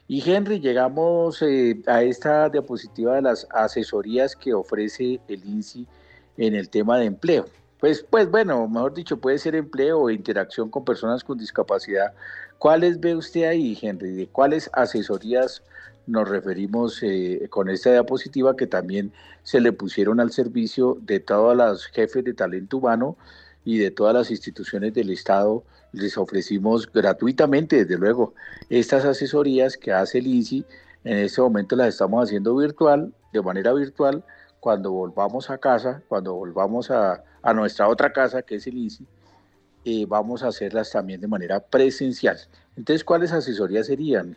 Y 0.07 0.29
Henry, 0.29 0.59
llegamos 0.59 1.41
eh, 1.41 1.81
a 1.87 2.03
esta 2.03 2.49
diapositiva 2.49 3.15
de 3.15 3.21
las 3.21 3.47
asesorías 3.51 4.35
que 4.35 4.53
ofrece 4.53 5.21
el 5.27 5.45
INSI 5.45 5.87
en 6.37 6.53
el 6.53 6.69
tema 6.69 6.99
de 6.99 7.05
empleo. 7.05 7.45
Pues, 7.79 8.05
pues 8.07 8.29
bueno, 8.29 8.67
mejor 8.67 8.93
dicho, 8.93 9.17
puede 9.17 9.37
ser 9.37 9.55
empleo 9.55 10.01
o 10.01 10.09
interacción 10.09 10.69
con 10.69 10.83
personas 10.85 11.23
con 11.23 11.37
discapacidad. 11.37 12.13
¿Cuáles 12.61 12.99
ve 12.99 13.15
usted 13.15 13.45
ahí, 13.45 13.75
Henry? 13.81 14.11
¿De 14.11 14.27
cuáles 14.27 14.69
asesorías 14.73 15.63
nos 16.05 16.29
referimos 16.29 17.01
eh, 17.01 17.47
con 17.49 17.69
esta 17.69 17.91
diapositiva 17.91 18.55
que 18.55 18.67
también 18.67 19.11
se 19.41 19.59
le 19.59 19.73
pusieron 19.73 20.19
al 20.19 20.31
servicio 20.31 20.95
de 21.01 21.19
todas 21.19 21.57
las 21.57 21.85
jefes 21.87 22.23
de 22.23 22.35
talento 22.35 22.77
humano 22.77 23.17
y 23.65 23.79
de 23.79 23.89
todas 23.89 24.13
las 24.13 24.29
instituciones 24.29 24.93
del 24.93 25.09
Estado 25.09 25.63
les 25.91 26.15
ofrecimos 26.19 26.85
gratuitamente, 26.91 27.77
desde 27.77 27.97
luego, 27.97 28.35
estas 28.69 29.05
asesorías 29.05 29.75
que 29.75 29.91
hace 29.91 30.19
el 30.19 30.27
INSI. 30.27 30.63
En 31.03 31.17
este 31.17 31.41
momento 31.41 31.75
las 31.75 31.87
estamos 31.87 32.25
haciendo 32.25 32.55
virtual, 32.55 33.11
de 33.33 33.41
manera 33.41 33.73
virtual. 33.73 34.23
Cuando 34.59 34.91
volvamos 34.91 35.49
a 35.49 35.57
casa, 35.57 36.03
cuando 36.07 36.35
volvamos 36.35 36.91
a, 36.91 37.23
nuestra 37.55 37.87
otra 37.87 38.13
casa, 38.13 38.43
que 38.43 38.57
es 38.57 38.67
el 38.67 38.77
INSI, 38.77 39.07
eh, 39.85 40.05
vamos 40.07 40.43
a 40.43 40.47
hacerlas 40.47 40.91
también 40.91 41.21
de 41.21 41.27
manera 41.27 41.59
presencial. 41.59 42.37
Entonces, 42.75 43.03
¿cuáles 43.03 43.31
asesorías 43.31 43.87
serían, 43.87 44.35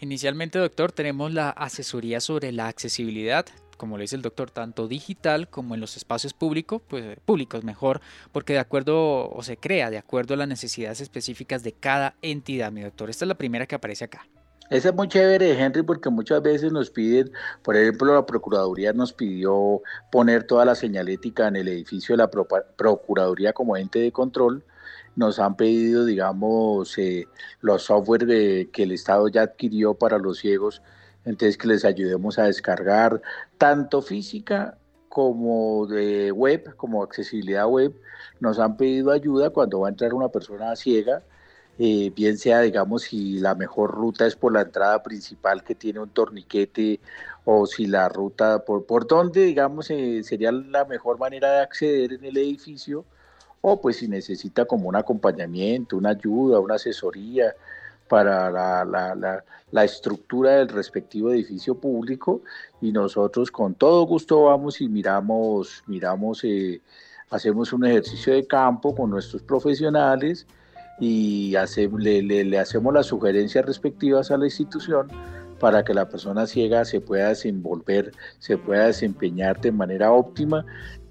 Inicialmente, 0.00 0.58
doctor, 0.58 0.92
tenemos 0.92 1.32
la 1.32 1.50
asesoría 1.50 2.20
sobre 2.20 2.52
la 2.52 2.68
accesibilidad, 2.68 3.46
como 3.76 3.96
lo 3.96 4.02
dice 4.02 4.16
el 4.16 4.22
doctor, 4.22 4.50
tanto 4.50 4.86
digital 4.86 5.48
como 5.48 5.74
en 5.74 5.80
los 5.80 5.96
espacios 5.96 6.34
públicos, 6.34 6.82
pues 6.86 7.18
públicos 7.24 7.64
mejor, 7.64 8.00
porque 8.30 8.52
de 8.52 8.58
acuerdo 8.60 9.30
o 9.30 9.42
se 9.42 9.56
crea 9.56 9.90
de 9.90 9.98
acuerdo 9.98 10.34
a 10.34 10.36
las 10.36 10.48
necesidades 10.48 11.00
específicas 11.00 11.62
de 11.62 11.72
cada 11.72 12.14
entidad, 12.22 12.70
mi 12.70 12.82
doctor. 12.82 13.10
Esta 13.10 13.24
es 13.24 13.28
la 13.28 13.38
primera 13.38 13.66
que 13.66 13.74
aparece 13.74 14.04
acá. 14.04 14.26
Esa 14.70 14.90
es 14.90 14.94
muy 14.94 15.08
chévere, 15.08 15.58
Henry, 15.58 15.82
porque 15.82 16.10
muchas 16.10 16.42
veces 16.42 16.72
nos 16.72 16.90
piden, 16.90 17.32
por 17.62 17.74
ejemplo, 17.74 18.12
la 18.12 18.26
Procuraduría 18.26 18.92
nos 18.92 19.14
pidió 19.14 19.80
poner 20.12 20.44
toda 20.44 20.66
la 20.66 20.74
señalética 20.74 21.48
en 21.48 21.56
el 21.56 21.68
edificio 21.68 22.12
de 22.12 22.18
la 22.18 22.30
Procuraduría 22.76 23.54
como 23.54 23.78
ente 23.78 23.98
de 23.98 24.12
control. 24.12 24.62
Nos 25.18 25.38
han 25.38 25.56
pedido, 25.56 26.04
digamos, 26.04 26.96
eh, 26.96 27.26
los 27.60 27.82
software 27.82 28.70
que 28.70 28.82
el 28.84 28.92
Estado 28.92 29.28
ya 29.28 29.42
adquirió 29.42 29.94
para 29.94 30.18
los 30.18 30.38
ciegos 30.38 30.80
entonces 31.24 31.58
que 31.58 31.68
les 31.68 31.84
ayudemos 31.84 32.38
a 32.38 32.44
descargar 32.44 33.20
tanto 33.58 34.00
física 34.00 34.78
como 35.08 35.86
de 35.86 36.32
web, 36.32 36.74
como 36.76 37.02
accesibilidad 37.02 37.66
web, 37.66 37.94
nos 38.40 38.58
han 38.58 38.76
pedido 38.76 39.10
ayuda 39.10 39.50
cuando 39.50 39.80
va 39.80 39.88
a 39.88 39.90
entrar 39.90 40.14
una 40.14 40.28
persona 40.28 40.74
ciega, 40.76 41.22
eh, 41.78 42.10
bien 42.14 42.38
sea, 42.38 42.60
digamos, 42.60 43.02
si 43.02 43.38
la 43.40 43.54
mejor 43.54 43.90
ruta 43.92 44.26
es 44.26 44.36
por 44.36 44.52
la 44.52 44.62
entrada 44.62 45.02
principal 45.02 45.62
que 45.62 45.74
tiene 45.74 46.00
un 46.00 46.10
torniquete 46.10 47.00
o 47.44 47.66
si 47.66 47.86
la 47.86 48.08
ruta, 48.08 48.64
por, 48.64 48.86
por 48.86 49.06
dónde, 49.06 49.44
digamos, 49.44 49.90
eh, 49.90 50.22
sería 50.22 50.50
la 50.50 50.84
mejor 50.86 51.18
manera 51.18 51.52
de 51.52 51.60
acceder 51.60 52.14
en 52.14 52.24
el 52.24 52.36
edificio, 52.38 53.04
pues 53.76 53.98
si 53.98 54.08
necesita 54.08 54.64
como 54.64 54.88
un 54.88 54.96
acompañamiento, 54.96 55.96
una 55.96 56.10
ayuda, 56.10 56.60
una 56.60 56.76
asesoría, 56.76 57.54
para 58.08 58.84
la, 58.84 59.84
estructura 59.84 60.52
del 60.52 60.68
respectivo 60.68 61.30
edificio 61.30 61.74
público 61.74 62.42
y 62.80 62.90
nosotros 62.90 63.50
con 63.50 63.74
todo 63.74 64.02
gusto 64.06 64.44
vamos 64.44 64.80
y 64.80 64.88
miramos, 64.88 65.84
miramos, 65.86 66.42
eh, 66.44 66.80
hacemos 67.30 67.72
un 67.72 67.84
ejercicio 67.84 68.32
de 68.32 68.46
campo 68.46 68.94
con 68.94 69.10
nuestros 69.10 69.42
profesionales 69.42 70.46
y 70.98 71.52
le 71.52 72.58
hacemos 72.58 72.92
las 72.92 73.06
sugerencias 73.06 73.64
respectivas 73.64 74.30
a 74.30 74.38
la 74.38 74.46
institución 74.46 75.08
para 75.60 75.84
que 75.84 75.94
la 75.94 76.08
persona 76.08 76.46
ciega 76.46 76.84
se 76.84 77.00
pueda 77.00 77.28
desenvolver, 77.28 78.12
se 78.38 78.56
pueda 78.56 78.86
desempeñar 78.86 79.60
de 79.60 79.72
manera 79.72 80.12
óptima 80.12 80.64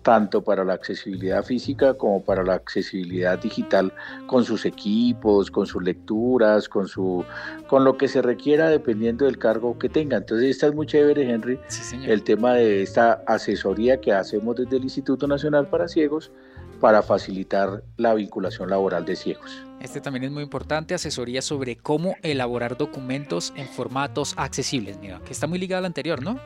tanto 0.08 0.42
para 0.42 0.64
la 0.64 0.72
accesibilidad 0.72 1.44
física 1.44 1.96
como 1.96 2.24
para 2.24 2.42
la 2.42 2.54
accesibilidad 2.54 3.38
digital 3.38 3.92
con 4.26 4.46
sus 4.46 4.66
equipos, 4.66 5.52
con 5.52 5.68
sus 5.68 5.84
lecturas, 5.84 6.70
con 6.70 6.88
su 6.88 7.26
con 7.68 7.84
lo 7.84 7.98
que 7.98 8.08
se 8.08 8.22
requiera 8.22 8.70
dependiendo 8.70 9.26
del 9.26 9.38
cargo 9.38 9.78
que 9.78 9.90
tenga. 9.90 10.16
Entonces, 10.16 10.52
esta 10.52 10.68
es 10.68 10.74
muy 10.74 10.88
chévere, 10.88 11.30
Henry, 11.30 11.60
el 12.06 12.24
tema 12.24 12.54
de 12.54 12.84
esta 12.84 13.22
asesoría 13.28 14.00
que 14.00 14.14
hacemos 14.14 14.56
desde 14.56 14.78
el 14.78 14.84
Instituto 14.84 15.28
Nacional 15.28 15.68
para 15.68 15.90
Ciegos 15.90 16.32
para 16.80 17.02
facilitar 17.02 17.84
la 17.98 18.14
vinculación 18.14 18.70
laboral 18.70 19.04
de 19.04 19.18
ciegos. 19.18 19.66
Este 19.82 20.00
también 20.00 20.24
es 20.24 20.32
muy 20.32 20.44
importante, 20.44 20.94
asesoría 20.94 21.42
sobre 21.42 21.76
cómo 21.76 22.16
elaborar 22.22 22.78
documentos 22.78 23.52
en 23.58 23.68
formatos 23.68 24.36
accesibles, 24.38 24.98
mira, 25.00 25.20
que 25.26 25.34
está 25.34 25.48
muy 25.48 25.60
ligado 25.60 25.80
al 25.80 25.86
anterior, 25.86 26.24
¿no? 26.24 26.40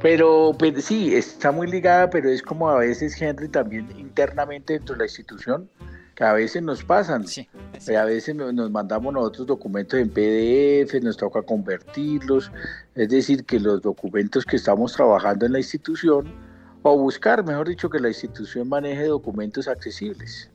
Pero 0.00 0.54
pues, 0.58 0.84
sí, 0.84 1.14
está 1.14 1.52
muy 1.52 1.66
ligada, 1.66 2.08
pero 2.08 2.30
es 2.30 2.42
como 2.42 2.70
a 2.70 2.78
veces 2.78 3.20
Henry 3.20 3.48
también 3.48 3.86
internamente 3.98 4.74
dentro 4.74 4.94
de 4.94 5.00
la 5.00 5.04
institución 5.04 5.68
que 6.14 6.24
a 6.24 6.32
veces 6.34 6.62
nos 6.62 6.84
pasan. 6.84 7.26
Sí, 7.26 7.48
a 7.96 8.04
veces 8.04 8.34
nos 8.34 8.70
mandamos 8.70 9.12
nosotros 9.12 9.46
documentos 9.46 9.98
en 9.98 10.10
PDF, 10.10 11.02
nos 11.02 11.16
toca 11.16 11.40
convertirlos, 11.40 12.52
es 12.94 13.08
decir, 13.08 13.44
que 13.44 13.58
los 13.58 13.80
documentos 13.80 14.44
que 14.44 14.56
estamos 14.56 14.92
trabajando 14.92 15.46
en 15.46 15.52
la 15.52 15.58
institución, 15.58 16.30
o 16.82 16.98
buscar, 16.98 17.44
mejor 17.44 17.68
dicho, 17.68 17.88
que 17.88 18.00
la 18.00 18.08
institución 18.08 18.68
maneje 18.68 19.04
documentos 19.04 19.66
accesibles. 19.66 20.50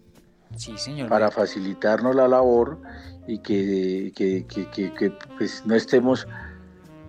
Sí, 0.55 0.77
señor. 0.77 1.09
Para 1.09 1.31
facilitarnos 1.31 2.15
la 2.15 2.27
labor 2.27 2.79
y 3.27 3.39
que, 3.39 4.11
que, 4.15 4.45
que, 4.45 4.93
que 4.93 5.13
pues, 5.37 5.63
no 5.65 5.75
estemos... 5.75 6.27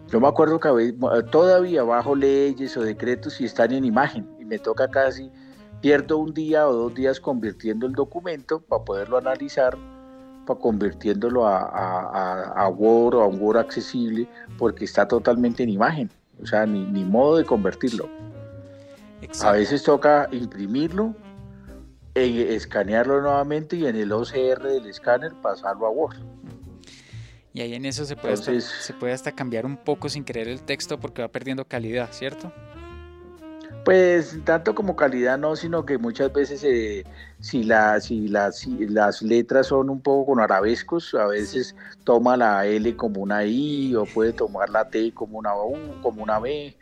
Yo 0.08 0.20
me 0.20 0.28
acuerdo 0.28 0.60
que 0.60 0.94
todavía 1.30 1.82
bajo 1.82 2.14
leyes 2.14 2.76
o 2.76 2.82
decretos 2.82 3.40
y 3.40 3.44
están 3.44 3.72
en 3.72 3.84
imagen 3.84 4.28
y 4.38 4.44
me 4.44 4.58
toca 4.58 4.88
casi 4.88 5.30
pierdo 5.80 6.18
un 6.18 6.32
día 6.32 6.68
o 6.68 6.72
dos 6.72 6.94
días 6.94 7.20
convirtiendo 7.20 7.86
el 7.86 7.92
documento 7.92 8.60
para 8.60 8.84
poderlo 8.84 9.18
analizar, 9.18 9.76
para 10.46 10.60
convirtiéndolo 10.60 11.46
a, 11.46 12.52
a, 12.54 12.68
Word 12.68 13.16
o 13.16 13.22
a 13.22 13.26
un 13.26 13.40
Word 13.40 13.58
accesible, 13.58 14.28
porque 14.58 14.84
está 14.84 15.08
totalmente 15.08 15.64
en 15.64 15.70
imagen, 15.70 16.10
o 16.40 16.46
sea, 16.46 16.66
ni, 16.66 16.84
ni 16.84 17.04
modo 17.04 17.36
de 17.36 17.44
convertirlo. 17.44 18.08
A 19.42 19.52
veces 19.52 19.82
toca 19.82 20.28
imprimirlo, 20.30 21.14
e 22.16 22.54
escanearlo 22.54 23.20
nuevamente 23.20 23.76
y 23.76 23.86
en 23.86 23.94
el 23.94 24.10
OCR 24.10 24.62
del 24.62 24.86
escáner 24.86 25.34
pasarlo 25.42 25.86
a 25.86 25.90
Word. 25.90 26.16
Y 27.56 27.62
ahí 27.62 27.72
en 27.72 27.86
eso 27.86 28.04
se 28.04 28.16
puede, 28.16 28.36
se 28.36 28.92
puede 28.92 29.14
hasta 29.14 29.32
cambiar 29.32 29.64
un 29.64 29.78
poco 29.78 30.10
sin 30.10 30.24
querer 30.24 30.46
el 30.46 30.60
texto 30.60 31.00
porque 31.00 31.22
va 31.22 31.28
perdiendo 31.28 31.64
calidad, 31.64 32.10
¿cierto? 32.12 32.52
Pues 33.82 34.38
tanto 34.44 34.74
como 34.74 34.94
calidad 34.94 35.38
no, 35.38 35.56
sino 35.56 35.86
que 35.86 35.96
muchas 35.96 36.30
veces 36.34 36.62
eh, 36.64 37.04
si, 37.40 37.62
la, 37.62 37.98
si, 38.00 38.28
las 38.28 39.22
letras 39.22 39.68
son 39.68 39.88
un 39.88 40.02
poco 40.02 40.32
con 40.32 40.40
arabescos, 40.40 41.14
a 41.14 41.28
veces 41.28 41.74
toma 42.04 42.36
la 42.36 42.66
L 42.66 42.94
como 42.94 43.22
una 43.22 43.42
I 43.46 43.96
o 43.96 44.04
puede 44.04 44.34
tomar 44.34 44.68
la 44.68 44.90
T 44.90 45.14
como 45.14 45.38
una 45.38 45.54
U, 45.56 45.78
como 46.02 46.22
una 46.22 46.38
B. 46.38 46.76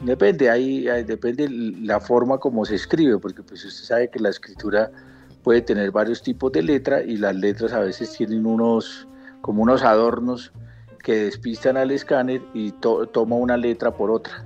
Depende, 0.00 0.48
ahí, 0.48 0.84
depende 1.04 1.50
la 1.50 2.00
forma 2.00 2.38
como 2.38 2.64
se 2.64 2.76
escribe, 2.76 3.18
porque 3.18 3.42
pues 3.42 3.62
usted 3.62 3.84
sabe 3.84 4.08
que 4.08 4.20
la 4.20 4.30
escritura 4.30 4.90
puede 5.42 5.60
tener 5.60 5.90
varios 5.90 6.22
tipos 6.22 6.50
de 6.52 6.62
letra 6.62 7.02
y 7.02 7.18
las 7.18 7.36
letras 7.36 7.74
a 7.74 7.80
veces 7.80 8.10
tienen 8.16 8.46
unos 8.46 9.06
como 9.44 9.62
unos 9.62 9.82
adornos 9.82 10.52
que 11.02 11.16
despistan 11.16 11.76
al 11.76 11.90
escáner 11.90 12.40
y 12.54 12.72
toma 12.72 13.36
una 13.36 13.58
letra 13.58 13.94
por 13.94 14.10
otra. 14.10 14.42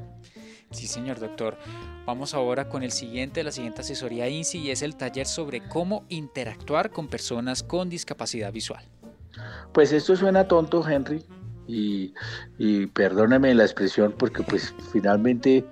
Sí, 0.73 0.89
señor 0.89 1.21
doctor. 1.21 1.57
Vamos 2.05 2.35
ahora 2.35 2.69
con 2.69 2.83
el 2.83 2.91
siguiente, 2.91 3.45
la 3.45 3.53
siguiente 3.53 3.83
asesoría 3.83 4.29
INSI 4.29 4.59
y 4.59 4.71
es 4.73 4.83
el 4.83 4.97
taller 4.97 5.27
sobre 5.27 5.61
cómo 5.69 6.05
interactuar 6.09 6.91
con 6.91 7.07
personas 7.07 7.63
con 7.63 7.89
discapacidad 7.89 8.53
visual. 8.53 8.83
Pues 9.73 9.93
esto 9.93 10.17
suena 10.17 10.49
tonto, 10.49 10.85
Henry, 10.85 11.25
y, 11.69 12.13
perdóneme 12.89 13.55
la 13.55 13.63
expresión 13.63 14.13
porque 14.19 14.43
pues 14.43 14.75
finalmente, 14.93 15.65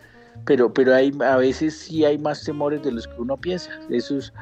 pero, 0.45 0.73
pero 0.73 0.95
hay, 0.95 1.13
a 1.21 1.37
veces 1.37 1.77
sí 1.77 2.05
hay 2.05 2.17
más 2.17 2.45
temores 2.45 2.81
de 2.85 2.93
los 2.93 3.09
que 3.09 3.21
uno 3.21 3.37
piensa. 3.37 3.73
Eso 3.91 4.19
es 4.19 4.33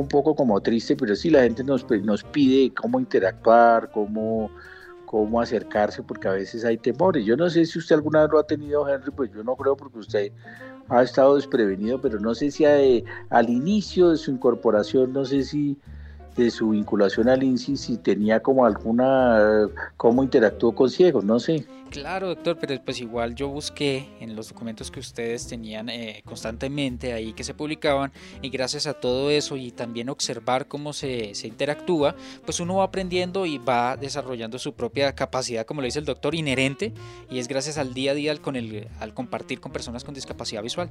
un 0.00 0.08
poco 0.08 0.34
como 0.34 0.60
triste, 0.60 0.96
pero 0.96 1.14
sí 1.14 1.30
la 1.30 1.42
gente 1.42 1.64
nos, 1.64 1.88
nos 2.02 2.22
pide 2.24 2.72
cómo 2.74 3.00
interactuar, 3.00 3.90
cómo, 3.90 4.50
cómo 5.06 5.40
acercarse, 5.40 6.02
porque 6.02 6.28
a 6.28 6.32
veces 6.32 6.64
hay 6.64 6.76
temores. 6.76 7.24
Yo 7.24 7.36
no 7.36 7.48
sé 7.48 7.64
si 7.66 7.78
usted 7.78 7.96
alguna 7.96 8.22
vez 8.22 8.30
lo 8.30 8.38
ha 8.38 8.46
tenido, 8.46 8.88
Henry, 8.88 9.10
pues 9.10 9.30
yo 9.32 9.42
no 9.44 9.56
creo 9.56 9.76
porque 9.76 9.98
usted 9.98 10.32
ha 10.88 11.02
estado 11.02 11.36
desprevenido, 11.36 12.00
pero 12.00 12.18
no 12.20 12.34
sé 12.34 12.50
si 12.50 12.64
al 12.64 13.48
inicio 13.48 14.10
de 14.10 14.16
su 14.16 14.30
incorporación, 14.30 15.12
no 15.12 15.24
sé 15.24 15.44
si 15.44 15.78
de 16.34 16.50
su 16.50 16.70
vinculación 16.70 17.28
al 17.28 17.42
INSI, 17.42 17.76
si 17.76 17.96
tenía 17.96 18.40
como 18.40 18.66
alguna, 18.66 19.68
cómo 19.96 20.22
interactuó 20.22 20.74
con 20.74 20.90
ciegos, 20.90 21.24
no 21.24 21.38
sé. 21.38 21.66
Claro, 21.90 22.26
doctor, 22.26 22.58
pero 22.60 22.74
pues 22.84 23.00
igual 23.00 23.36
yo 23.36 23.48
busqué 23.48 24.08
en 24.18 24.34
los 24.34 24.48
documentos 24.48 24.90
que 24.90 24.98
ustedes 24.98 25.46
tenían 25.46 25.88
eh, 25.88 26.22
constantemente 26.24 27.12
ahí 27.12 27.32
que 27.34 27.44
se 27.44 27.54
publicaban 27.54 28.10
y 28.42 28.48
gracias 28.48 28.88
a 28.88 28.94
todo 28.94 29.30
eso 29.30 29.56
y 29.56 29.70
también 29.70 30.08
observar 30.08 30.66
cómo 30.66 30.92
se, 30.92 31.36
se, 31.36 31.46
interactúa, 31.46 32.16
pues 32.44 32.58
uno 32.58 32.76
va 32.76 32.84
aprendiendo 32.84 33.46
y 33.46 33.58
va 33.58 33.96
desarrollando 33.96 34.58
su 34.58 34.74
propia 34.74 35.14
capacidad, 35.14 35.64
como 35.64 35.82
lo 35.82 35.84
dice 35.84 36.00
el 36.00 36.04
doctor, 36.04 36.34
inherente 36.34 36.92
y 37.30 37.38
es 37.38 37.46
gracias 37.46 37.78
al 37.78 37.94
día 37.94 38.10
a 38.10 38.14
día 38.14 38.36
con 38.38 38.56
el, 38.56 38.88
al 38.98 39.14
compartir 39.14 39.60
con 39.60 39.70
personas 39.70 40.02
con 40.02 40.14
discapacidad 40.14 40.64
visual. 40.64 40.90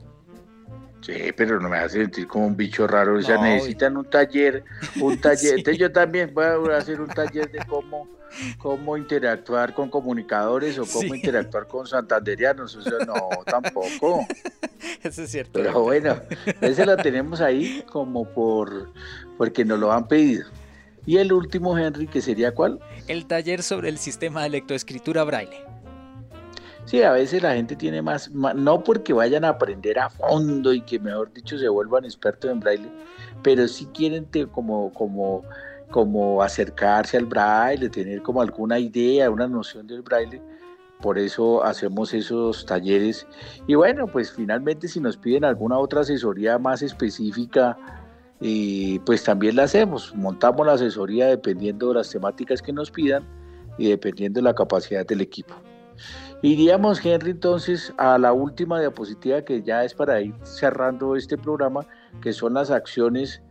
Sí, 1.05 1.33
pero 1.35 1.59
no 1.59 1.67
me 1.67 1.77
hace 1.77 1.99
sentir 1.99 2.27
como 2.27 2.47
un 2.47 2.55
bicho 2.55 2.87
raro. 2.87 3.17
O 3.17 3.21
sea, 3.21 3.37
necesitan 3.37 3.97
un 3.97 4.09
taller, 4.09 4.63
un 5.01 5.17
taller. 5.21 5.57
Entonces 5.57 5.77
yo 5.77 5.91
también 5.91 6.33
voy 6.33 6.45
a 6.45 6.77
hacer 6.77 7.01
un 7.01 7.09
taller 7.09 7.51
de 7.51 7.59
cómo, 7.67 8.07
cómo 8.57 8.95
interactuar 8.95 9.73
con 9.73 9.89
comunicadores 9.89 10.79
o 10.79 10.85
cómo 10.85 11.13
interactuar 11.13 11.67
con 11.67 11.85
santanderianos. 11.85 12.73
O 12.75 12.81
sea, 12.81 13.05
no, 13.05 13.15
tampoco. 13.45 14.25
Eso 15.03 15.23
es 15.23 15.31
cierto. 15.31 15.51
Pero 15.53 15.81
bueno, 15.81 16.15
ese 16.61 16.85
la 16.85 16.97
tenemos 16.97 17.41
ahí 17.41 17.83
como 17.89 18.25
por 18.25 18.91
porque 19.37 19.65
nos 19.65 19.79
lo 19.79 19.91
han 19.91 20.07
pedido. 20.07 20.45
Y 21.05 21.17
el 21.17 21.33
último, 21.33 21.77
Henry, 21.77 22.07
que 22.07 22.21
sería 22.21 22.53
cuál? 22.53 22.79
El 23.07 23.25
taller 23.25 23.61
sobre 23.61 23.89
el 23.89 23.97
sistema 23.97 24.43
de 24.43 24.49
lectoescritura 24.49 25.23
braille. 25.25 25.72
Sí, 26.85 27.01
a 27.01 27.13
veces 27.13 27.41
la 27.41 27.55
gente 27.55 27.75
tiene 27.75 28.01
más, 28.01 28.29
no 28.31 28.83
porque 28.83 29.13
vayan 29.13 29.45
a 29.45 29.49
aprender 29.49 29.97
a 29.99 30.09
fondo 30.09 30.73
y 30.73 30.81
que 30.81 30.99
mejor 30.99 31.31
dicho 31.31 31.57
se 31.57 31.69
vuelvan 31.69 32.03
expertos 32.03 32.51
en 32.51 32.59
braille, 32.59 32.89
pero 33.41 33.67
sí 33.67 33.87
quieren 33.93 34.27
como, 34.51 34.91
como, 34.91 35.43
como 35.91 36.43
acercarse 36.43 37.17
al 37.17 37.25
braille, 37.25 37.89
tener 37.89 38.21
como 38.21 38.41
alguna 38.41 38.79
idea, 38.79 39.29
una 39.29 39.47
noción 39.47 39.87
del 39.87 40.01
braille. 40.01 40.41
Por 41.01 41.17
eso 41.17 41.63
hacemos 41.63 42.13
esos 42.13 42.65
talleres. 42.65 43.27
Y 43.67 43.75
bueno, 43.75 44.07
pues 44.07 44.31
finalmente 44.31 44.87
si 44.87 44.99
nos 44.99 45.17
piden 45.17 45.43
alguna 45.43 45.77
otra 45.77 46.01
asesoría 46.01 46.57
más 46.57 46.81
específica, 46.81 47.77
pues 49.05 49.23
también 49.23 49.55
la 49.55 49.63
hacemos. 49.63 50.13
Montamos 50.15 50.65
la 50.65 50.73
asesoría 50.73 51.27
dependiendo 51.27 51.89
de 51.89 51.95
las 51.95 52.09
temáticas 52.09 52.61
que 52.61 52.73
nos 52.73 52.91
pidan 52.91 53.25
y 53.77 53.89
dependiendo 53.89 54.39
de 54.39 54.43
la 54.43 54.53
capacidad 54.53 55.05
del 55.05 55.21
equipo. 55.21 55.53
Iríamos, 56.43 56.99
Henry, 57.05 57.31
entonces 57.31 57.93
a 57.97 58.17
la 58.17 58.33
última 58.33 58.77
diapositiva 58.77 59.43
que 59.43 59.63
ya 59.63 59.85
es 59.85 59.93
para 59.93 60.19
ir 60.19 60.35
cerrando 60.43 61.15
este 61.15 61.37
programa, 61.37 61.87
que 62.21 62.33
son 62.33 62.55
las 62.55 62.69
acciones 62.69 63.41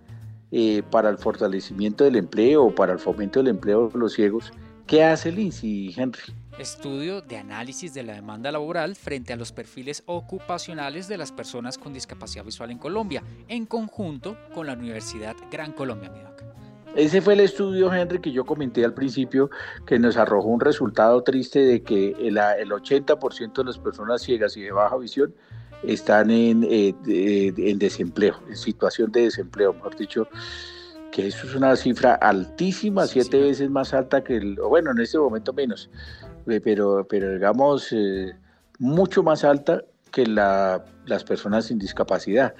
eh, 0.50 0.82
para 0.90 1.08
el 1.08 1.16
fortalecimiento 1.16 2.04
del 2.04 2.16
empleo 2.16 2.64
o 2.64 2.74
para 2.74 2.92
el 2.92 2.98
fomento 2.98 3.38
del 3.40 3.48
empleo 3.48 3.88
de 3.88 3.98
los 3.98 4.12
ciegos. 4.12 4.52
¿Qué 4.86 5.02
hace 5.04 5.30
el 5.30 5.38
INSI, 5.38 5.94
Henry? 5.96 6.20
Estudio 6.58 7.22
de 7.22 7.38
análisis 7.38 7.94
de 7.94 8.02
la 8.02 8.12
demanda 8.12 8.52
laboral 8.52 8.94
frente 8.94 9.32
a 9.32 9.36
los 9.36 9.52
perfiles 9.52 10.02
ocupacionales 10.04 11.08
de 11.08 11.16
las 11.16 11.32
personas 11.32 11.78
con 11.78 11.94
discapacidad 11.94 12.44
visual 12.44 12.72
en 12.72 12.78
Colombia, 12.78 13.22
en 13.48 13.64
conjunto 13.64 14.36
con 14.52 14.66
la 14.66 14.74
Universidad 14.74 15.34
Gran 15.50 15.72
Colombia, 15.72 16.10
Midoc. 16.10 16.51
Ese 16.94 17.22
fue 17.22 17.32
el 17.32 17.40
estudio, 17.40 17.92
Henry, 17.92 18.20
que 18.20 18.32
yo 18.32 18.44
comenté 18.44 18.84
al 18.84 18.92
principio, 18.92 19.50
que 19.86 19.98
nos 19.98 20.18
arrojó 20.18 20.48
un 20.48 20.60
resultado 20.60 21.22
triste 21.22 21.60
de 21.60 21.82
que 21.82 22.10
el, 22.20 22.36
el 22.36 22.70
80% 22.70 23.54
de 23.54 23.64
las 23.64 23.78
personas 23.78 24.20
ciegas 24.20 24.56
y 24.58 24.62
de 24.62 24.72
baja 24.72 24.96
visión 24.98 25.34
están 25.82 26.30
en, 26.30 26.64
eh, 26.64 26.94
en 27.06 27.78
desempleo, 27.78 28.36
en 28.46 28.56
situación 28.56 29.10
de 29.10 29.22
desempleo, 29.22 29.72
mejor 29.72 29.96
dicho, 29.96 30.28
que 31.10 31.28
eso 31.28 31.46
es 31.46 31.54
una 31.54 31.76
cifra 31.76 32.14
altísima, 32.14 33.06
siete 33.06 33.40
veces 33.40 33.70
más 33.70 33.94
alta 33.94 34.22
que 34.22 34.36
el, 34.36 34.56
bueno, 34.56 34.90
en 34.90 35.00
este 35.00 35.18
momento 35.18 35.52
menos, 35.52 35.90
eh, 36.46 36.60
pero, 36.62 37.06
pero 37.08 37.32
digamos, 37.32 37.92
eh, 37.92 38.34
mucho 38.78 39.22
más 39.22 39.44
alta 39.44 39.82
que 40.10 40.26
la, 40.26 40.84
las 41.06 41.24
personas 41.24 41.66
sin 41.66 41.78
discapacidad 41.78 42.54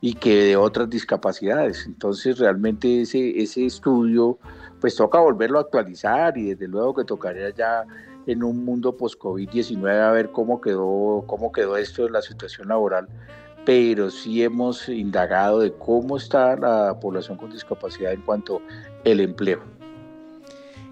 y 0.00 0.14
que 0.14 0.44
de 0.44 0.56
otras 0.56 0.90
discapacidades. 0.90 1.86
Entonces 1.86 2.38
realmente 2.38 3.02
ese, 3.02 3.40
ese 3.40 3.66
estudio 3.66 4.38
pues 4.80 4.94
toca 4.96 5.18
volverlo 5.18 5.58
a 5.58 5.62
actualizar 5.62 6.36
y 6.36 6.50
desde 6.50 6.68
luego 6.68 6.94
que 6.94 7.04
tocaría 7.04 7.50
ya 7.50 7.84
en 8.26 8.42
un 8.42 8.64
mundo 8.64 8.96
post-COVID-19 8.96 10.00
a 10.00 10.10
ver 10.10 10.30
cómo 10.30 10.60
quedó, 10.60 11.24
cómo 11.26 11.52
quedó 11.52 11.76
esto 11.76 12.04
de 12.04 12.10
la 12.10 12.22
situación 12.22 12.68
laboral, 12.68 13.08
pero 13.64 14.10
sí 14.10 14.42
hemos 14.42 14.88
indagado 14.88 15.60
de 15.60 15.72
cómo 15.72 16.16
está 16.16 16.56
la 16.56 16.98
población 17.00 17.38
con 17.38 17.50
discapacidad 17.50 18.12
en 18.12 18.22
cuanto 18.22 18.60
al 19.04 19.20
empleo. 19.20 19.75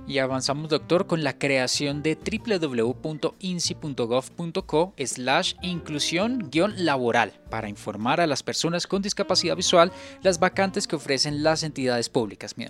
Y 0.06 0.18
avanzamos, 0.18 0.68
doctor, 0.68 1.06
con 1.06 1.24
la 1.24 1.38
creación 1.38 2.02
de 2.02 2.16
www.insi.gov.co 2.16 4.92
slash 4.98 5.54
inclusión-laboral 5.62 7.32
para 7.48 7.70
informar 7.70 8.20
a 8.20 8.26
las 8.26 8.42
personas 8.42 8.86
con 8.86 9.00
discapacidad 9.00 9.56
visual 9.56 9.90
las 10.22 10.38
vacantes 10.38 10.86
que 10.86 10.96
ofrecen 10.96 11.42
las 11.42 11.62
entidades 11.62 12.10
públicas, 12.10 12.58
mi 12.58 12.66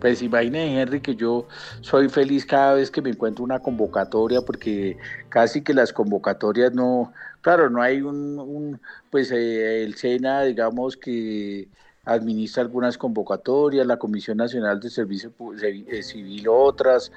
Pues 0.00 0.20
imagine, 0.20 0.80
Henry, 0.80 1.00
que 1.00 1.14
yo 1.14 1.46
soy 1.80 2.08
feliz 2.08 2.44
cada 2.44 2.74
vez 2.74 2.90
que 2.90 3.02
me 3.02 3.10
encuentro 3.10 3.44
una 3.44 3.60
convocatoria, 3.60 4.40
porque 4.40 4.96
casi 5.28 5.62
que 5.62 5.74
las 5.74 5.92
convocatorias 5.92 6.72
no, 6.72 7.12
claro, 7.40 7.70
no 7.70 7.80
hay 7.80 8.02
un, 8.02 8.80
pues 9.10 9.30
eh, 9.30 9.84
el 9.84 9.94
SENA, 9.94 10.42
digamos 10.42 10.96
que 10.96 11.68
administra 12.08 12.62
algunas 12.62 12.98
convocatorias, 12.98 13.86
la 13.86 13.98
Comisión 13.98 14.38
Nacional 14.38 14.80
de 14.80 14.90
Servicio 14.90 15.32
eh, 15.62 16.02
Civil 16.02 16.48
otras. 16.48 17.12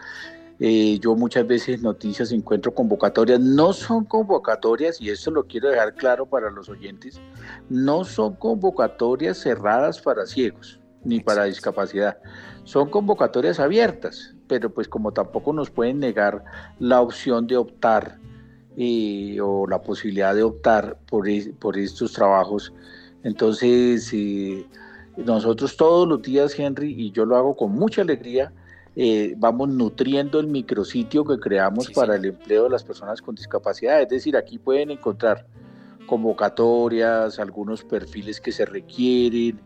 Eh, 0.63 0.99
yo 0.99 1.15
muchas 1.15 1.47
veces 1.47 1.81
noticias 1.81 2.31
encuentro 2.31 2.71
convocatorias, 2.71 3.39
no 3.39 3.73
son 3.73 4.05
convocatorias, 4.05 5.01
y 5.01 5.09
esto 5.09 5.31
lo 5.31 5.47
quiero 5.47 5.69
dejar 5.69 5.95
claro 5.95 6.27
para 6.27 6.51
los 6.51 6.69
oyentes, 6.69 7.19
no 7.67 8.03
son 8.03 8.35
convocatorias 8.35 9.39
cerradas 9.39 9.99
para 9.99 10.27
ciegos 10.27 10.79
ni 11.03 11.19
para 11.19 11.45
discapacidad, 11.45 12.19
son 12.63 12.91
convocatorias 12.91 13.59
abiertas, 13.59 14.35
pero 14.47 14.71
pues 14.71 14.87
como 14.87 15.11
tampoco 15.11 15.51
nos 15.51 15.71
pueden 15.71 15.97
negar 15.97 16.43
la 16.77 17.01
opción 17.01 17.47
de 17.47 17.57
optar 17.57 18.19
eh, 18.77 19.39
o 19.41 19.65
la 19.65 19.81
posibilidad 19.81 20.35
de 20.35 20.43
optar 20.43 20.99
por, 21.09 21.25
por 21.57 21.75
estos 21.75 22.13
trabajos, 22.13 22.71
entonces 23.23 24.13
nosotros 25.17 25.75
todos 25.77 26.07
los 26.07 26.21
días, 26.21 26.57
Henry, 26.57 26.93
y 26.97 27.11
yo 27.11 27.25
lo 27.25 27.35
hago 27.35 27.55
con 27.55 27.71
mucha 27.71 28.01
alegría, 28.01 28.51
eh, 28.95 29.35
vamos 29.37 29.69
nutriendo 29.69 30.39
el 30.39 30.47
micrositio 30.47 31.23
que 31.23 31.39
creamos 31.39 31.89
para 31.91 32.15
el 32.15 32.25
empleo 32.25 32.63
de 32.63 32.69
las 32.69 32.83
personas 32.83 33.21
con 33.21 33.35
discapacidad. 33.35 34.01
Es 34.01 34.09
decir, 34.09 34.35
aquí 34.35 34.57
pueden 34.57 34.91
encontrar 34.91 35.45
convocatorias, 36.05 37.39
algunos 37.39 37.83
perfiles 37.83 38.41
que 38.41 38.51
se 38.51 38.65
requieren, 38.65 39.59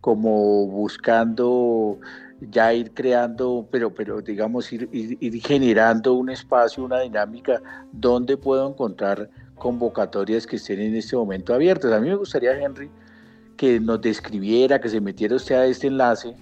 como 0.00 0.66
buscando 0.66 1.98
ya 2.40 2.74
ir 2.74 2.92
creando, 2.92 3.66
pero, 3.70 3.94
pero 3.94 4.20
digamos, 4.20 4.70
ir, 4.72 4.88
ir, 4.92 5.42
generando 5.42 6.12
un 6.12 6.28
espacio, 6.28 6.84
una 6.84 7.00
dinámica 7.00 7.62
donde 7.92 8.36
puedo 8.36 8.68
encontrar 8.68 9.30
convocatorias 9.54 10.46
que 10.46 10.56
estén 10.56 10.80
en 10.80 10.94
este 10.94 11.16
momento 11.16 11.54
abiertas. 11.54 11.92
A 11.92 12.00
mí 12.00 12.08
me 12.08 12.16
gustaría, 12.16 12.60
Henry, 12.60 12.90
que 13.56 13.80
nos 13.80 14.00
describiera, 14.00 14.80
que 14.80 14.88
se 14.88 15.00
metiera 15.00 15.36
usted 15.36 15.54
a 15.54 15.66
este 15.66 15.86
enlace 15.86 16.34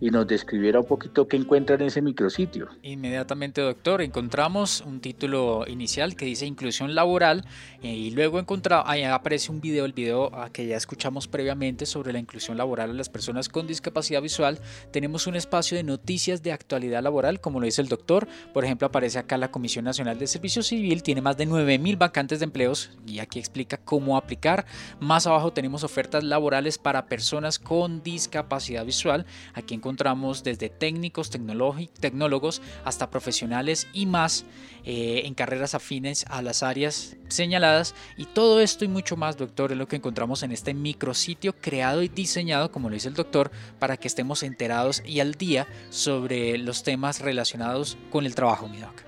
y 0.00 0.10
nos 0.10 0.26
describiera 0.26 0.80
un 0.80 0.86
poquito 0.86 1.26
qué 1.26 1.36
encuentra 1.36 1.76
en 1.76 1.82
ese 1.82 2.02
micrositio. 2.02 2.68
Inmediatamente, 2.82 3.60
doctor, 3.60 4.02
encontramos 4.02 4.82
un 4.82 5.00
título 5.00 5.64
inicial 5.66 6.14
que 6.14 6.24
dice 6.24 6.46
inclusión 6.46 6.94
laboral 6.94 7.44
eh, 7.82 7.92
y 7.92 8.10
luego 8.10 8.38
ahí 8.84 9.02
aparece 9.02 9.50
un 9.50 9.60
video, 9.60 9.84
el 9.84 9.92
video 9.92 10.30
ah, 10.34 10.50
que 10.52 10.66
ya 10.66 10.76
escuchamos 10.76 11.26
previamente 11.28 11.86
sobre 11.86 12.12
la 12.12 12.18
inclusión 12.18 12.56
laboral 12.56 12.90
de 12.90 12.96
las 12.96 13.08
personas 13.08 13.48
con 13.48 13.66
discapacidad 13.66 14.22
visual. 14.22 14.58
Tenemos 14.92 15.26
un 15.26 15.36
espacio 15.36 15.76
de 15.76 15.82
noticias 15.82 16.42
de 16.42 16.52
actualidad 16.52 17.02
laboral, 17.02 17.40
como 17.40 17.60
lo 17.60 17.66
dice 17.66 17.82
el 17.82 17.88
doctor. 17.88 18.28
Por 18.52 18.64
ejemplo, 18.64 18.86
aparece 18.86 19.18
acá 19.18 19.36
la 19.36 19.50
Comisión 19.50 19.84
Nacional 19.84 20.18
de 20.18 20.26
Servicio 20.26 20.62
Civil, 20.62 21.02
tiene 21.02 21.20
más 21.20 21.36
de 21.36 21.46
9.000 21.46 21.98
vacantes 21.98 22.38
de 22.38 22.44
empleos 22.44 22.90
y 23.06 23.18
aquí 23.18 23.38
explica 23.38 23.76
cómo 23.78 24.16
aplicar. 24.16 24.66
Más 25.00 25.26
abajo 25.26 25.52
tenemos 25.52 25.84
ofertas 25.84 26.24
laborales 26.24 26.78
para 26.78 27.06
personas 27.06 27.58
con 27.58 28.02
discapacidad 28.02 28.84
visual. 28.84 29.26
Aquí 29.54 29.74
encontramos 29.74 29.87
encontramos 29.88 30.44
desde 30.44 30.68
técnicos, 30.68 31.30
tecnólogos 31.30 32.60
hasta 32.84 33.10
profesionales 33.10 33.88
y 33.92 34.06
más 34.06 34.44
eh, 34.84 35.22
en 35.24 35.34
carreras 35.34 35.74
afines 35.74 36.24
a 36.28 36.42
las 36.42 36.62
áreas 36.62 37.16
señaladas. 37.28 37.94
Y 38.16 38.26
todo 38.26 38.60
esto 38.60 38.84
y 38.84 38.88
mucho 38.88 39.16
más, 39.16 39.36
doctor, 39.36 39.72
es 39.72 39.78
lo 39.78 39.88
que 39.88 39.96
encontramos 39.96 40.42
en 40.42 40.52
este 40.52 40.74
micrositio 40.74 41.54
creado 41.58 42.02
y 42.02 42.08
diseñado, 42.08 42.70
como 42.70 42.88
lo 42.88 42.94
dice 42.94 43.08
el 43.08 43.14
doctor, 43.14 43.50
para 43.78 43.96
que 43.96 44.08
estemos 44.08 44.42
enterados 44.42 45.02
y 45.06 45.20
al 45.20 45.34
día 45.34 45.66
sobre 45.88 46.58
los 46.58 46.82
temas 46.82 47.20
relacionados 47.20 47.96
con 48.10 48.26
el 48.26 48.34
trabajo, 48.34 48.68
mi. 48.68 49.07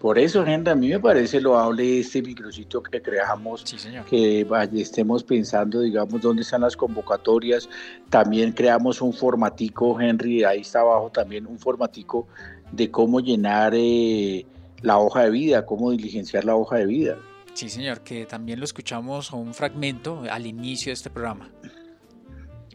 Por 0.00 0.18
eso, 0.18 0.44
gente, 0.44 0.70
a 0.70 0.76
mí 0.76 0.88
me 0.88 1.00
parece 1.00 1.40
loable 1.40 2.00
este 2.00 2.22
micrositio 2.22 2.82
que 2.82 3.02
creamos, 3.02 3.64
que 4.08 4.46
estemos 4.74 5.24
pensando, 5.24 5.80
digamos, 5.80 6.20
dónde 6.20 6.42
están 6.42 6.60
las 6.60 6.76
convocatorias. 6.76 7.68
También 8.08 8.52
creamos 8.52 9.02
un 9.02 9.12
formatico, 9.12 10.00
Henry, 10.00 10.44
ahí 10.44 10.60
está 10.60 10.80
abajo 10.80 11.10
también 11.10 11.46
un 11.46 11.58
formatico 11.58 12.28
de 12.70 12.90
cómo 12.90 13.18
llenar 13.20 13.72
eh, 13.74 14.46
la 14.82 14.98
hoja 14.98 15.24
de 15.24 15.30
vida, 15.30 15.66
cómo 15.66 15.90
diligenciar 15.90 16.44
la 16.44 16.54
hoja 16.54 16.76
de 16.76 16.86
vida. 16.86 17.18
Sí, 17.54 17.68
señor, 17.68 18.02
que 18.02 18.24
también 18.24 18.60
lo 18.60 18.64
escuchamos 18.64 19.32
un 19.32 19.52
fragmento 19.52 20.22
al 20.30 20.46
inicio 20.46 20.90
de 20.90 20.94
este 20.94 21.10
programa. 21.10 21.50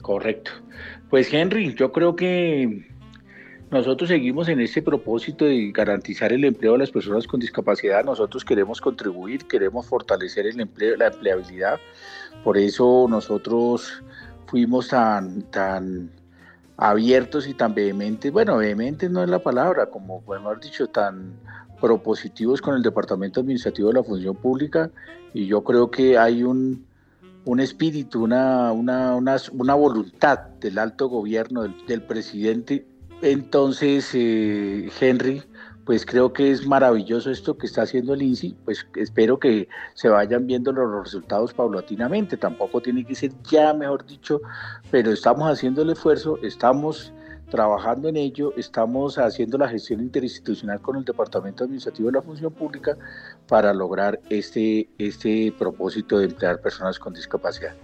Correcto. 0.02 0.52
Pues 1.10 1.34
Henry, 1.34 1.74
yo 1.76 1.94
creo 1.94 2.18
que 2.18 2.93
nosotros 3.74 4.08
seguimos 4.08 4.48
en 4.50 4.62
este 4.62 4.84
propósito 4.84 5.46
de 5.46 5.72
garantizar 5.72 6.32
el 6.32 6.46
empleo 6.46 6.74
de 6.74 6.78
las 6.78 6.92
personas 6.92 7.26
con 7.26 7.40
discapacidad. 7.40 8.06
Nosotros 8.06 8.46
queremos 8.46 8.80
contribuir, 8.80 9.48
queremos 9.48 9.88
fortalecer 9.88 10.46
el 10.46 10.60
empleo, 10.60 10.96
la 10.96 11.08
empleabilidad. 11.08 11.80
Por 12.44 12.56
eso 12.56 13.08
nosotros 13.10 14.04
fuimos 14.46 14.90
tan, 14.90 15.42
tan 15.50 16.12
abiertos 16.78 17.48
y 17.48 17.56
tan 17.56 17.74
vehementes, 17.74 18.32
bueno, 18.32 18.58
vehementes 18.58 19.10
no 19.10 19.24
es 19.24 19.30
la 19.30 19.40
palabra, 19.40 19.88
como 19.88 20.24
hemos 20.36 20.60
dicho, 20.62 20.88
tan 20.88 21.34
propositivos 21.82 22.62
con 22.62 22.76
el 22.76 22.84
Departamento 22.84 23.40
Administrativo 23.40 23.88
de 23.88 23.96
la 23.96 24.04
Función 24.04 24.36
Pública 24.36 24.92
y 25.34 25.48
yo 25.48 25.64
creo 25.64 25.90
que 25.90 26.20
hay 26.20 26.44
un, 26.44 26.86
un 27.46 27.60
espíritu, 27.60 28.24
una, 28.24 28.72
una, 28.72 29.16
una, 29.16 29.74
voluntad 29.74 30.38
del 30.60 30.78
alto 30.78 31.10
gobierno, 31.10 31.64
del 31.88 32.04
presidente 32.04 32.86
entonces, 33.24 34.12
eh, 34.14 34.92
Henry, 35.00 35.42
pues 35.86 36.06
creo 36.06 36.34
que 36.34 36.52
es 36.52 36.68
maravilloso 36.68 37.32
esto 37.32 37.58
que 37.58 37.66
está 37.68 37.84
haciendo 37.84 38.14
el 38.14 38.22
INSI, 38.22 38.58
pues 38.66 38.86
espero 38.96 39.40
que 39.40 39.68
se 39.94 40.10
vayan 40.10 40.46
viendo 40.46 40.72
los 40.72 41.06
resultados 41.06 41.54
paulatinamente, 41.54 42.38
tampoco 42.38 42.82
tiene 42.82 43.06
que 43.06 43.16
ser 43.16 43.32
ya, 43.50 43.74
mejor 43.74 44.06
dicho, 44.06 44.42
pero 44.92 45.12
estamos 45.12 45.50
haciendo 45.50 45.82
el 45.84 45.92
esfuerzo, 45.92 46.38
estamos 46.44 47.14
trabajando 47.50 48.10
en 48.10 48.18
ello, 48.18 48.54
estamos 48.58 49.18
haciendo 49.18 49.58
la 49.58 49.70
gestión 49.70 50.02
interinstitucional 50.02 50.82
con 50.82 50.96
el 50.98 51.06
Departamento 51.06 51.64
Administrativo 51.64 52.08
de 52.08 52.14
la 52.14 52.22
Función 52.22 52.52
Pública 52.52 52.98
para 53.48 53.74
lograr 53.74 54.20
este, 54.30 54.90
este 54.98 55.54
propósito 55.58 56.18
de 56.18 56.26
emplear 56.26 56.62
personas 56.62 56.98
con 56.98 57.14
discapacidad. 57.14 57.76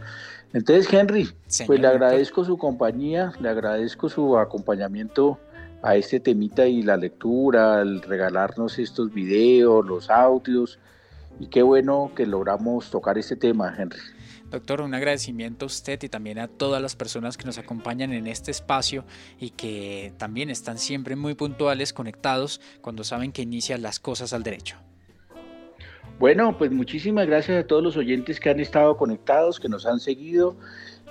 Entonces, 0.54 0.92
Henry, 0.92 1.30
pues 1.68 1.80
le 1.80 1.88
agradezco 1.88 2.44
su 2.44 2.58
compañía, 2.58 3.32
le 3.40 3.50
agradezco 3.50 4.10
su 4.10 4.38
acompañamiento 4.38 5.40
a 5.82 5.96
este 5.96 6.20
temita 6.20 6.66
y 6.66 6.82
la 6.82 6.98
lectura, 6.98 7.82
el 7.82 8.02
regalarnos 8.02 8.80
estos 8.80 9.14
videos, 9.14 9.86
los 9.86 10.10
audios, 10.10 10.80
y 11.40 11.48
qué 11.48 11.62
bueno 11.62 12.12
que 12.16 12.26
logramos 12.26 12.90
tocar 12.90 13.18
este 13.18 13.36
tema, 13.36 13.74
Henry. 13.78 14.00
Doctor, 14.50 14.82
un 14.82 14.96
agradecimiento 14.96 15.66
a 15.66 15.68
usted 15.68 16.02
y 16.02 16.10
también 16.10 16.40
a 16.40 16.48
todas 16.48 16.82
las 16.82 16.96
personas 16.96 17.38
que 17.38 17.46
nos 17.46 17.60
acompañan 17.60 18.14
en 18.14 18.26
este 18.26 18.50
espacio 18.50 19.06
y 19.40 19.52
que 19.52 20.12
también 20.18 20.50
están 20.50 20.80
siempre 20.80 21.16
muy 21.16 21.36
puntuales, 21.36 21.94
conectados, 21.94 22.60
cuando 22.82 23.04
saben 23.04 23.32
que 23.32 23.44
inician 23.44 23.84
las 23.84 24.00
cosas 24.00 24.34
al 24.34 24.42
derecho. 24.42 24.78
Bueno, 26.20 26.58
pues 26.58 26.70
muchísimas 26.70 27.28
gracias 27.28 27.64
a 27.64 27.66
todos 27.66 27.82
los 27.82 27.96
oyentes 27.96 28.42
que 28.42 28.50
han 28.50 28.60
estado 28.60 28.98
conectados, 28.98 29.58
que 29.58 29.70
nos 29.70 29.86
han 29.86 30.02
seguido 30.02 30.58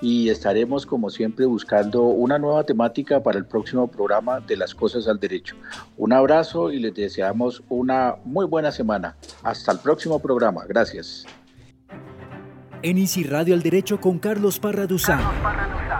y 0.01 0.29
estaremos 0.29 0.85
como 0.85 1.09
siempre 1.09 1.47
buscando 1.47 2.03
una 2.03 2.37
nueva 2.37 2.63
temática 2.63 3.21
para 3.23 3.39
el 3.39 3.45
próximo 3.45 3.87
programa 3.87 4.39
de 4.39 4.55
las 4.55 4.75
cosas 4.75 5.07
al 5.07 5.19
derecho. 5.19 5.55
Un 5.97 6.13
abrazo 6.13 6.71
y 6.71 6.79
les 6.79 6.93
deseamos 6.93 7.63
una 7.69 8.17
muy 8.23 8.45
buena 8.45 8.71
semana. 8.71 9.15
Hasta 9.41 9.71
el 9.71 9.79
próximo 9.79 10.19
programa. 10.19 10.65
Gracias. 10.67 11.25
En 12.81 12.97
Easy 12.97 13.23
Radio 13.23 13.55
al 13.55 13.61
Derecho 13.61 13.99
con 13.99 14.19
Carlos 14.19 14.57
Parra 14.59 14.87
Duzán. 14.87 15.19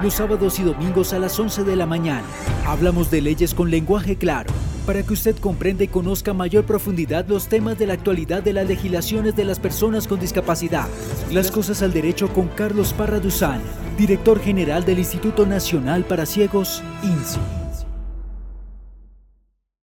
Los 0.01 0.13
sábados 0.13 0.59
y 0.59 0.63
domingos 0.63 1.11
a 1.11 1.19
las 1.19 1.37
11 1.37 1.65
de 1.65 1.75
la 1.75 1.85
mañana. 1.85 2.23
Hablamos 2.65 3.11
de 3.11 3.21
leyes 3.21 3.53
con 3.53 3.69
lenguaje 3.69 4.15
claro 4.15 4.53
para 4.85 5.03
que 5.03 5.13
usted 5.13 5.35
comprenda 5.37 5.83
y 5.83 5.89
conozca 5.89 6.31
a 6.31 6.33
mayor 6.33 6.65
profundidad 6.65 7.27
los 7.27 7.47
temas 7.47 7.77
de 7.77 7.85
la 7.85 7.93
actualidad 7.93 8.41
de 8.41 8.53
las 8.53 8.67
legislaciones 8.67 9.35
de 9.35 9.43
las 9.43 9.59
personas 9.59 10.07
con 10.07 10.19
discapacidad. 10.19 10.87
Las 11.31 11.51
cosas 11.51 11.81
al 11.83 11.91
derecho 11.91 12.29
con 12.33 12.47
Carlos 12.47 12.93
Parra 12.93 13.19
Duzán, 13.19 13.61
director 13.97 14.39
general 14.39 14.85
del 14.85 14.99
Instituto 14.99 15.45
Nacional 15.45 16.05
para 16.05 16.25
Ciegos, 16.25 16.81
INSI. 17.03 17.58